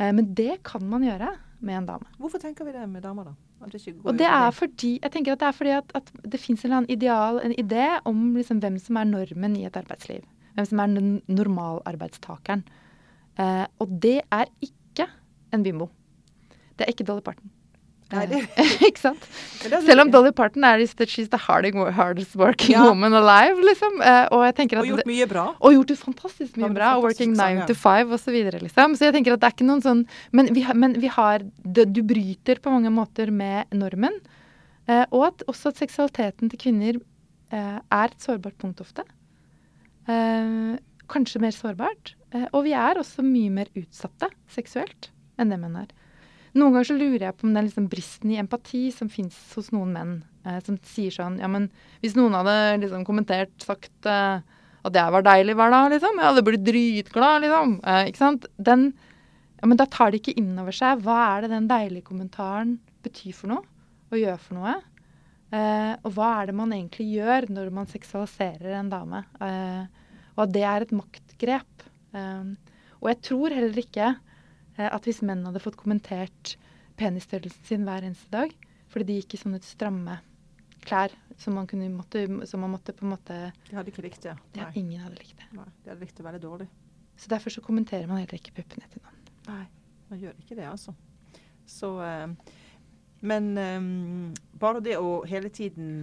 Uh, 0.00 0.10
men 0.10 0.34
det 0.36 0.58
kan 0.68 0.84
man 0.88 1.06
gjøre 1.06 1.32
med 1.62 1.78
en 1.78 1.88
dame. 1.94 2.12
Hvorfor 2.18 2.42
tenker 2.42 2.68
vi 2.68 2.76
det 2.76 2.84
med 2.90 3.04
damer, 3.06 3.32
da? 3.32 3.51
Og 3.62 4.18
det 4.18 4.26
er 4.26 4.50
fordi, 4.50 4.98
jeg 5.02 5.12
tenker 5.14 5.32
at 5.32 5.40
det 5.40 5.48
er 5.48 5.56
fordi 5.56 5.74
at, 5.76 5.92
at 5.94 6.12
det 6.32 6.40
fins 6.40 6.64
en 6.64 6.86
ideal, 6.90 7.40
en 7.44 7.54
idé 7.58 7.88
om 8.04 8.34
liksom 8.36 8.60
hvem 8.62 8.78
som 8.82 8.98
er 8.98 9.08
normen 9.08 9.56
i 9.56 9.66
et 9.68 9.76
arbeidsliv. 9.76 10.22
Hvem 10.54 10.68
som 10.68 10.82
er 10.82 10.92
normalarbeidstakeren. 11.28 12.64
Eh, 13.38 13.64
og 13.78 13.98
det 14.02 14.20
er 14.30 14.50
ikke 14.60 15.06
en 15.54 15.62
bimbo. 15.62 15.88
Det 16.76 16.86
er 16.86 16.92
ikke 16.92 17.06
Dolly 17.08 17.24
Parton. 17.24 17.50
Ikke 18.88 19.00
sant? 19.00 19.24
Selv 19.62 20.04
om 20.04 20.10
Dolly 20.12 20.32
Parton 20.36 20.64
er 20.66 20.82
she's 21.08 21.30
the 21.32 21.38
hardest 21.46 22.36
working 22.36 22.74
ja. 22.74 22.84
woman 22.84 23.14
alive, 23.14 23.62
liksom. 23.64 24.00
Uh, 24.00 24.26
og, 24.32 24.44
og 24.44 24.88
gjort 24.88 25.08
mye 25.08 25.28
bra. 25.30 25.46
Og 25.60 25.76
gjort 25.76 25.92
det 25.92 25.98
fantastisk 26.00 26.58
mye 26.60 26.72
bra. 26.74 26.92
Working 27.02 27.34
nine 27.38 27.66
to 27.68 27.76
five 27.78 28.12
osv. 28.12 28.36
Liksom. 28.60 28.96
Så 28.98 29.08
jeg 29.08 29.16
tenker 29.16 29.36
at 29.36 29.42
det 29.42 29.50
er 29.50 29.56
ikke 29.56 29.68
noen 29.68 29.84
sånn 29.84 30.04
Men 30.32 30.52
vi, 30.54 30.64
men 30.74 30.96
vi 31.00 31.10
har 31.12 31.44
det, 31.62 31.88
Du 31.94 32.02
bryter 32.06 32.60
på 32.62 32.72
mange 32.74 32.92
måter 32.92 33.32
med 33.32 33.72
normen. 33.76 34.20
Uh, 34.90 35.04
og 35.10 35.28
at 35.30 35.46
også 35.50 35.72
at 35.72 35.80
seksualiteten 35.80 36.50
til 36.52 36.60
kvinner 36.60 36.98
uh, 36.98 37.78
er 37.80 38.10
et 38.10 38.22
sårbart 38.22 38.58
punkt 38.60 38.82
ofte. 38.84 39.06
kanskje 41.12 41.38
mer 41.38 41.52
sårbart. 41.54 42.16
og 42.52 42.64
vi 42.64 42.72
er 42.74 42.98
også 42.98 43.22
mye 43.22 43.50
mer 43.54 43.68
utsatte 43.78 44.26
seksuelt 44.50 45.12
enn 45.38 45.52
det 45.52 45.58
menn 45.60 45.76
er. 45.78 45.92
Noen 46.52 46.74
ganger 46.74 46.88
så 46.90 46.96
lurer 46.98 47.26
jeg 47.26 47.36
på 47.38 47.46
om 47.48 47.54
den 47.56 47.68
liksom 47.68 47.86
bristen 47.92 48.32
i 48.34 48.38
empati 48.40 48.82
som 48.92 49.08
fins 49.12 49.36
hos 49.56 49.70
noen 49.72 49.94
menn, 49.94 50.16
eh, 50.44 50.58
som 50.66 50.76
sier 50.84 51.14
sånn 51.14 51.38
Ja, 51.40 51.48
men 51.48 51.70
hvis 52.02 52.16
noen 52.18 52.36
hadde 52.36 52.82
liksom 52.82 53.06
kommentert, 53.08 53.54
sagt 53.64 54.08
eh, 54.08 54.42
at 54.82 54.98
jeg 54.98 55.14
var 55.14 55.24
deilig 55.24 55.56
hver 55.56 55.72
dag, 55.72 55.88
liksom, 55.94 56.18
jeg 56.18 56.28
hadde 56.28 56.44
blitt 56.46 56.64
dritglad, 56.66 57.44
liksom. 57.44 57.76
Eh, 57.86 58.04
ikke 58.10 58.22
sant? 58.24 58.46
Den 58.58 58.92
Ja, 59.62 59.68
men 59.70 59.78
da 59.78 59.86
tar 59.86 60.10
de 60.10 60.18
ikke 60.18 60.34
inn 60.36 60.56
over 60.58 60.74
seg 60.74 61.04
hva 61.04 61.18
er 61.36 61.44
det 61.44 61.52
den 61.52 61.68
deilige 61.70 62.08
kommentaren 62.08 62.80
betyr 63.06 63.36
for 63.36 63.52
noe, 63.52 63.62
og 64.10 64.18
gjør 64.18 64.40
for 64.42 64.58
noe. 64.58 64.74
Eh, 65.52 65.92
og 66.02 66.14
hva 66.16 66.30
er 66.40 66.50
det 66.50 66.56
man 66.58 66.72
egentlig 66.74 67.06
gjør 67.12 67.46
når 67.52 67.70
man 67.76 67.88
seksualiserer 67.90 68.74
en 68.78 68.90
dame? 68.92 69.22
Eh, 69.44 69.84
og 70.34 70.46
at 70.46 70.52
det 70.54 70.64
er 70.66 70.84
et 70.84 70.94
maktgrep. 70.96 71.86
Eh, 72.16 72.52
og 73.02 73.10
jeg 73.10 73.20
tror 73.28 73.54
heller 73.54 73.82
ikke 73.82 74.12
at 74.76 75.06
hvis 75.08 75.22
menn 75.26 75.44
hadde 75.46 75.62
fått 75.62 75.78
kommentert 75.80 76.56
penisstørrelsen 77.00 77.66
sin 77.66 77.88
hver 77.88 78.04
eneste 78.06 78.30
dag, 78.32 78.52
fordi 78.92 79.08
de 79.08 79.18
gikk 79.20 79.36
i 79.36 79.40
sånne 79.40 79.60
stramme 79.64 80.18
klær 80.82 81.12
som 81.38 81.54
man, 81.56 81.66
kunne, 81.70 81.88
måtte, 81.92 82.24
som 82.48 82.62
man 82.62 82.74
måtte 82.74 82.94
på 82.96 83.06
en 83.06 83.14
måte 83.14 83.36
De 83.68 83.76
hadde 83.76 83.92
ikke 83.92 84.04
likt 84.04 84.24
det. 84.26 84.34
Ja, 84.58 84.68
ingen 84.74 85.02
hadde 85.02 85.20
likt 85.20 85.38
det. 85.38 85.48
Nei, 85.56 85.68
de 85.84 85.92
hadde 85.92 86.04
likt 86.04 86.18
det 86.18 86.26
veldig 86.26 86.42
dårlig. 86.42 86.68
Så 87.16 87.30
derfor 87.30 87.54
så 87.54 87.62
kommenterer 87.64 88.08
man 88.10 88.22
heller 88.22 88.38
ikke 88.38 88.54
puppene 88.56 88.88
til 88.90 89.02
noen. 89.04 89.30
Nei, 89.48 89.64
man 90.10 90.20
gjør 90.22 90.36
ikke 90.42 90.58
det, 90.58 90.66
altså. 90.68 90.94
Så 91.68 91.92
uh, 92.02 92.26
Men 93.22 93.52
um, 93.58 94.32
bare 94.58 94.82
det 94.82 94.96
å 94.98 95.22
hele 95.28 95.52
tiden 95.54 96.02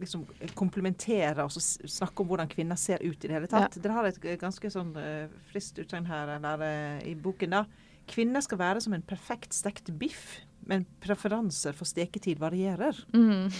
liksom 0.00 0.26
komplementere 0.58 1.44
og 1.46 1.52
snakke 1.56 2.22
om 2.22 2.28
hvordan 2.30 2.50
kvinner 2.52 2.78
ser 2.80 3.02
ut 3.04 3.16
i 3.16 3.28
det 3.28 3.34
hele 3.36 3.48
tatt. 3.50 3.78
Dere 3.80 3.96
har 3.96 4.08
et 4.08 4.18
ganske 4.40 4.70
sånn 4.72 4.92
uh, 4.98 5.28
friskt 5.50 5.80
utsagn 5.82 6.08
her 6.10 6.36
eller, 6.36 6.64
eh, 6.66 6.98
i 7.12 7.14
boken. 7.16 7.56
da. 7.56 7.64
Kvinner 8.10 8.44
skal 8.44 8.60
være 8.60 8.82
som 8.84 8.94
en 8.94 9.02
perfekt 9.02 9.56
stekt 9.56 9.90
biff, 9.98 10.40
men 10.66 10.84
preferanser 11.02 11.74
for 11.76 11.88
steketid 11.88 12.38
varierer. 12.42 12.98
Mm. 13.14 13.48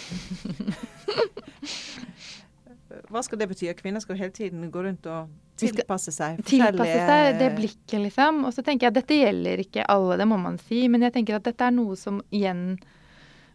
Hva 3.11 3.23
skal 3.25 3.41
det 3.41 3.49
bety? 3.51 3.67
Kvinner 3.79 4.03
skal 4.03 4.19
hele 4.21 4.35
tiden 4.35 4.71
gå 4.73 4.83
rundt 4.85 5.07
og 5.11 5.33
tilpasse 5.59 6.13
seg 6.15 6.39
Tilpasse 6.47 7.01
seg 7.09 7.39
det 7.41 7.51
blikket, 7.57 7.99
liksom. 8.03 8.45
Og 8.47 8.55
så 8.55 8.63
tenker 8.67 8.87
jeg 8.87 8.93
at 8.93 9.01
dette 9.01 9.19
gjelder 9.19 9.63
ikke 9.65 9.87
alle, 9.91 10.19
det 10.21 10.29
må 10.29 10.39
man 10.41 10.61
si. 10.63 10.85
Men 10.93 11.07
jeg 11.07 11.17
tenker 11.17 11.39
at 11.39 11.49
dette 11.49 11.67
er 11.67 11.75
noe 11.75 11.97
som 11.99 12.21
igjen 12.35 12.63
eh, 12.77 12.93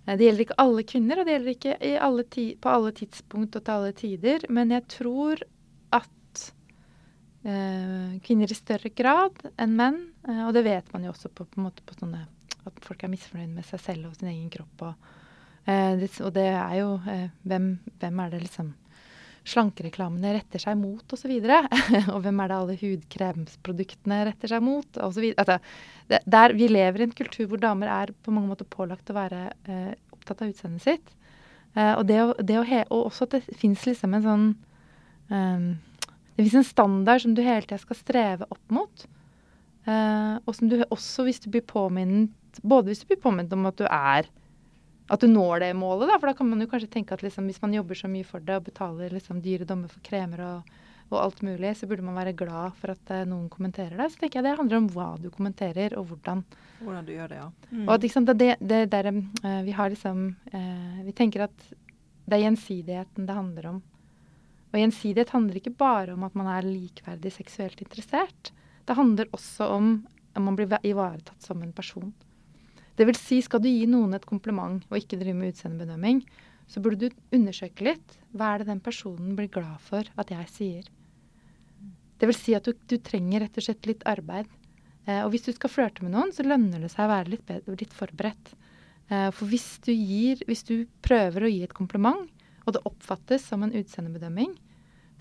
Det 0.06 0.26
gjelder 0.26 0.44
ikke 0.48 0.62
alle 0.62 0.84
kvinner, 0.88 1.20
og 1.22 1.28
det 1.28 1.36
gjelder 1.36 1.56
ikke 1.56 1.98
alle 2.08 2.24
på 2.64 2.72
alle 2.72 2.92
tidspunkt 2.98 3.56
og 3.56 3.64
til 3.64 3.76
alle 3.76 3.92
tider. 3.98 4.46
Men 4.50 4.74
jeg 4.74 4.88
tror 4.90 5.44
at 5.94 6.46
eh, 7.46 8.18
kvinner 8.26 8.52
i 8.52 8.58
større 8.58 8.92
grad 8.98 9.44
enn 9.62 9.78
menn, 9.78 10.00
eh, 10.28 10.44
og 10.48 10.56
det 10.58 10.66
vet 10.66 10.90
man 10.96 11.06
jo 11.06 11.14
også 11.14 11.30
på, 11.30 11.46
på, 11.46 11.70
på 11.70 12.00
sånne 12.00 12.26
At 12.66 12.78
folk 12.86 13.04
er 13.04 13.10
misfornøyd 13.10 13.56
med 13.56 13.66
seg 13.66 13.82
selv 13.82 14.10
og 14.10 14.18
sin 14.18 14.30
egen 14.30 14.50
kropp. 14.54 14.84
Og, 14.90 15.14
eh, 15.66 15.94
det, 16.02 16.12
og 16.22 16.34
det 16.34 16.50
er 16.50 16.76
jo 16.82 16.92
eh, 17.10 17.30
hvem, 17.46 17.72
hvem 18.02 18.20
er 18.26 18.34
det 18.34 18.44
liksom 18.44 18.74
slankereklamene 19.48 20.36
retter 20.36 20.62
seg 20.62 20.78
mot 20.78 21.16
osv. 21.16 21.32
Og, 21.42 21.72
og 22.14 22.20
hvem 22.26 22.42
er 22.44 22.52
det 22.52 22.58
alle 22.58 22.78
hudkremsproduktene 22.82 24.20
retter 24.30 24.52
seg 24.54 24.64
mot 24.66 25.00
osv. 25.02 25.32
Altså, 25.36 25.58
det- 26.12 26.22
vi 26.58 26.68
lever 26.70 27.02
i 27.02 27.08
en 27.10 27.16
kultur 27.18 27.48
hvor 27.50 27.62
damer 27.62 27.90
er 27.90 28.14
på 28.24 28.34
mange 28.34 28.52
måter 28.52 28.70
pålagt 28.70 29.10
å 29.10 29.18
være 29.18 29.48
eh, 29.66 29.94
opptatt 30.14 30.44
av 30.44 30.52
utseendet 30.52 30.86
sitt. 30.86 31.14
Eh, 31.76 31.94
og, 31.96 32.06
det 32.08 32.20
å, 32.22 32.34
det 32.38 32.60
å 32.60 32.68
he 32.68 32.84
og 32.90 33.08
også 33.10 33.30
at 33.30 33.38
det 33.38 33.58
fins 33.58 33.86
liksom 33.88 34.14
en 34.18 34.26
sånn 34.28 34.46
eh, 35.32 35.72
Det 36.36 36.44
fins 36.46 36.60
en 36.62 36.68
standard 36.68 37.24
som 37.24 37.34
du 37.36 37.42
hele 37.46 37.64
tida 37.64 37.80
skal 37.82 38.00
streve 38.00 38.48
opp 38.52 38.76
mot. 38.76 39.08
Eh, 39.88 40.36
og 40.46 40.54
som 40.56 40.70
du 40.70 40.82
også, 40.84 41.26
hvis 41.26 41.42
du 41.42 41.50
blir 41.50 41.66
påminnet 41.66 42.30
Både 42.62 42.92
hvis 42.92 43.00
du 43.02 43.08
blir 43.10 43.22
påminnet 43.24 43.54
om 43.56 43.66
at 43.66 43.78
du 43.80 43.86
er 43.88 44.28
at 45.12 45.24
du 45.24 45.28
når 45.28 45.63
det 45.63 45.74
målet, 45.76 46.10
da. 46.10 46.17
For 46.19 46.32
da 46.32 46.38
kan 46.38 46.50
man 46.50 46.63
jo 46.63 46.69
kanskje 46.71 46.91
tenke 46.93 47.15
at 47.15 47.24
liksom, 47.26 47.50
hvis 47.50 47.62
man 47.63 47.76
jobber 47.76 48.00
så 48.00 48.10
mye 48.12 48.28
for 48.28 48.43
det 48.45 48.58
og 48.60 48.69
betaler 48.69 49.13
liksom, 49.13 49.41
dyre 49.43 49.67
dommer 49.67 49.91
for 49.91 50.04
kremer 50.06 50.43
og, 50.47 50.71
og 51.12 51.17
alt 51.19 51.41
mulig, 51.43 51.74
så 51.78 51.89
burde 51.89 52.06
man 52.06 52.15
være 52.15 52.36
glad 52.39 52.78
for 52.80 52.93
at 52.93 53.12
uh, 53.12 53.26
noen 53.28 53.50
kommenterer 53.52 53.97
det. 54.00 54.08
Så 54.13 54.21
tenker 54.21 54.39
jeg 54.39 54.47
det 54.47 54.58
handler 54.62 54.80
om 54.80 54.89
hva 54.95 55.10
du 55.19 55.28
kommenterer, 55.34 55.97
og 56.00 56.08
hvordan. 56.12 56.45
Hvordan 56.80 57.08
du 57.08 57.13
gjør 57.13 57.34
det, 57.34 57.41
ja. 57.41 57.50
Og 57.84 57.93
at 57.97 58.08
liksom, 58.08 58.28
det, 58.32 58.50
det, 58.63 58.82
der, 58.93 59.12
uh, 59.12 59.62
vi 59.67 59.76
har 59.76 59.91
liksom 59.91 60.24
uh, 60.54 61.00
Vi 61.06 61.15
tenker 61.17 61.47
at 61.50 61.67
det 62.26 62.38
er 62.38 62.45
gjensidigheten 62.45 63.28
det 63.28 63.36
handler 63.36 63.69
om. 63.74 63.84
Og 64.71 64.80
gjensidighet 64.80 65.36
handler 65.36 65.60
ikke 65.60 65.76
bare 65.76 66.15
om 66.15 66.24
at 66.24 66.36
man 66.39 66.47
er 66.47 66.63
likeverdig 66.63 67.34
seksuelt 67.36 67.82
interessert. 67.84 68.54
Det 68.88 68.95
handler 68.95 69.28
også 69.36 69.67
om 69.76 69.93
om 70.34 70.43
man 70.43 70.56
blir 70.56 70.78
ivaretatt 70.84 71.43
som 71.43 71.62
en 71.63 71.74
person. 71.74 72.13
Det 73.02 73.08
vil 73.10 73.18
si, 73.18 73.40
skal 73.42 73.64
du 73.64 73.66
gi 73.66 73.88
noen 73.90 74.14
et 74.14 74.26
kompliment 74.30 74.84
og 74.92 74.98
ikke 75.00 75.18
drive 75.18 75.34
med 75.34 75.56
utseendebedømming, 75.56 76.20
så 76.70 76.84
burde 76.86 77.10
du 77.10 77.16
undersøke 77.34 77.88
litt. 77.88 78.18
Hva 78.38 78.52
er 78.54 78.62
det 78.62 78.68
den 78.70 78.82
personen 78.86 79.32
blir 79.34 79.50
glad 79.50 79.82
for 79.82 80.06
at 80.22 80.30
jeg 80.30 80.52
sier? 80.54 80.92
Det 82.22 82.30
vil 82.30 82.38
si 82.38 82.54
at 82.54 82.70
du, 82.70 82.76
du 82.78 83.00
trenger 83.02 83.42
rett 83.42 83.58
og 83.58 83.66
slett 83.66 83.90
litt 83.90 84.06
arbeid. 84.06 84.46
Eh, 85.08 85.24
og 85.24 85.32
hvis 85.34 85.48
du 85.48 85.50
skal 85.56 85.74
flørte 85.74 86.06
med 86.06 86.14
noen, 86.14 86.30
så 86.30 86.46
lønner 86.46 86.86
det 86.86 86.92
seg 86.94 87.08
å 87.08 87.12
være 87.16 87.34
litt, 87.34 87.44
bedre, 87.50 87.80
litt 87.82 87.98
forberedt. 87.98 88.54
Eh, 89.10 89.32
for 89.34 89.50
hvis 89.50 89.66
du, 89.82 89.90
gir, 89.96 90.46
hvis 90.46 90.62
du 90.70 90.76
prøver 91.02 91.48
å 91.48 91.50
gi 91.50 91.64
et 91.66 91.74
kompliment, 91.74 92.30
og 92.68 92.78
det 92.78 92.86
oppfattes 92.86 93.50
som 93.50 93.66
en 93.66 93.74
utseendebedømming, 93.74 94.54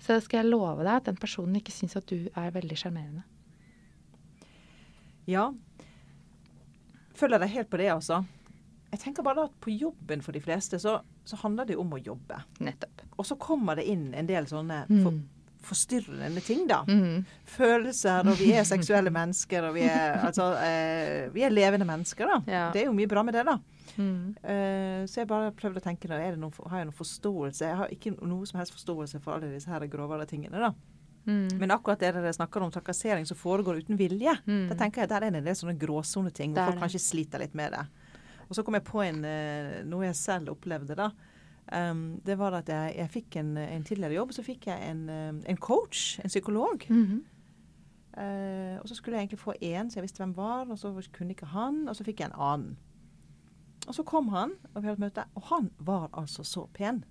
så 0.05 0.21
skal 0.21 0.43
jeg 0.43 0.53
love 0.53 0.85
deg 0.85 0.93
at 0.93 1.09
den 1.09 1.17
personen 1.17 1.57
ikke 1.57 1.73
syns 1.73 1.97
at 1.97 2.05
du 2.13 2.29
er 2.29 2.53
veldig 2.53 2.77
sjarmerende. 2.77 3.25
Ja. 5.29 5.49
Følger 7.21 7.41
deg 7.43 7.53
helt 7.53 7.69
på 7.71 7.79
det, 7.81 7.89
altså. 7.93 8.23
Jeg 8.91 8.99
tenker 9.05 9.23
bare 9.23 9.45
at 9.47 9.53
på 9.63 9.71
jobben 9.71 10.23
for 10.25 10.35
de 10.35 10.41
fleste, 10.43 10.79
så, 10.81 10.97
så 11.23 11.37
handler 11.45 11.69
det 11.69 11.77
om 11.79 11.93
å 11.95 11.99
jobbe. 12.01 12.41
Nettopp. 12.65 13.05
Og 13.21 13.27
så 13.29 13.37
kommer 13.39 13.77
det 13.79 13.85
inn 13.87 14.09
en 14.17 14.27
del 14.27 14.49
sånne 14.49 14.81
for, 14.89 15.13
Mm. 15.13 15.21
forstyrrende 15.61 16.41
ting, 16.43 16.65
da. 16.67 16.81
Mm. 16.89 17.21
Følelser, 17.45 18.25
og 18.27 18.39
vi 18.39 18.49
er 18.57 18.65
seksuelle 18.67 19.13
mennesker, 19.13 19.67
og 19.69 19.75
vi 19.77 19.85
er, 19.85 20.17
altså, 20.27 20.49
eh, 20.65 21.29
vi 21.31 21.45
er 21.45 21.53
levende 21.53 21.85
mennesker, 21.87 22.25
da. 22.27 22.39
Ja. 22.51 22.63
Det 22.73 22.81
er 22.81 22.89
jo 22.89 22.95
mye 22.97 23.07
bra 23.11 23.23
med 23.23 23.37
det, 23.37 23.45
da. 23.47 23.59
Mm. 23.99 24.35
Uh, 24.39 25.01
så 25.09 25.21
jeg 25.21 25.27
bare 25.27 25.51
prøvde 25.51 25.81
å 25.81 25.83
tenke, 25.83 26.07
da, 26.07 26.17
det 26.17 26.39
noen, 26.39 26.53
har 26.71 26.81
jeg 26.81 26.87
noen 26.89 26.97
forståelse? 26.97 27.67
Jeg 27.67 27.77
har 27.77 27.91
ikke 27.93 28.13
noe 28.17 28.47
som 28.49 28.59
helst 28.61 28.73
forståelse 28.75 29.19
for 29.23 29.35
alle 29.35 29.51
disse 29.53 29.69
her 29.71 29.85
grovere 29.91 30.25
tingene, 30.29 30.61
da. 30.63 30.71
Mm. 31.25 31.59
Men 31.59 31.71
akkurat 31.71 31.99
det 32.01 32.13
dere 32.15 32.33
snakker 32.33 32.63
om 32.65 32.71
trakassering 32.73 33.27
som 33.29 33.37
foregår 33.37 33.83
uten 33.83 33.97
vilje, 33.97 34.33
Mm. 34.47 34.69
da 34.69 34.75
tenker 34.75 35.01
jeg 35.01 35.09
der 35.09 35.23
er 35.23 35.31
det 35.31 35.37
en 35.37 35.45
del 35.45 35.55
sånne 35.55 35.77
gråsoneting 35.77 36.53
hvor 36.53 36.71
folk 36.71 36.79
kanskje 36.79 36.99
sliter 36.99 37.39
litt 37.39 37.53
med 37.53 37.71
det. 37.73 37.85
Og 38.49 38.55
så 38.55 38.63
kom 38.65 38.73
jeg 38.73 38.83
på 38.83 38.99
en, 39.05 39.23
eh, 39.25 39.83
noe 39.83 40.05
jeg 40.05 40.15
selv 40.15 40.49
opplevde, 40.49 40.95
da. 40.95 41.11
Um, 41.71 42.19
det 42.25 42.37
var 42.37 42.51
at 42.57 42.67
jeg, 42.67 42.95
jeg 42.97 43.09
fikk 43.09 43.35
en, 43.39 43.57
en 43.57 43.83
tidligere 43.83 44.17
jobb, 44.17 44.33
så 44.33 44.43
fikk 44.43 44.65
jeg 44.67 44.89
en, 44.89 45.09
eh, 45.09 45.33
en 45.53 45.57
coach, 45.57 46.19
en 46.19 46.27
psykolog. 46.27 46.85
Mm 46.89 47.05
-hmm. 47.05 47.21
uh, 48.17 48.81
og 48.81 48.89
så 48.89 48.95
skulle 48.95 49.17
jeg 49.17 49.21
egentlig 49.21 49.39
få 49.39 49.53
én, 49.61 49.89
så 49.89 49.95
jeg 49.95 50.03
visste 50.03 50.17
hvem 50.17 50.35
var, 50.35 50.69
og 50.69 50.79
så 50.79 51.09
kunne 51.13 51.29
ikke 51.29 51.45
han, 51.45 51.87
og 51.87 51.95
så 51.95 52.03
fikk 52.03 52.19
jeg 52.19 52.25
en 52.25 52.41
annen. 52.41 52.77
Og 53.87 53.95
så 53.95 54.03
kom 54.03 54.27
han, 54.27 54.51
og 54.73 54.81
vi 54.81 54.87
hadde 54.87 55.05
et 55.05 55.13
møte, 55.13 55.23
og 55.35 55.43
han 55.43 55.71
var 55.79 56.09
altså 56.13 56.43
så 56.43 56.67
pen. 56.73 57.05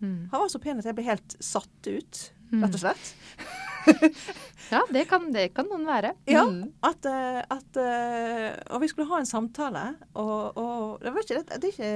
Mm. 0.00 0.28
Han 0.30 0.40
var 0.40 0.48
så 0.48 0.58
pen 0.58 0.78
at 0.78 0.84
jeg 0.84 0.94
ble 0.94 1.04
helt 1.04 1.36
satt 1.40 1.86
ut, 1.86 2.32
rett 2.52 2.74
og 2.74 2.82
slett. 2.86 3.14
Ja, 4.66 4.80
det 4.90 5.04
kan, 5.06 5.28
det 5.30 5.52
kan 5.54 5.68
noen 5.70 5.84
være. 5.86 6.08
Ja, 6.26 6.40
Mm. 6.42 6.72
at, 6.82 7.06
eh, 7.06 7.36
at 7.54 7.76
eh, 7.78 8.56
Og 8.74 8.80
vi 8.82 8.88
skulle 8.90 9.06
ha 9.06 9.20
en 9.20 9.28
samtale, 9.30 9.82
og, 10.18 10.56
og 10.58 11.04
det, 11.04 11.12
var 11.14 11.22
ikke 11.22 11.36
det, 11.38 11.60
det, 11.62 11.70
ikke, 11.70 11.90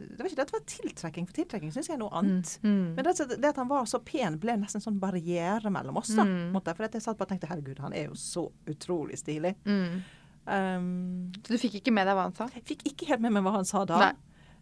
det 0.00 0.16
var 0.22 0.30
ikke 0.30 0.38
det 0.38 0.46
at 0.46 0.52
det 0.52 0.56
var 0.56 0.64
tiltrekking, 0.72 1.26
for 1.28 1.36
tiltrekking 1.36 1.74
syns 1.74 1.90
jeg 1.90 1.98
er 1.98 2.00
noe 2.00 2.16
annet. 2.16 2.54
Mm. 2.64 2.94
Men 2.96 3.04
det, 3.04 3.14
det 3.36 3.50
at 3.50 3.60
han 3.60 3.68
var 3.68 3.84
så 3.84 4.00
pen, 4.00 4.38
ble 4.40 4.56
nesten 4.62 4.80
en 4.80 4.86
sånn 4.86 4.96
barriere 5.02 5.68
mellom 5.76 6.00
oss. 6.00 6.14
da, 6.16 6.24
Mm. 6.24 6.56
For 6.56 6.88
jeg 6.88 7.04
satt 7.04 7.18
bare 7.20 7.28
og 7.28 7.34
tenkte 7.34 7.50
herregud, 7.52 7.84
han 7.84 7.92
er 7.92 8.08
jo 8.08 8.16
så 8.16 8.46
utrolig 8.66 9.20
stilig. 9.20 9.52
Mm. 9.68 10.00
Um, 10.46 11.32
Så 11.44 11.52
du 11.52 11.58
fikk 11.58 11.82
ikke 11.82 11.92
med 11.92 12.06
deg 12.08 12.16
hva 12.16 12.30
han 12.30 12.34
sa? 12.38 12.48
jeg 12.54 12.64
fikk 12.64 12.86
ikke 12.94 13.10
helt 13.12 13.20
med 13.20 13.36
meg 13.36 13.44
hva 13.44 13.58
han 13.58 13.68
sa 13.68 13.84
da. 13.84 14.14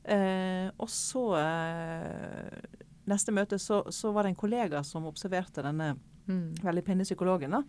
Eh, 0.05 0.68
og 0.77 0.90
så 0.90 1.23
eh, 1.38 2.59
Neste 3.07 3.33
møte 3.37 3.59
så, 3.61 3.83
så 3.93 4.12
var 4.14 4.25
det 4.25 4.31
en 4.35 4.40
kollega 4.40 4.83
som 4.85 5.05
observerte 5.11 5.62
denne 5.62 5.97
Mm. 6.27 6.55
veldig 6.64 6.85
pene 6.87 7.05
psykologen. 7.05 7.51
da, 7.53 7.62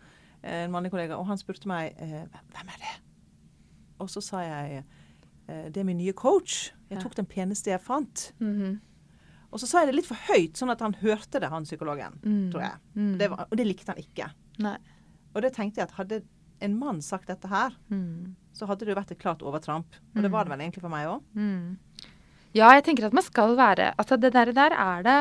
En 0.44 0.72
mannlig 0.72 0.90
kollega. 0.94 1.18
Og 1.20 1.26
han 1.28 1.38
spurte 1.38 1.68
meg 1.68 1.94
eh, 2.00 2.24
hvem 2.54 2.70
er 2.72 2.78
det? 2.80 2.94
Og 4.00 4.08
så 4.08 4.22
sa 4.24 4.40
jeg 4.46 4.84
eh, 5.50 5.70
det 5.70 5.78
er 5.82 5.84
min 5.84 5.98
nye 5.98 6.14
coach. 6.14 6.72
Jeg 6.90 7.02
tok 7.04 7.16
den 7.16 7.26
peneste 7.26 7.68
jeg 7.74 7.82
fant. 7.84 8.32
Mhm. 8.40 8.80
Og 9.52 9.60
så 9.60 9.68
sa 9.68 9.80
jeg 9.84 9.88
det 9.92 9.96
litt 9.96 10.08
for 10.08 10.16
høyt, 10.30 10.56
sånn 10.56 10.72
at 10.72 10.80
han 10.82 10.94
hørte 11.02 11.40
det, 11.40 11.50
han 11.52 11.64
psykologen. 11.68 12.16
Mm. 12.24 12.52
tror 12.52 12.62
jeg. 12.62 12.80
Mm. 12.96 13.18
Det 13.20 13.30
var, 13.32 13.46
og 13.52 13.58
det 13.58 13.68
likte 13.68 13.92
han 13.92 14.00
ikke. 14.02 14.30
Nei. 14.60 14.78
Og 15.36 15.42
det 15.42 15.52
tenkte 15.54 15.80
jeg 15.80 15.88
at 15.90 15.96
hadde 16.00 16.22
en 16.62 16.80
mann 16.80 17.02
sagt 17.02 17.28
dette 17.28 17.48
her, 17.52 17.72
Mm. 17.92 18.36
så 18.54 18.68
hadde 18.68 18.86
det 18.86 18.96
jo 18.96 19.02
vært 19.02 19.12
et 19.12 19.20
klart 19.20 19.40
overtramp. 19.44 19.86
Og 20.16 20.22
det 20.24 20.32
var 20.32 20.44
det 20.46 20.52
vel 20.52 20.60
egentlig 20.64 20.82
for 20.82 20.90
meg 20.90 21.08
òg. 21.08 21.22
Ja, 22.56 22.70
jeg 22.78 22.86
tenker 22.88 23.10
at 23.10 23.16
man 23.16 23.26
skal 23.26 23.56
være 23.58 23.92
Altså, 24.00 24.16
det 24.20 24.32
der, 24.36 24.54
der 24.56 24.76
er 24.80 25.04
det 25.04 25.20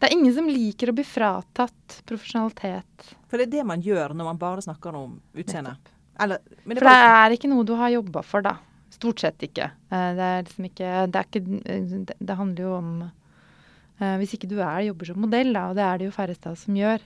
Det 0.00 0.08
er 0.08 0.14
ingen 0.16 0.32
som 0.36 0.48
liker 0.48 0.90
å 0.90 0.94
bli 0.96 1.04
fratatt 1.06 1.98
profesjonalitet. 2.08 3.10
For 3.28 3.40
det 3.40 3.48
er 3.48 3.52
det 3.58 3.66
man 3.68 3.82
gjør 3.84 4.14
når 4.16 4.30
man 4.32 4.40
bare 4.40 4.64
snakker 4.64 4.96
om 4.98 5.18
utseende. 5.32 5.76
Eller, 6.20 6.40
men 6.64 6.76
det 6.76 6.82
For 6.82 6.90
det 6.90 7.12
er 7.18 7.34
ikke 7.36 7.50
noe 7.50 7.66
du 7.66 7.74
har 7.78 7.92
jobba 7.94 8.22
for, 8.26 8.44
da. 8.44 8.56
Stort 8.94 9.22
sett 9.24 9.42
ikke. 9.46 9.70
Eh, 9.90 10.10
Det 10.18 10.28
er 10.28 10.44
liksom 10.46 10.68
ikke 10.68 10.90
Det, 11.10 11.24
ikke, 11.28 11.42
eh, 11.72 12.14
det, 12.18 12.36
handler 12.36 12.64
jo 12.64 12.72
om 12.76 12.90
eh, 13.04 14.16
Hvis 14.20 14.36
ikke 14.36 14.50
du 14.50 14.58
er 14.60 14.86
jobber 14.88 15.10
som 15.10 15.20
modell, 15.24 15.52
da, 15.52 15.66
og 15.70 15.76
det 15.78 15.84
er 15.86 15.98
det 15.98 16.08
jo 16.08 16.16
færreste 16.16 16.50
av 16.50 16.56
oss 16.58 16.64
som 16.68 16.78
gjør. 16.78 17.04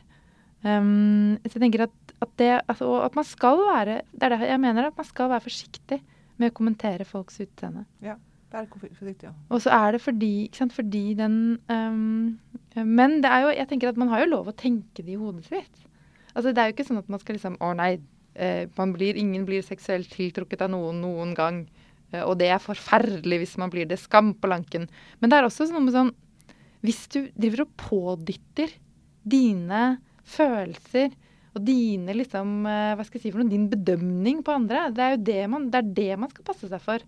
Um, 0.58 1.36
så 1.46 1.54
jeg 1.54 1.62
tenker 1.62 1.84
at, 1.84 2.14
at 2.18 2.30
det 2.40 2.50
altså, 2.66 2.88
at 3.04 3.14
man 3.14 3.26
skal 3.26 3.60
være 3.62 4.00
Det 4.10 4.26
er 4.26 4.34
det 4.34 4.48
jeg 4.48 4.58
mener, 4.58 4.88
at 4.88 4.96
man 4.98 5.06
skal 5.06 5.30
være 5.30 5.44
forsiktig 5.44 6.00
med 6.38 6.50
å 6.50 6.56
kommentere 6.56 7.06
folks 7.06 7.38
utseende. 7.44 7.84
Vær 8.48 8.68
forsiktig, 8.72 9.28
ja. 9.28 9.34
Og 9.52 9.60
så 9.60 9.72
er 9.76 9.92
det 9.92 10.00
fordi, 10.00 10.48
sant, 10.56 10.72
fordi 10.72 11.12
den 11.18 11.58
um, 11.68 12.38
Men 12.74 13.18
det 13.20 13.28
er 13.28 13.44
jo, 13.44 13.50
jeg 13.52 13.68
tenker 13.68 13.90
at 13.90 14.00
man 14.00 14.08
har 14.08 14.22
jo 14.24 14.30
lov 14.30 14.48
å 14.48 14.56
tenke 14.56 15.04
det 15.04 15.12
i 15.12 15.20
hodet 15.20 15.44
sitt. 15.50 15.82
Altså 16.34 16.54
Det 16.54 16.62
er 16.62 16.70
jo 16.70 16.76
ikke 16.76 16.86
sånn 16.88 17.02
at 17.02 17.10
man 17.12 17.20
skal 17.20 17.36
liksom 17.36 17.58
Å 17.60 17.74
nei, 17.76 17.98
eh, 18.38 18.64
blir, 18.94 19.20
ingen 19.20 19.44
blir 19.48 19.64
seksuelt 19.66 20.08
tiltrukket 20.14 20.64
av 20.64 20.72
noen 20.72 21.02
noen 21.04 21.34
gang. 21.36 21.66
Eh, 22.12 22.24
og 22.24 22.38
det 22.40 22.48
er 22.54 22.62
forferdelig 22.62 23.42
hvis 23.42 23.56
man 23.60 23.72
blir 23.74 23.88
det. 23.88 24.00
Skam 24.00 24.32
på 24.32 24.48
lanken. 24.48 24.88
Men 25.20 25.30
det 25.30 25.38
er 25.38 25.48
også 25.48 25.68
noe 25.72 25.84
med 25.84 25.96
sånn 25.96 26.14
Hvis 26.86 27.04
du 27.12 27.24
driver 27.34 27.66
og 27.66 27.72
pådytter 27.76 28.76
dine 29.28 29.98
følelser 30.28 31.10
og 31.56 31.64
dine 31.66 32.14
liksom, 32.14 32.60
eh, 32.68 32.92
hva 32.94 33.04
skal 33.04 33.18
jeg 33.18 33.26
si 33.26 33.32
for 33.34 33.42
noe, 33.42 33.50
din 33.50 33.68
bedømning 33.68 34.44
på 34.46 34.54
andre, 34.54 34.88
det 34.94 35.02
er 35.04 35.16
jo 35.16 35.24
det 35.26 35.40
man, 35.50 35.70
det 35.72 35.82
det 35.96 36.12
man 36.20 36.30
skal 36.30 36.46
passe 36.46 36.68
seg 36.70 36.84
for. 36.84 37.02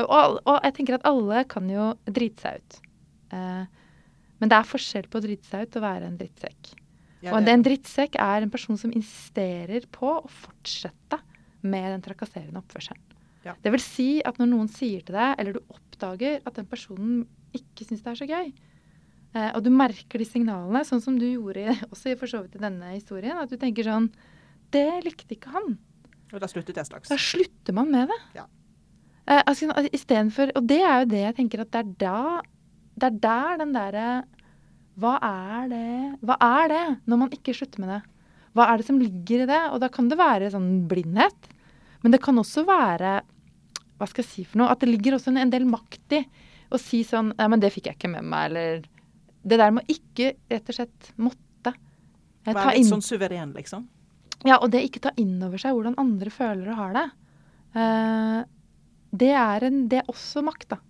Og, 0.00 0.38
og 0.48 0.56
jeg 0.64 0.74
tenker 0.78 0.96
at 0.96 1.06
alle 1.08 1.42
kan 1.50 1.66
jo 1.68 1.90
drite 2.08 2.40
seg 2.46 2.60
ut. 2.62 2.78
Eh, 3.36 3.64
Men 4.40 4.50
det 4.50 4.56
er 4.58 4.66
forskjell 4.66 5.06
på 5.12 5.20
å 5.20 5.24
drite 5.24 5.46
seg 5.46 5.66
ut 5.68 5.76
og 5.78 5.84
være 5.84 6.08
en 6.08 6.16
drittsekk. 6.18 6.72
Ja, 7.22 7.36
og 7.36 7.46
en 7.46 7.62
drittsekk 7.62 8.16
er 8.18 8.42
en 8.42 8.50
person 8.50 8.78
som 8.80 8.90
insisterer 8.90 9.84
på 9.94 10.08
å 10.16 10.30
fortsette 10.32 11.20
med 11.62 11.86
den 11.92 12.02
trakasserende 12.02 12.58
oppførselen. 12.58 13.04
Ja. 13.46 13.54
Det 13.62 13.70
vil 13.74 13.82
si 13.82 14.08
at 14.26 14.40
når 14.40 14.48
noen 14.50 14.70
sier 14.70 15.04
til 15.06 15.14
deg, 15.14 15.36
eller 15.38 15.54
du 15.54 15.60
oppdager 15.70 16.40
at 16.46 16.58
den 16.58 16.66
personen 16.70 17.22
ikke 17.54 17.86
syns 17.86 18.02
det 18.02 18.10
er 18.10 18.18
så 18.18 18.26
gøy, 18.26 18.50
eh, 19.36 19.50
og 19.52 19.62
du 19.62 19.70
merker 19.74 20.18
de 20.22 20.26
signalene, 20.26 20.82
sånn 20.88 21.02
som 21.04 21.18
du 21.20 21.28
gjorde 21.28 21.76
også 21.92 22.16
for 22.18 22.30
så 22.30 22.42
vidt 22.42 22.58
i 22.58 22.64
denne 22.64 22.90
historien, 22.96 23.38
at 23.38 23.50
du 23.52 23.58
tenker 23.60 23.86
sånn 23.86 24.10
Det 24.72 24.88
likte 25.04 25.36
ikke 25.36 25.52
han. 25.54 25.74
Og 26.32 26.40
da 26.40 26.48
sluttet 26.50 26.78
jeg 26.80 26.88
straks. 26.88 27.10
Da 27.12 27.18
slutter 27.20 27.76
man 27.76 27.90
med 27.92 28.08
det. 28.10 28.18
Ja. 28.40 28.46
Eh, 29.28 29.42
altså, 29.46 29.70
i 29.86 30.00
stedet 30.00 30.32
for, 30.34 30.50
og 30.58 30.64
det 30.66 30.80
er 30.82 31.02
jo 31.02 31.10
det 31.12 31.20
jeg 31.22 31.36
tenker 31.36 31.62
at 31.62 31.70
det 31.70 31.82
er 31.82 31.90
da 32.00 32.40
Det 32.98 33.06
er 33.08 33.18
der 33.22 33.58
den 33.60 33.74
derre 33.76 34.06
Hva 34.98 35.12
er 35.22 35.68
det 35.70 35.92
Hva 36.26 36.36
er 36.42 36.72
det 36.72 36.84
når 37.06 37.20
man 37.20 37.36
ikke 37.36 37.54
slutter 37.54 37.84
med 37.84 37.92
det? 37.94 38.00
Hva 38.52 38.66
er 38.68 38.80
det 38.80 38.86
som 38.88 38.98
ligger 39.00 39.44
i 39.44 39.48
det? 39.48 39.60
Og 39.72 39.78
da 39.80 39.88
kan 39.88 40.10
det 40.10 40.18
være 40.20 40.50
sånn 40.52 40.82
blindhet. 40.90 41.46
Men 42.02 42.12
det 42.12 42.20
kan 42.24 42.36
også 42.42 42.66
være 42.68 43.20
Hva 43.96 44.08
skal 44.10 44.24
jeg 44.24 44.30
si 44.32 44.44
for 44.44 44.60
noe? 44.60 44.72
At 44.74 44.82
det 44.82 44.90
ligger 44.90 45.16
også 45.16 45.30
en, 45.32 45.38
en 45.44 45.54
del 45.54 45.64
makt 45.70 46.18
i 46.18 46.24
å 46.72 46.80
si 46.80 47.04
sånn 47.06 47.30
Ja, 47.38 47.46
men 47.52 47.62
det 47.62 47.70
fikk 47.74 47.88
jeg 47.88 48.00
ikke 48.00 48.10
med 48.12 48.26
meg, 48.26 48.50
eller 48.50 48.82
Det 49.46 49.58
der 49.60 49.72
med 49.74 49.86
å 49.86 49.94
ikke 49.94 50.32
rett 50.50 50.68
og 50.68 50.78
slett 50.80 51.12
måtte 51.16 51.72
eh, 51.72 52.50
ta 52.50 52.58
Være 52.58 52.76
litt 52.76 52.90
sånn 52.90 53.04
suveren, 53.06 53.54
liksom. 53.54 53.86
ja, 54.44 54.58
og 54.58 54.72
det 54.74 54.82
ikke 54.88 55.04
ta 55.06 55.14
inn 55.22 55.36
over 55.46 55.60
seg 55.62 55.76
hvordan 55.76 55.94
andre 56.02 56.30
føler 56.34 56.72
og 56.72 56.78
har 56.80 56.96
det, 56.96 57.04
eh, 57.78 58.38
det, 59.12 59.30
er 59.36 59.68
en, 59.68 59.84
det 59.92 60.00
er 60.02 60.10
også 60.10 60.42
makt, 60.44 60.72
da. 60.74 60.80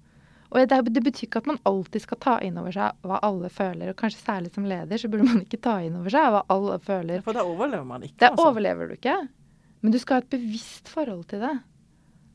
Og 0.53 0.68
det, 0.68 0.79
det 0.93 1.01
betyr 1.01 1.27
ikke 1.27 1.41
at 1.41 1.49
man 1.49 1.61
alltid 1.68 2.05
skal 2.05 2.18
ta 2.20 2.35
inn 2.45 2.59
over 2.61 2.75
seg 2.75 3.07
hva 3.09 3.18
alle 3.25 3.49
føler. 3.53 3.89
Og 3.93 3.99
kanskje 3.99 4.20
særlig 4.20 4.53
som 4.53 4.66
leder 4.68 5.01
så 5.01 5.09
burde 5.09 5.25
man 5.25 5.41
ikke 5.47 5.61
ta 5.64 5.79
inn 5.81 5.97
over 5.97 6.12
seg 6.12 6.29
hva 6.35 6.43
alle 6.53 6.77
føler. 6.85 7.23
For 7.25 7.37
da 7.37 7.45
overlever 7.49 7.87
man 7.89 8.05
ikke. 8.05 8.18
Det 8.20 8.29
altså. 8.29 8.49
overlever 8.51 8.91
du 8.91 8.97
ikke. 8.99 9.16
Men 9.83 9.95
du 9.95 9.99
skal 10.03 10.18
ha 10.18 10.25
et 10.25 10.35
bevisst 10.35 10.93
forhold 10.93 11.25
til 11.33 11.41
det. 11.47 11.55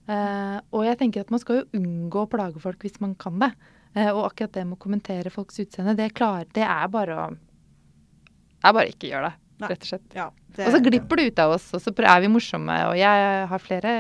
Uh, 0.07 0.57
og 0.71 0.85
jeg 0.88 0.97
tenker 1.01 1.25
at 1.25 1.31
man 1.33 1.41
skal 1.43 1.59
jo 1.59 1.77
unngå 1.77 2.21
å 2.23 2.29
plage 2.31 2.61
folk 2.63 2.83
hvis 2.85 2.97
man 3.03 3.13
kan 3.19 3.38
det. 3.43 3.51
Uh, 3.93 4.09
og 4.15 4.23
akkurat 4.31 4.55
det 4.55 4.65
med 4.65 4.79
å 4.79 4.81
kommentere 4.81 5.33
folks 5.33 5.59
utseende, 5.61 5.97
det, 5.99 6.13
klar, 6.17 6.47
det 6.57 6.63
er 6.65 6.89
bare 6.91 7.17
å 7.21 7.27
Det 7.35 8.71
er 8.71 8.75
bare 8.79 8.91
ikke 8.91 9.11
gjør 9.11 9.27
det, 9.27 9.33
rett 9.67 9.83
og 9.83 9.91
slett. 9.91 10.07
Ja, 10.17 10.31
Og 10.65 10.73
så 10.73 10.81
glipper 10.83 11.19
det 11.19 11.27
ut 11.31 11.41
av 11.43 11.55
oss, 11.55 11.67
og 11.77 11.83
så 11.83 11.93
er 11.93 12.23
vi 12.23 12.31
morsomme. 12.31 12.77
Og 12.89 12.97
jeg 12.99 13.47
har 13.51 13.63
flere 13.63 13.95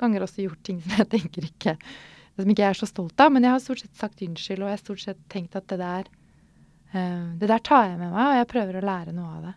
ganger 0.00 0.24
også 0.24 0.46
gjort 0.46 0.62
ting 0.66 0.80
som 0.84 0.96
jeg 0.98 1.10
tenker 1.16 1.48
ikke 1.48 1.76
Som 2.38 2.52
ikke 2.52 2.62
jeg 2.62 2.70
er 2.70 2.78
så 2.78 2.88
stolt 2.88 3.20
av. 3.20 3.32
Men 3.34 3.46
jeg 3.46 3.54
har 3.54 3.62
stort 3.62 3.82
sett 3.84 3.96
sagt 3.98 4.22
unnskyld, 4.24 4.62
og 4.62 4.70
jeg 4.70 4.78
har 4.78 4.84
stort 4.84 5.04
sett 5.04 5.22
tenkt 5.32 5.56
at 5.58 5.66
det 5.70 5.80
der 5.82 6.10
uh, 6.94 7.24
Det 7.40 7.48
der 7.50 7.64
tar 7.64 7.88
jeg 7.90 7.98
med 7.98 8.12
meg, 8.12 8.22
og 8.24 8.38
jeg 8.40 8.52
prøver 8.54 8.78
å 8.78 8.84
lære 8.88 9.16
noe 9.16 9.32
av 9.38 9.48
det. 9.48 9.56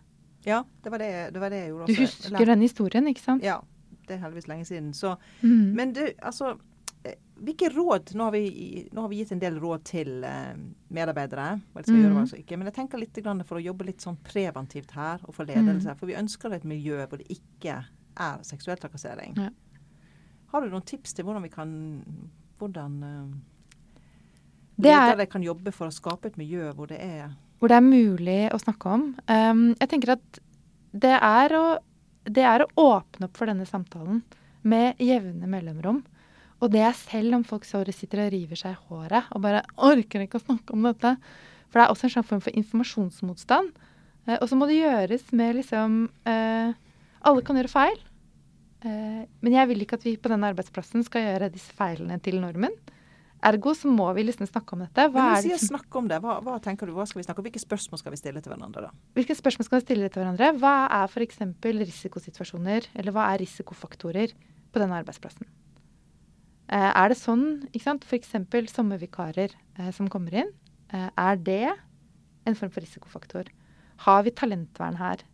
Ja, 0.50 0.64
det 0.84 0.90
var 0.90 0.98
det, 1.04 1.12
det, 1.36 1.42
var 1.42 1.54
det 1.54 1.60
jeg 1.60 1.70
gjorde 1.70 1.86
også. 1.86 1.94
Du 1.94 2.02
husker 2.02 2.50
denne 2.50 2.66
historien, 2.66 3.08
ikke 3.12 3.24
sant? 3.24 3.46
Ja. 3.46 3.60
Det 4.08 4.18
er 4.18 4.24
heldigvis 4.26 4.48
lenge 4.50 4.66
siden. 4.66 4.94
Så, 4.98 5.14
mm. 5.42 5.68
men 5.78 5.92
du, 5.96 6.02
altså 6.20 6.56
eh, 6.56 6.58
Hvilke 7.42 7.72
råd 7.74 8.12
Nå 8.14 8.28
har 8.28 8.36
vi, 8.36 8.88
nå 8.94 9.02
har 9.02 9.10
vi 9.10 9.22
gitt 9.22 9.32
en 9.34 9.42
del 9.42 9.56
råd 9.62 9.86
til 9.90 10.26
eh, 10.28 10.54
medarbeidere. 10.94 11.48
Hva 11.74 11.82
de 11.82 11.88
skal 11.88 11.98
mm. 11.98 12.02
gjøre, 12.04 12.14
hva 12.14 12.26
de 12.26 12.32
skal 12.34 12.44
ikke. 12.44 12.60
Men 12.60 12.70
jeg 12.70 12.78
tenker 12.78 13.02
litt 13.02 13.22
grann 13.24 13.44
for 13.48 13.58
å 13.58 13.64
jobbe 13.64 13.88
litt 13.88 14.06
sånn 14.06 14.20
preventivt 14.26 14.94
her, 14.98 15.24
og 15.26 15.34
for 15.34 15.50
ledelse. 15.50 15.90
Mm. 15.90 15.98
For 15.98 16.12
vi 16.12 16.20
ønsker 16.20 16.58
et 16.58 16.68
miljø 16.70 17.02
hvor 17.02 17.22
det 17.22 17.30
ikke 17.34 17.80
er 18.22 18.44
seksuell 18.46 18.78
trakassering. 18.82 19.38
Ja. 19.40 19.50
Har 20.52 20.62
du 20.62 20.70
noen 20.70 20.86
tips 20.86 21.16
til 21.16 21.26
hvordan 21.26 21.48
vi 21.48 21.54
kan 21.54 21.72
Hvordan 22.62 22.98
eh, 23.08 24.04
Det 24.76 24.92
er- 24.92 25.08
ledere 25.16 25.32
kan 25.32 25.42
jobbe 25.42 25.74
for 25.74 25.90
å 25.90 25.96
skape 25.96 26.30
et 26.30 26.38
miljø 26.38 26.70
hvor 26.78 26.92
det 26.92 27.02
er 27.02 27.32
hvor 27.62 27.70
det 27.70 27.78
er 27.78 27.86
mulig 27.86 28.40
å 28.50 28.58
snakke 28.58 28.90
om. 28.90 29.02
Um, 29.30 29.76
jeg 29.78 29.90
tenker 29.92 30.16
at 30.16 30.40
det 30.98 31.14
er, 31.14 31.54
å, 31.54 31.66
det 32.26 32.42
er 32.42 32.64
å 32.66 32.72
åpne 32.74 33.28
opp 33.28 33.38
for 33.38 33.52
denne 33.52 33.68
samtalen 33.70 34.24
med 34.66 34.98
jevne 34.98 35.46
mellomrom. 35.46 36.00
Og 36.62 36.70
det 36.74 36.84
er 36.86 36.98
selv 36.98 37.40
om 37.40 37.46
folk 37.48 37.66
såre 37.66 37.94
sitter 37.96 38.26
og 38.26 38.36
river 38.36 38.60
seg 38.60 38.76
i 38.76 38.84
håret 38.90 39.32
og 39.34 39.42
bare 39.44 39.64
orker 39.82 40.26
ikke 40.26 40.38
å 40.38 40.46
snakke 40.46 40.76
om 40.76 40.86
dette. 40.86 41.16
For 41.72 41.80
det 41.80 41.86
er 41.86 41.94
også 41.94 42.08
en 42.08 42.14
slags 42.16 42.30
form 42.30 42.44
for 42.44 42.62
informasjonsmotstand. 42.62 43.74
Eh, 44.28 44.38
og 44.38 44.48
så 44.50 44.58
må 44.60 44.68
det 44.70 44.82
gjøres 44.82 45.30
med 45.34 45.58
liksom 45.58 46.02
eh, 46.30 46.74
Alle 47.26 47.46
kan 47.46 47.58
gjøre 47.58 47.72
feil. 47.72 48.00
Eh, 48.86 49.22
men 49.42 49.56
jeg 49.56 49.70
vil 49.72 49.86
ikke 49.86 49.98
at 49.98 50.06
vi 50.06 50.18
på 50.22 50.30
denne 50.32 50.52
arbeidsplassen 50.52 51.06
skal 51.08 51.26
gjøre 51.26 51.52
disse 51.54 51.74
feilene 51.78 52.20
til 52.22 52.38
normen. 52.44 52.76
Ergo 53.42 53.74
så 53.74 53.90
må 53.90 54.06
vi 54.14 54.28
liksom 54.28 54.46
snakke 54.46 54.76
om 54.76 54.84
dette. 54.84 55.08
Hva 55.10 55.24
Men 55.32 55.40
er 55.40 55.46
sier 55.48 55.62
snakk 55.62 55.96
om 55.98 56.10
det. 56.12 56.20
Hva, 56.22 56.38
hva 56.46 56.60
tenker 56.62 56.86
du, 56.86 56.94
hva 56.94 57.08
skal 57.10 57.24
vi 57.24 57.26
snakke 57.26 57.42
om? 57.42 57.48
Hvilke 57.48 57.64
spørsmål 57.64 58.02
skal 58.04 58.14
vi 58.14 58.20
stille 58.22 58.44
til 58.44 58.54
hverandre 58.54 58.86
da? 58.86 58.92
Hvilke 59.18 59.38
spørsmål 59.38 59.66
skal 59.66 59.80
vi 59.80 59.86
stille 59.88 60.12
til 60.14 60.22
hverandre? 60.22 60.52
Hva 60.62 60.76
er 61.00 61.10
f.eks. 61.10 61.42
risikosituasjoner, 61.66 62.92
eller 62.94 63.16
hva 63.16 63.32
er 63.32 63.42
risikofaktorer 63.42 64.36
på 64.36 64.84
denne 64.84 65.02
arbeidsplassen? 65.02 65.50
Eh, 66.72 66.92
er 66.96 67.12
det 67.12 67.20
sånn, 67.20 67.66
ikke 67.74 67.84
sant, 67.84 68.06
f.eks. 68.08 68.32
sommervikarer 68.72 69.52
eh, 69.52 69.90
som 69.96 70.08
kommer 70.12 70.38
inn, 70.40 70.52
eh, 70.96 71.10
er 71.20 71.40
det 71.44 71.74
en 72.48 72.56
form 72.56 72.72
for 72.72 72.80
risikofaktor? 72.84 73.50
Har 74.06 74.24
vi 74.24 74.32
talentvern 74.32 74.96
her? 75.02 75.26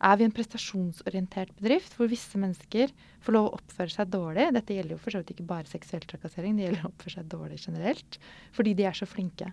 Er 0.00 0.16
vi 0.16 0.24
en 0.24 0.32
prestasjonsorientert 0.32 1.50
bedrift 1.58 1.96
hvor 1.98 2.08
visse 2.08 2.38
mennesker 2.40 2.94
får 3.24 3.34
lov 3.34 3.48
å 3.50 3.58
oppføre 3.58 3.92
seg 3.92 4.08
dårlig? 4.14 4.46
Dette 4.54 4.78
gjelder 4.78 4.94
jo 4.94 5.00
for 5.02 5.12
så 5.12 5.20
vidt 5.20 5.34
ikke 5.34 5.48
bare 5.50 5.68
seksuell 5.68 6.06
trakassering, 6.08 6.56
det 6.56 6.68
gjelder 6.68 6.86
å 6.86 6.92
oppføre 6.92 7.16
seg 7.18 7.28
dårlig 7.34 7.60
generelt. 7.66 8.18
Fordi 8.56 8.74
de 8.78 8.88
er 8.88 8.96
så 8.96 9.10
flinke. 9.10 9.50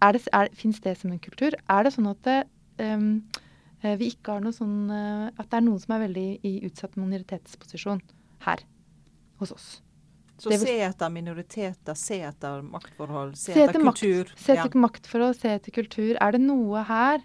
Er 0.00 0.16
det, 0.16 0.24
Fins 0.56 0.80
det 0.80 0.96
som 1.02 1.12
en 1.12 1.20
kultur? 1.20 1.58
Er 1.68 1.84
det 1.84 1.92
sånn 1.98 2.08
at 2.08 2.22
det, 2.24 2.38
eh, 2.80 3.92
vi 4.00 4.10
ikke 4.14 4.38
har 4.38 4.44
noe 4.44 4.56
sånn 4.56 4.88
At 4.92 5.50
det 5.50 5.56
er 5.58 5.64
noen 5.66 5.80
som 5.80 5.94
er 5.96 6.06
veldig 6.06 6.26
i 6.44 6.56
utsatt 6.68 6.96
minoritetsposisjon 6.96 8.00
her 8.46 8.64
hos 9.42 9.52
oss? 9.52 9.70
Så 10.40 10.48
vil- 10.50 10.62
se 10.64 10.76
etter 10.86 11.10
minoriteter, 11.12 11.94
se 11.94 12.20
etter 12.24 12.62
maktforhold, 12.64 13.36
se, 13.36 13.52
Se 13.52 13.60
etter 13.62 13.74
etter 13.76 13.84
makt, 13.84 14.00
kultur. 14.00 14.32
se 14.36 14.54
Ja. 14.54 14.64
etter 14.64 14.80
maktforhold, 14.80 15.36
se 15.36 15.48
etter 15.58 15.70
kultur. 15.72 16.16
Er 16.20 16.32
det 16.32 16.40
noe 16.40 16.82
her 16.84 17.20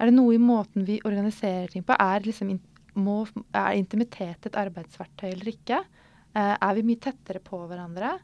Er 0.00 0.06
det 0.06 0.14
noe 0.14 0.32
i 0.32 0.38
måten 0.38 0.86
vi 0.86 0.98
organiserer 1.04 1.68
ting 1.68 1.82
på? 1.84 1.92
Er, 2.00 2.20
liksom, 2.24 2.58
må, 2.96 3.28
er 3.52 3.74
intimitet 3.76 4.46
et 4.46 4.52
arbeidsverktøy 4.56 5.26
eller 5.32 5.44
ikke? 5.52 5.84
Eh, 6.34 6.56
er 6.62 6.74
vi 6.74 6.82
mye 6.82 6.96
tettere 7.04 7.38
på 7.44 7.58
hverandre? 7.68 8.18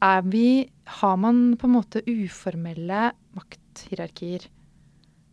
Er 0.00 0.22
vi 0.22 0.70
Har 0.86 1.16
man 1.16 1.56
på 1.56 1.64
en 1.64 1.74
måte 1.74 2.02
uformelle 2.06 3.10
makthierarkier? 3.34 4.46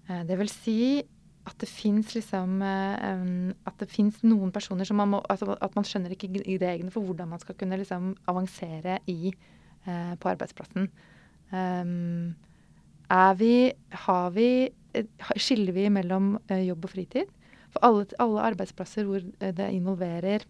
Eh, 0.10 0.24
det 0.24 0.38
vil 0.40 0.48
si 0.50 1.04
at 1.50 1.64
det 1.64 1.70
fins 1.70 2.14
liksom 2.16 2.60
eh, 2.66 3.54
At 3.68 3.82
det 3.82 3.90
fins 3.92 4.20
noen 4.26 4.52
personer 4.56 4.88
som 4.88 5.00
man 5.02 5.14
må 5.16 5.22
altså 5.30 5.56
At 5.60 5.76
man 5.78 5.88
skjønner 5.88 6.14
ikke 6.16 6.30
reglene 6.62 6.94
for 6.94 7.06
hvordan 7.06 7.32
man 7.34 7.42
skal 7.42 7.58
kunne 7.60 7.80
liksom 7.80 8.14
avansere 8.30 9.00
i, 9.10 9.34
eh, 9.86 10.14
på 10.20 10.32
arbeidsplassen. 10.34 10.90
Er 11.50 13.34
vi 13.40 13.54
Har 14.06 14.30
vi 14.36 14.50
eh, 14.94 15.10
Skiller 15.36 15.74
vi 15.74 15.90
mellom 15.90 16.38
jobb 16.50 16.86
og 16.86 16.94
fritid? 16.94 17.32
For 17.70 17.86
alle, 17.86 18.06
alle 18.18 18.46
arbeidsplasser 18.50 19.06
hvor 19.06 19.22
det 19.40 19.72
involverer 19.74 20.46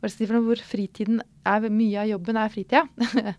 Hvor 0.00 0.60
fritiden 0.64 1.22
er 1.44 1.70
Mye 1.70 2.02
av 2.02 2.10
jobben 2.10 2.36
er 2.36 2.52
fritida. 2.52 2.84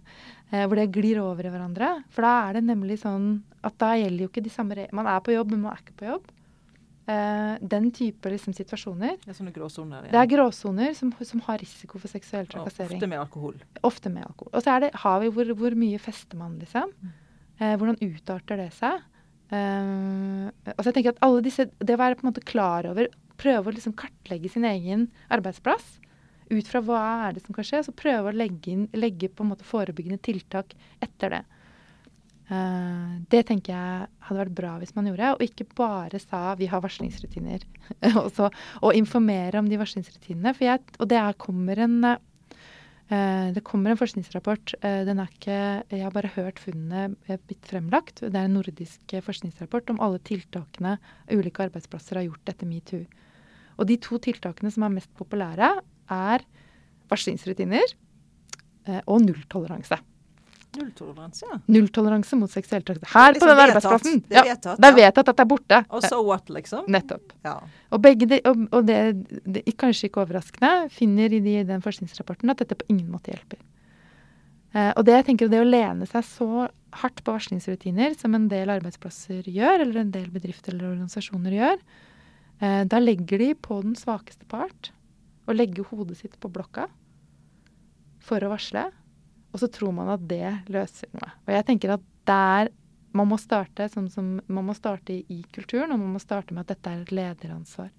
Hvor 0.47 0.79
det 0.79 0.93
glir 0.95 1.19
over 1.19 1.43
i 1.43 1.49
hverandre. 1.51 1.89
For 2.09 2.23
da 2.23 2.47
er 2.47 2.57
det 2.57 2.69
nemlig 2.69 3.01
sånn 3.01 3.43
at 3.67 3.75
da 3.81 3.91
gjelder 3.99 4.23
jo 4.23 4.29
ikke 4.31 4.45
de 4.45 4.53
samme 4.53 4.77
reglene. 4.77 4.95
Man 4.95 5.09
er 5.11 5.19
på 5.19 5.33
jobb, 5.35 5.51
men 5.51 5.65
man 5.65 5.75
er 5.75 5.81
ikke 5.83 5.97
på 5.99 6.07
jobb. 6.07 6.29
Eh, 7.07 7.57
den 7.61 7.85
type 7.95 8.29
liksom, 8.33 8.51
situasjoner. 8.51 9.13
Det 9.21 9.31
er 9.31 9.35
sånne 9.37 9.53
gråsoner. 9.55 10.07
Det 10.11 10.19
er 10.19 10.27
gråsoner 10.27 10.95
som, 10.97 11.13
som 11.29 11.43
har 11.45 11.61
risiko 11.61 12.01
for 12.03 12.11
seksuell 12.11 12.43
Og 12.49 12.51
trakassering. 12.51 12.97
Ofte 12.99 13.07
med 13.07 13.21
alkohol. 13.21 13.61
Ofte 13.87 14.11
med 14.11 14.25
alkohol. 14.27 14.51
Og 14.51 14.65
så 14.65 14.73
er 14.73 14.83
det, 14.83 14.89
har 15.05 15.21
vi 15.23 15.29
hvor, 15.37 15.53
hvor 15.61 15.77
mye 15.79 16.01
fester 16.03 16.39
man, 16.39 16.57
liksom. 16.59 16.91
Uh, 17.61 17.77
hvordan 17.79 17.95
utarter 18.03 18.59
det 18.59 18.73
seg? 18.75 19.05
Uh, 19.47 20.51
altså 20.73 20.89
jeg 20.89 20.97
tenker 20.97 21.15
at 21.15 21.23
alle 21.23 21.45
disse, 21.45 21.69
Det 21.79 21.95
å 21.95 22.01
være 22.01 22.17
på 22.19 22.25
en 22.25 22.29
måte 22.33 22.43
klar 22.43 22.89
over, 22.91 23.07
prøve 23.39 23.71
å 23.71 23.77
liksom 23.77 23.95
kartlegge 23.95 24.51
sin 24.51 24.67
egen 24.67 25.07
arbeidsplass 25.31 26.01
ut 26.51 26.67
fra 26.67 26.81
hva 26.83 26.99
er 27.27 27.37
det 27.37 27.45
som 27.45 27.55
kan 27.55 27.65
skje, 27.67 27.85
så 27.87 27.95
prøve 27.95 28.31
å 28.31 28.35
legge, 28.35 28.73
inn, 28.73 28.85
legge 28.95 29.31
på 29.31 29.45
en 29.45 29.53
måte 29.53 29.67
forebyggende 29.67 30.19
tiltak 30.27 30.75
etter 31.03 31.37
det. 31.37 31.41
Eh, 32.47 33.15
det 33.27 33.41
tenker 33.49 33.73
jeg 33.73 34.07
hadde 34.23 34.39
vært 34.39 34.55
bra 34.55 34.77
hvis 34.79 34.93
man 34.95 35.09
gjorde, 35.09 35.33
og 35.35 35.43
ikke 35.43 35.67
bare 35.75 36.21
sa 36.21 36.53
vi 36.59 36.69
har 36.71 36.83
varslingsrutiner. 36.83 37.65
og, 38.21 38.31
så, 38.35 38.49
og 38.81 38.95
informere 38.95 39.59
om 39.59 39.67
de 39.67 39.79
varslingsrutinene. 39.79 40.55
For 40.55 40.69
jeg, 40.69 40.83
og 40.97 41.11
det 41.11 41.19
er, 41.19 41.37
kommer 41.41 41.83
en 41.83 41.99
eh, 42.07 43.51
det 43.55 43.63
kommer 43.67 43.91
en 43.91 43.99
forskningsrapport. 43.99 44.77
eh, 44.79 45.03
den 45.07 45.19
er 45.23 45.31
ikke, 45.31 45.59
jeg 45.91 46.05
har 46.05 46.15
bare 46.15 46.33
hørt 46.37 46.63
funnene 46.63 47.09
blitt 47.27 47.67
fremlagt. 47.67 48.23
Det 48.23 48.33
er 48.33 48.47
en 48.47 48.59
nordisk 48.59 49.17
forskningsrapport 49.27 49.91
om 49.93 50.01
alle 50.03 50.23
tiltakene 50.23 50.97
ulike 51.31 51.67
arbeidsplasser 51.67 52.21
har 52.21 52.29
gjort 52.29 52.55
etter 52.55 52.69
metoo. 52.69 53.05
Og 53.77 53.87
de 53.91 53.99
to 54.01 54.17
tiltakene 54.23 54.71
som 54.73 54.87
er 54.87 54.95
mest 54.95 55.11
populære, 55.19 55.75
er 56.07 56.43
varslingsrutiner 57.11 57.91
og 59.05 59.19
nulltoleranse. 59.21 59.99
Nulltoleranse, 60.75 61.45
ja. 61.49 61.57
Nulltoleranse 61.71 62.37
mot 62.37 62.51
seksuell 62.51 62.83
trakassering. 62.85 63.13
Her 63.13 63.29
er 63.29 63.33
på 63.33 63.37
liksom 63.37 63.51
den 63.51 63.61
arbeidsplassen! 63.63 64.19
Det 64.27 64.35
er 64.35 64.37
Ja, 64.37 64.53
vedtatt, 64.53 64.81
det 64.81 64.89
er 64.89 64.91
ja. 64.93 64.97
vedtatt 65.05 65.31
at 65.31 65.37
det 65.37 65.45
er 65.45 65.49
borte. 65.53 65.79
Og 65.89 66.03
so 66.05 66.19
what, 66.27 66.51
liksom? 66.53 66.89
Nettopp. 66.91 67.33
Ja. 67.47 67.55
Og, 67.95 68.03
de, 68.03 68.41
og, 68.43 68.67
og 68.75 68.89
det, 68.89 68.99
det, 69.45 69.63
kanskje 69.79 70.09
ikke 70.09 70.25
overraskende, 70.25 70.73
finner 70.93 71.33
i 71.33 71.39
de, 71.43 71.55
den 71.69 71.81
forskningsrapporten 71.85 72.53
at 72.53 72.61
dette 72.61 72.77
på 72.77 72.89
ingen 72.93 73.09
måte 73.13 73.33
hjelper. 73.33 73.63
Eh, 74.75 74.91
og 74.91 75.07
det 75.07 75.15
jeg 75.15 75.27
tenker 75.31 75.49
det 75.51 75.63
å 75.63 75.69
lene 75.69 76.07
seg 76.09 76.27
så 76.27 76.67
hardt 77.01 77.23
på 77.23 77.33
varslingsrutiner 77.33 78.13
som 78.19 78.35
en 78.37 78.49
del 78.51 78.69
arbeidsplasser 78.73 79.47
gjør, 79.47 79.85
eller 79.85 80.03
en 80.03 80.13
del 80.13 80.29
bedrifter 80.33 80.75
eller 80.75 80.91
organisasjoner 80.91 81.57
gjør, 81.57 81.81
eh, 82.59 82.83
da 82.91 83.01
legger 83.01 83.43
de 83.43 83.51
på 83.55 83.81
den 83.85 83.97
svakeste 83.97 84.47
part 84.51 84.91
å 85.47 85.55
legge 85.55 85.85
hodet 85.89 86.19
sitt 86.19 86.35
på 86.43 86.51
blokka 86.51 86.89
for 88.27 88.43
å 88.43 88.51
varsle. 88.51 88.89
Og 89.53 89.61
så 89.61 89.69
tror 89.71 89.93
man 89.95 90.11
at 90.13 90.25
det 90.29 90.51
løser 90.71 91.09
noe. 91.15 91.31
Og 91.47 91.53
jeg 91.55 91.65
tenker 91.67 91.95
at 91.95 92.03
der 92.27 92.71
man 93.17 93.29
må 93.31 93.37
starte 93.41 93.87
sånn 93.89 94.09
som 94.13 94.35
man 94.45 94.67
må 94.67 94.75
starte 94.77 95.15
i, 95.15 95.39
kulturen, 95.55 95.93
og 95.93 96.01
man 96.01 96.17
må 96.17 96.21
starte 96.21 96.53
med 96.53 96.65
at 96.65 96.75
dette 96.75 96.91
er 96.91 97.01
et 97.01 97.13
lederansvar. 97.15 97.89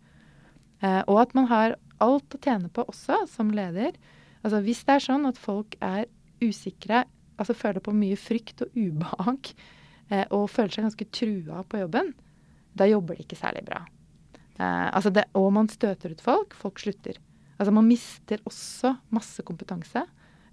Eh, 0.85 1.01
og 1.09 1.23
at 1.25 1.35
man 1.35 1.49
har 1.51 1.75
alt 2.05 2.37
å 2.37 2.41
tjene 2.45 2.71
på 2.71 2.85
også 2.87 3.25
som 3.31 3.51
leder. 3.55 3.97
Altså 4.45 4.61
Hvis 4.63 4.85
det 4.87 4.95
er 4.95 5.07
sånn 5.09 5.27
at 5.27 5.41
folk 5.41 5.75
er 5.83 6.07
usikre, 6.45 7.03
altså 7.39 7.57
føler 7.59 7.83
på 7.83 7.97
mye 7.97 8.19
frykt 8.21 8.63
og 8.67 8.77
ubehag, 8.79 9.53
eh, 10.13 10.27
og 10.31 10.51
føler 10.53 10.77
seg 10.77 10.87
ganske 10.87 11.09
trua 11.15 11.65
på 11.67 11.83
jobben, 11.83 12.13
da 12.79 12.87
jobber 12.87 13.19
de 13.19 13.27
ikke 13.27 13.41
særlig 13.41 13.65
bra. 13.67 13.83
Eh, 14.59 14.87
altså 14.93 15.11
det, 15.15 15.27
og 15.39 15.51
man 15.55 15.71
støter 15.73 16.15
ut 16.15 16.23
folk. 16.23 16.55
Folk 16.59 16.79
slutter. 16.83 17.19
Altså 17.59 17.75
Man 17.75 17.89
mister 17.89 18.43
også 18.47 18.95
masse 19.11 19.43
kompetanse 19.43 20.05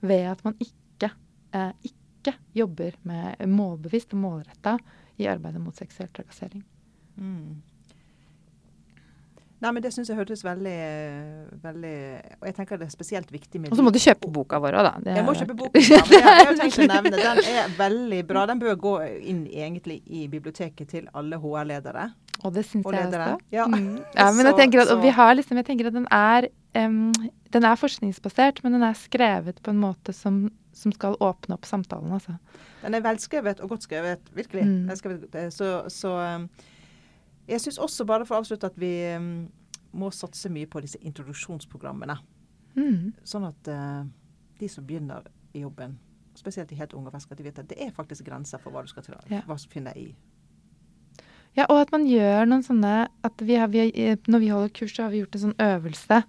ved 0.02 0.26
at 0.32 0.42
man 0.46 0.58
ikke, 0.58 0.74
eh, 1.04 1.72
ikke 1.84 2.36
jobber 2.54 2.96
med 3.04 3.46
målbevisst 3.48 4.14
og 4.14 4.20
målretta 4.24 4.78
i 5.18 5.28
arbeidet 5.28 5.62
mot 5.62 5.76
seksuell 5.76 6.10
trakassering. 6.14 6.64
Mm. 7.18 7.62
Nei, 9.64 9.72
men 9.72 9.84
Det 9.84 9.92
syns 9.96 10.10
jeg 10.12 10.18
hørtes 10.18 10.44
veldig, 10.44 10.80
veldig 11.64 11.96
Og 12.42 12.48
jeg 12.50 12.56
tenker 12.58 12.80
det 12.80 12.90
er 12.90 12.94
spesielt 12.94 13.32
viktig 13.32 13.62
med 13.62 13.72
Og 13.72 13.80
så 13.80 13.86
må 13.86 13.94
du 13.94 14.02
kjøpe 14.04 14.30
boka 14.34 14.60
vår 14.62 14.78
òg, 14.82 14.88
da. 14.88 14.92
Det 15.06 15.16
Jeg 15.16 15.26
må 15.26 15.36
kjøpe 15.38 15.56
boka. 15.62 15.72
Det 15.74 15.86
Ja, 15.88 16.02
men 16.10 16.20
jeg 16.20 16.36
har 16.36 16.60
tenkt 16.60 16.82
å 16.84 16.88
nevne 16.96 17.22
Den 17.22 17.42
er 17.54 17.72
veldig 17.78 18.20
bra. 18.28 18.44
Den 18.52 18.62
bør 18.62 18.76
gå 18.84 18.94
inn 19.32 19.46
egentlig 19.48 20.02
i 20.06 20.26
biblioteket 20.32 20.92
til 20.92 21.08
alle 21.16 21.40
HR-ledere. 21.40 22.10
Og 22.44 22.54
det 22.54 22.66
syns 22.68 22.84
jeg 22.84 23.08
også. 23.08 23.40
Ja. 23.56 23.66
Mm. 23.72 23.96
ja 24.20 24.28
men 24.36 24.52
jeg 24.52 24.60
tenker 24.60 24.84
at, 24.84 24.92
og 24.94 25.02
vi 25.06 25.16
har 25.16 25.34
liksom, 25.40 25.62
jeg 25.62 25.70
tenker 25.72 25.90
at 25.90 25.98
den 25.98 26.08
er 26.12 26.50
um, 26.76 27.14
Den 27.56 27.66
er 27.66 27.80
forskningsbasert, 27.80 28.62
men 28.66 28.76
den 28.76 28.84
er 28.84 28.98
skrevet 29.00 29.64
på 29.64 29.72
en 29.72 29.80
måte 29.80 30.14
som, 30.14 30.50
som 30.76 30.92
skal 30.92 31.16
åpne 31.24 31.56
opp 31.56 31.66
samtalen, 31.66 32.12
altså. 32.12 32.36
Den 32.82 32.94
er 32.98 33.04
velskrevet 33.06 33.62
og 33.64 33.70
godt 33.72 33.86
skrevet. 33.88 34.26
Virkelig. 34.36 34.66
Mm. 34.68 34.88
Den 34.90 34.98
skrevet, 35.00 35.36
eh, 35.40 35.50
så 35.56 35.70
så 35.90 36.12
um, 36.36 36.50
jeg 37.48 37.62
syns 37.62 37.78
også, 37.80 38.06
bare 38.10 38.26
for 38.26 38.36
å 38.36 38.42
avslutte, 38.44 38.68
at 38.68 38.76
vi 38.82 38.90
um, 39.16 39.48
må 39.96 40.10
satse 40.12 40.50
mye 40.52 40.68
på 40.68 40.82
disse 40.84 41.00
introduksjonsprogrammene. 41.06 42.18
Mm. 42.76 43.14
Sånn 43.24 43.46
at 43.48 43.68
eh, 43.72 44.04
de 44.60 44.68
som 44.70 44.84
begynner 44.86 45.24
i 45.56 45.62
jobben, 45.64 45.96
spesielt 46.36 46.68
de 46.70 46.76
helt 46.76 46.94
unge 46.98 47.08
og 47.08 47.16
ferske, 47.16 47.38
de 47.40 47.46
vet 47.48 47.60
at 47.62 47.70
det 47.72 47.78
er 47.86 47.94
faktisk 47.96 48.26
grenser 48.28 48.60
for 48.60 48.76
hva 48.76 48.82
du 48.84 48.92
skal 48.92 49.04
til, 49.08 49.16
Ja. 49.32 49.42
hva 49.48 49.56
som 49.62 49.72
finner 49.72 49.96
i. 49.96 50.10
Ja, 51.56 51.64
og 51.70 51.80
at 51.86 51.92
man 51.96 52.04
gjør 52.10 52.44
noen 52.50 52.66
sånne 52.68 53.08
at 53.24 53.40
vi 53.48 53.56
har, 53.56 53.70
vi, 53.72 53.80
har- 53.86 54.18
Når 54.28 54.40
vi 54.44 54.50
holder 54.52 54.74
kurs, 54.76 54.92
så 54.98 55.04
har 55.06 55.12
vi 55.14 55.22
gjort 55.24 55.36
en 55.36 55.42
sånn 55.46 55.56
øvelse 55.64 56.18
eh, 56.20 56.24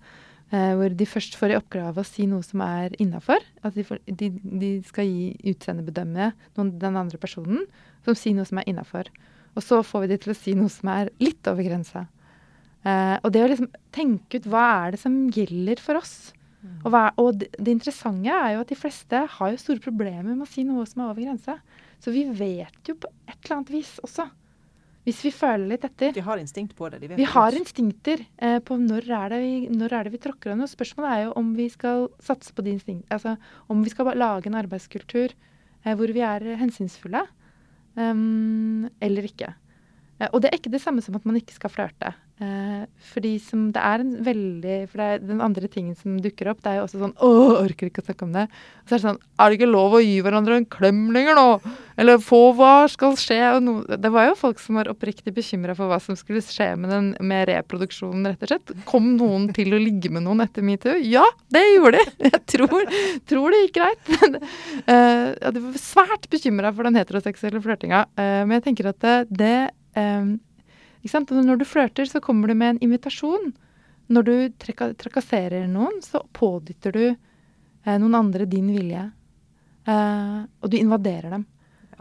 hvor 0.50 0.92
de 0.94 1.06
først 1.10 1.34
får 1.34 1.50
i 1.52 1.56
oppgave 1.58 1.98
å 1.98 2.06
si 2.06 2.22
noe 2.30 2.44
som 2.46 2.60
er 2.62 2.92
innafor. 3.02 3.42
At 3.66 3.74
de, 3.74 3.82
får, 3.82 3.98
de, 4.06 4.28
de 4.30 4.68
skal 4.86 5.08
gi 5.08 5.32
utseendebedømme 5.50 6.28
noen, 6.54 6.70
den 6.78 6.98
andre 7.00 7.18
personen 7.18 7.64
som 8.06 8.14
sier 8.14 8.36
noe 8.36 8.46
som 8.46 8.60
er 8.62 8.68
innafor. 8.70 9.10
Og 9.56 9.64
så 9.64 9.80
får 9.82 10.04
vi 10.04 10.12
de 10.12 10.20
til 10.22 10.32
å 10.32 10.38
si 10.38 10.54
noe 10.54 10.70
som 10.70 10.92
er 10.92 11.10
litt 11.22 11.50
over 11.50 11.66
grensa. 11.66 12.04
Eh, 12.86 13.16
og 13.24 13.32
det 13.34 13.42
å 13.42 13.50
liksom 13.50 13.70
tenke 13.94 14.38
ut 14.38 14.48
hva 14.52 14.64
er 14.84 14.94
det 14.94 15.02
som 15.02 15.18
gjelder 15.34 15.82
for 15.82 15.98
oss. 15.98 16.16
Og, 16.82 16.90
hva, 16.90 17.08
og 17.22 17.40
det, 17.40 17.50
det 17.62 17.76
interessante 17.76 18.32
er 18.32 18.56
jo 18.56 18.62
at 18.64 18.70
de 18.72 18.78
fleste 18.78 19.20
har 19.36 19.52
jo 19.52 19.60
store 19.60 19.82
problemer 19.82 20.32
med 20.32 20.46
å 20.46 20.50
si 20.50 20.64
noe 20.66 20.86
som 20.88 21.04
er 21.04 21.12
over 21.12 21.22
grensa. 21.22 21.58
Så 22.02 22.12
vi 22.14 22.26
vet 22.26 22.90
jo 22.90 22.96
på 23.00 23.10
et 23.26 23.36
eller 23.38 23.58
annet 23.58 23.72
vis 23.74 23.92
også, 24.04 24.28
hvis 25.06 25.20
vi 25.22 25.30
føler 25.30 25.68
litt 25.70 25.84
etter 25.86 26.16
De 26.16 26.22
har 26.26 26.40
instinkt 26.42 26.74
på 26.74 26.88
det. 26.90 26.98
De 26.98 27.12
vet 27.12 27.20
Vi 27.20 27.28
har 27.30 27.54
instinkter 27.54 28.24
eh, 28.42 28.56
på 28.58 28.74
når 28.80 29.06
er, 29.06 29.28
det 29.30 29.38
vi, 29.44 29.52
når 29.70 29.94
er 29.94 30.08
det 30.08 30.16
vi 30.16 30.22
tråkker 30.24 30.56
noe. 30.58 30.66
spørsmålet 30.66 31.12
er 31.12 31.20
jo 31.28 31.34
om 31.38 31.52
vi 31.54 31.68
skal 31.70 32.08
satse 32.18 32.50
på 32.56 32.64
de 32.66 32.74
instinktene. 32.74 33.06
Altså 33.14 33.36
om 33.70 33.84
vi 33.86 33.92
skal 33.94 34.10
lage 34.18 34.50
en 34.50 34.58
arbeidskultur 34.58 35.30
eh, 35.30 35.94
hvor 35.94 36.10
vi 36.10 36.24
er 36.26 36.42
hensynsfulle, 36.58 37.22
um, 37.94 38.88
eller 38.98 39.30
ikke. 39.30 39.52
Eh, 40.18 40.28
og 40.32 40.42
det 40.42 40.50
er 40.50 40.58
ikke 40.58 40.74
det 40.74 40.82
samme 40.82 41.04
som 41.04 41.14
at 41.18 41.28
man 41.28 41.38
ikke 41.38 41.54
skal 41.54 41.70
flørte. 41.70 42.10
Eh, 42.36 42.82
fordi 43.14 43.30
som 43.40 43.70
det 43.72 43.80
er 43.80 44.02
en 44.02 44.10
veldig 44.20 44.74
For 44.90 45.00
det 45.00 45.04
er 45.08 45.22
den 45.24 45.38
andre 45.40 45.70
tingen 45.72 45.94
som 45.96 46.18
dukker 46.20 46.50
opp, 46.50 46.58
det 46.60 46.68
er 46.68 46.74
jo 46.76 46.82
også 46.84 46.98
sånn 47.00 47.14
Å, 47.24 47.28
orker 47.62 47.88
ikke 47.88 48.02
å 48.02 48.04
snakke 48.10 48.26
om 48.26 48.34
det. 48.34 48.42
Og 48.82 48.90
så 48.90 48.92
er 48.92 48.98
det 48.98 49.04
sånn 49.06 49.20
Er 49.40 49.48
det 49.48 49.56
ikke 49.56 49.68
lov 49.70 49.94
å 49.96 50.02
gi 50.04 50.18
hverandre 50.20 50.58
en 50.60 50.66
klem 50.68 50.98
lenger 51.14 51.38
nå? 51.38 51.46
Eller 51.96 52.20
få 52.20 52.40
hva 52.58 52.74
skal 52.92 53.16
skje? 53.16 53.38
No, 53.64 53.78
det 53.88 54.10
var 54.12 54.28
jo 54.28 54.34
folk 54.36 54.60
som 54.60 54.76
var 54.76 54.90
oppriktig 54.92 55.32
bekymra 55.32 55.72
for 55.78 55.88
hva 55.88 55.96
som 56.04 56.18
skulle 56.18 56.42
skje 56.44 56.74
med, 56.76 56.92
den, 56.92 57.08
med 57.24 57.46
reproduksjonen, 57.48 58.28
rett 58.28 58.44
og 58.44 58.52
slett. 58.52 58.74
Kom 58.84 59.14
noen 59.16 59.48
til 59.56 59.72
å 59.72 59.80
ligge 59.80 60.12
med 60.12 60.26
noen 60.26 60.44
etter 60.44 60.66
metoo? 60.66 60.98
Ja, 61.00 61.24
det 61.48 61.64
gjorde 61.70 62.02
de! 62.02 62.28
Jeg 62.28 62.42
tror, 62.52 62.84
tror 63.32 63.54
det 63.54 63.62
gikk 63.62 63.78
greit. 63.78 64.12
Ja, 64.84 65.54
de 65.54 65.62
var 65.62 65.80
svært 65.80 66.28
bekymra 66.32 66.74
for 66.76 66.84
den 66.84 67.00
heteroseksuelle 67.00 67.64
flørtinga. 67.64 68.04
Eh, 68.18 68.42
men 68.44 68.58
jeg 68.58 68.66
tenker 68.68 68.90
at 68.92 69.00
det, 69.00 69.16
det? 69.40 69.56
Og 69.96 70.45
Når 71.12 71.60
du 71.60 71.64
flørter, 71.68 72.06
så 72.08 72.20
kommer 72.20 72.48
du 72.48 72.54
med 72.54 72.74
en 72.76 72.82
invitasjon. 72.88 73.52
Når 74.08 74.22
du 74.22 74.34
traka, 74.58 74.92
trakasserer 74.94 75.66
noen, 75.70 76.00
så 76.02 76.22
pådytter 76.32 76.92
du 76.92 77.04
eh, 77.08 77.96
noen 77.98 78.14
andre 78.14 78.46
din 78.46 78.68
vilje. 78.70 79.10
Eh, 79.86 80.38
og 80.62 80.70
du 80.70 80.76
invaderer 80.78 81.34
dem. 81.36 81.46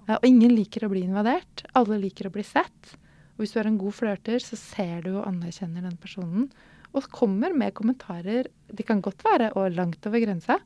Eh, 0.06 0.18
og 0.18 0.28
ingen 0.28 0.53
liker 0.53 0.86
å 0.86 0.91
bli 0.91 1.06
invadert. 1.06 1.66
Alle 1.74 1.99
liker 2.01 2.30
å 2.30 2.34
bli 2.34 2.45
sett. 2.45 2.95
Og 3.36 3.43
hvis 3.43 3.56
du 3.56 3.60
er 3.62 3.70
en 3.72 3.82
god 3.82 3.97
flørter, 3.97 4.39
så 4.43 4.58
ser 4.60 5.06
du 5.06 5.16
og 5.16 5.26
anerkjenner 5.28 5.86
den 5.86 5.97
personen. 6.01 6.49
Og 6.95 7.10
kommer 7.12 7.56
med 7.58 7.76
kommentarer. 7.76 8.47
De 8.72 8.86
kan 8.88 9.01
godt 9.03 9.26
være 9.26 9.51
og 9.58 9.74
langt 9.76 10.06
over 10.08 10.24
grensa. 10.24 10.60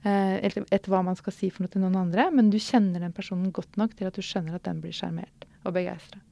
Eh, 0.00 0.40
etter 0.40 0.88
hva 0.88 1.02
man 1.04 1.18
skal 1.18 1.34
si 1.36 1.52
for 1.52 1.64
noe 1.64 1.72
til 1.72 1.84
noen 1.84 2.00
andre. 2.00 2.30
Men 2.34 2.50
du 2.52 2.58
kjenner 2.58 3.04
den 3.04 3.14
personen 3.16 3.52
godt 3.54 3.78
nok 3.80 3.94
til 3.98 4.08
at 4.08 4.16
du 4.16 4.24
skjønner 4.24 4.56
at 4.56 4.66
den 4.68 4.80
blir 4.82 4.96
sjarmert 4.96 5.46
og 5.60 5.76
begeistra. 5.76 6.22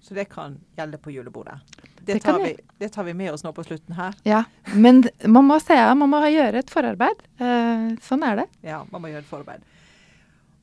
Så 0.00 0.14
det 0.16 0.24
kan 0.32 0.56
gjelde 0.76 0.98
på 0.98 1.10
julebordet. 1.12 1.58
Det, 2.00 2.14
Det 2.14 2.20
tar 2.20 2.38
vi, 2.40 2.56
det 2.78 2.88
tar 2.88 3.04
vi 3.04 3.14
med 3.14 3.32
oss 3.32 3.44
nå 3.44 3.52
på 3.52 3.64
slutten 3.64 3.94
her. 3.94 4.14
Ja, 4.24 4.44
men 4.74 5.04
man 5.26 5.44
må 5.44 5.58
se, 5.60 5.76
man 5.94 6.08
må 6.10 6.22
gjøre 6.24 6.62
et 6.62 6.72
forarbeid. 6.72 7.20
Eh, 7.36 7.90
sånn 8.02 8.24
er 8.24 8.40
det. 8.40 8.46
Ja, 8.64 8.80
man 8.90 9.04
må 9.04 9.12
gjøre 9.12 9.26
et 9.26 9.28
forarbeid. 9.28 9.66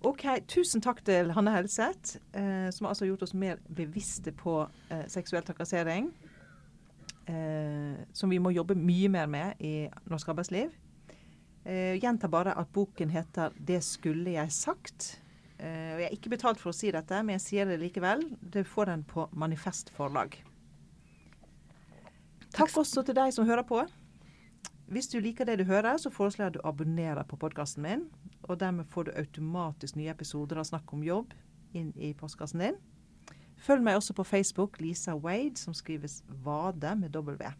OK, 0.06 0.24
tusen 0.50 0.82
takk 0.82 1.04
til 1.06 1.32
Hanne 1.34 1.54
Helseth, 1.54 2.18
eh, 2.34 2.70
som 2.74 2.86
har 2.86 2.96
altså 2.96 3.06
gjort 3.10 3.28
oss 3.28 3.34
mer 3.38 3.62
bevisste 3.70 4.34
på 4.34 4.60
eh, 4.90 5.06
seksuell 5.10 5.46
trakassering. 5.46 6.10
Eh, 7.28 7.94
som 8.14 8.30
vi 8.30 8.40
må 8.40 8.54
jobbe 8.56 8.78
mye 8.78 9.10
mer 9.12 9.30
med 9.30 9.62
i 9.62 9.74
norsk 10.10 10.30
arbeidsliv. 10.34 10.74
Eh, 11.68 11.98
gjentar 12.00 12.32
bare 12.32 12.54
at 12.56 12.74
boken 12.74 13.10
heter 13.10 13.52
'Det 13.60 13.84
skulle 13.84 14.32
jeg 14.32 14.50
sagt'. 14.50 15.20
Eh, 15.58 15.94
og 15.96 16.02
jeg 16.02 16.08
er 16.10 16.18
ikke 16.18 16.34
betalt 16.36 16.62
for 16.62 16.72
å 16.72 16.76
si 16.76 16.92
dette, 16.94 17.22
men 17.24 17.38
jeg 17.38 17.46
sier 17.46 17.70
det 17.70 17.80
likevel. 17.82 18.24
Du 18.42 18.62
får 18.66 18.92
den 18.92 19.06
på 19.08 19.28
Manifest 19.34 19.90
forlag. 19.96 20.38
Takk 22.54 22.68
Takk 22.68 22.78
også 22.82 23.04
til 23.06 23.18
deg 23.18 23.34
som 23.36 23.48
hører 23.48 23.66
på. 23.68 23.82
Hvis 24.88 25.10
du 25.12 25.18
liker 25.20 25.46
det 25.46 25.58
du 25.60 25.66
hører, 25.68 25.98
så 26.00 26.10
foreslår 26.14 26.46
jeg 26.46 26.54
at 26.54 26.58
du 26.60 26.68
abonnerer 26.68 27.26
på 27.28 27.40
podkasten 27.40 27.84
min. 27.84 28.06
Og 28.48 28.60
dermed 28.62 28.88
får 28.88 29.10
du 29.10 29.18
automatisk 29.20 29.98
nye 30.00 30.14
episoder 30.14 30.62
av 30.62 30.70
Snakk 30.70 30.94
om 30.96 31.04
jobb 31.04 31.34
inn 31.76 31.92
i 32.00 32.14
postkassen 32.16 32.64
din. 32.64 32.78
Følg 33.58 33.84
meg 33.84 33.98
også 33.98 34.16
på 34.16 34.24
Facebook, 34.24 34.80
Lisa 34.80 35.16
Wade, 35.18 35.58
som 35.60 35.74
skrives 35.76 36.22
Vade 36.46 36.94
med 36.96 37.18
W. 37.18 37.52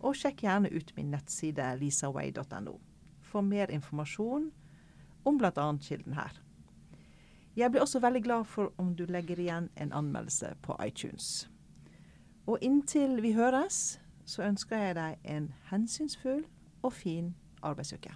Og 0.00 0.16
sjekk 0.16 0.42
gjerne 0.46 0.72
ut 0.72 0.94
min 0.96 1.12
nettside 1.12 1.74
lisawade.no 1.78 2.78
for 3.30 3.46
mer 3.46 3.70
informasjon 3.70 4.48
om 5.24 5.36
bl.a. 5.38 5.66
kilden 5.84 6.16
her. 6.18 6.34
Jeg 7.56 7.70
blir 7.70 7.80
også 7.80 7.98
veldig 7.98 8.22
glad 8.22 8.44
for 8.44 8.72
om 8.78 8.94
du 8.96 9.04
legger 9.04 9.38
igjen 9.38 9.68
en 9.76 9.92
anmeldelse 9.92 10.54
på 10.62 10.76
iTunes. 10.86 11.50
Og 12.46 12.58
inntil 12.62 13.22
vi 13.22 13.32
høres, 13.32 14.00
så 14.26 14.42
ønsker 14.42 14.78
jeg 14.78 14.94
deg 14.94 15.18
en 15.24 15.52
hensynsfull 15.70 16.44
og 16.82 16.92
fin 16.92 17.34
arbeidsuke. 17.62 18.14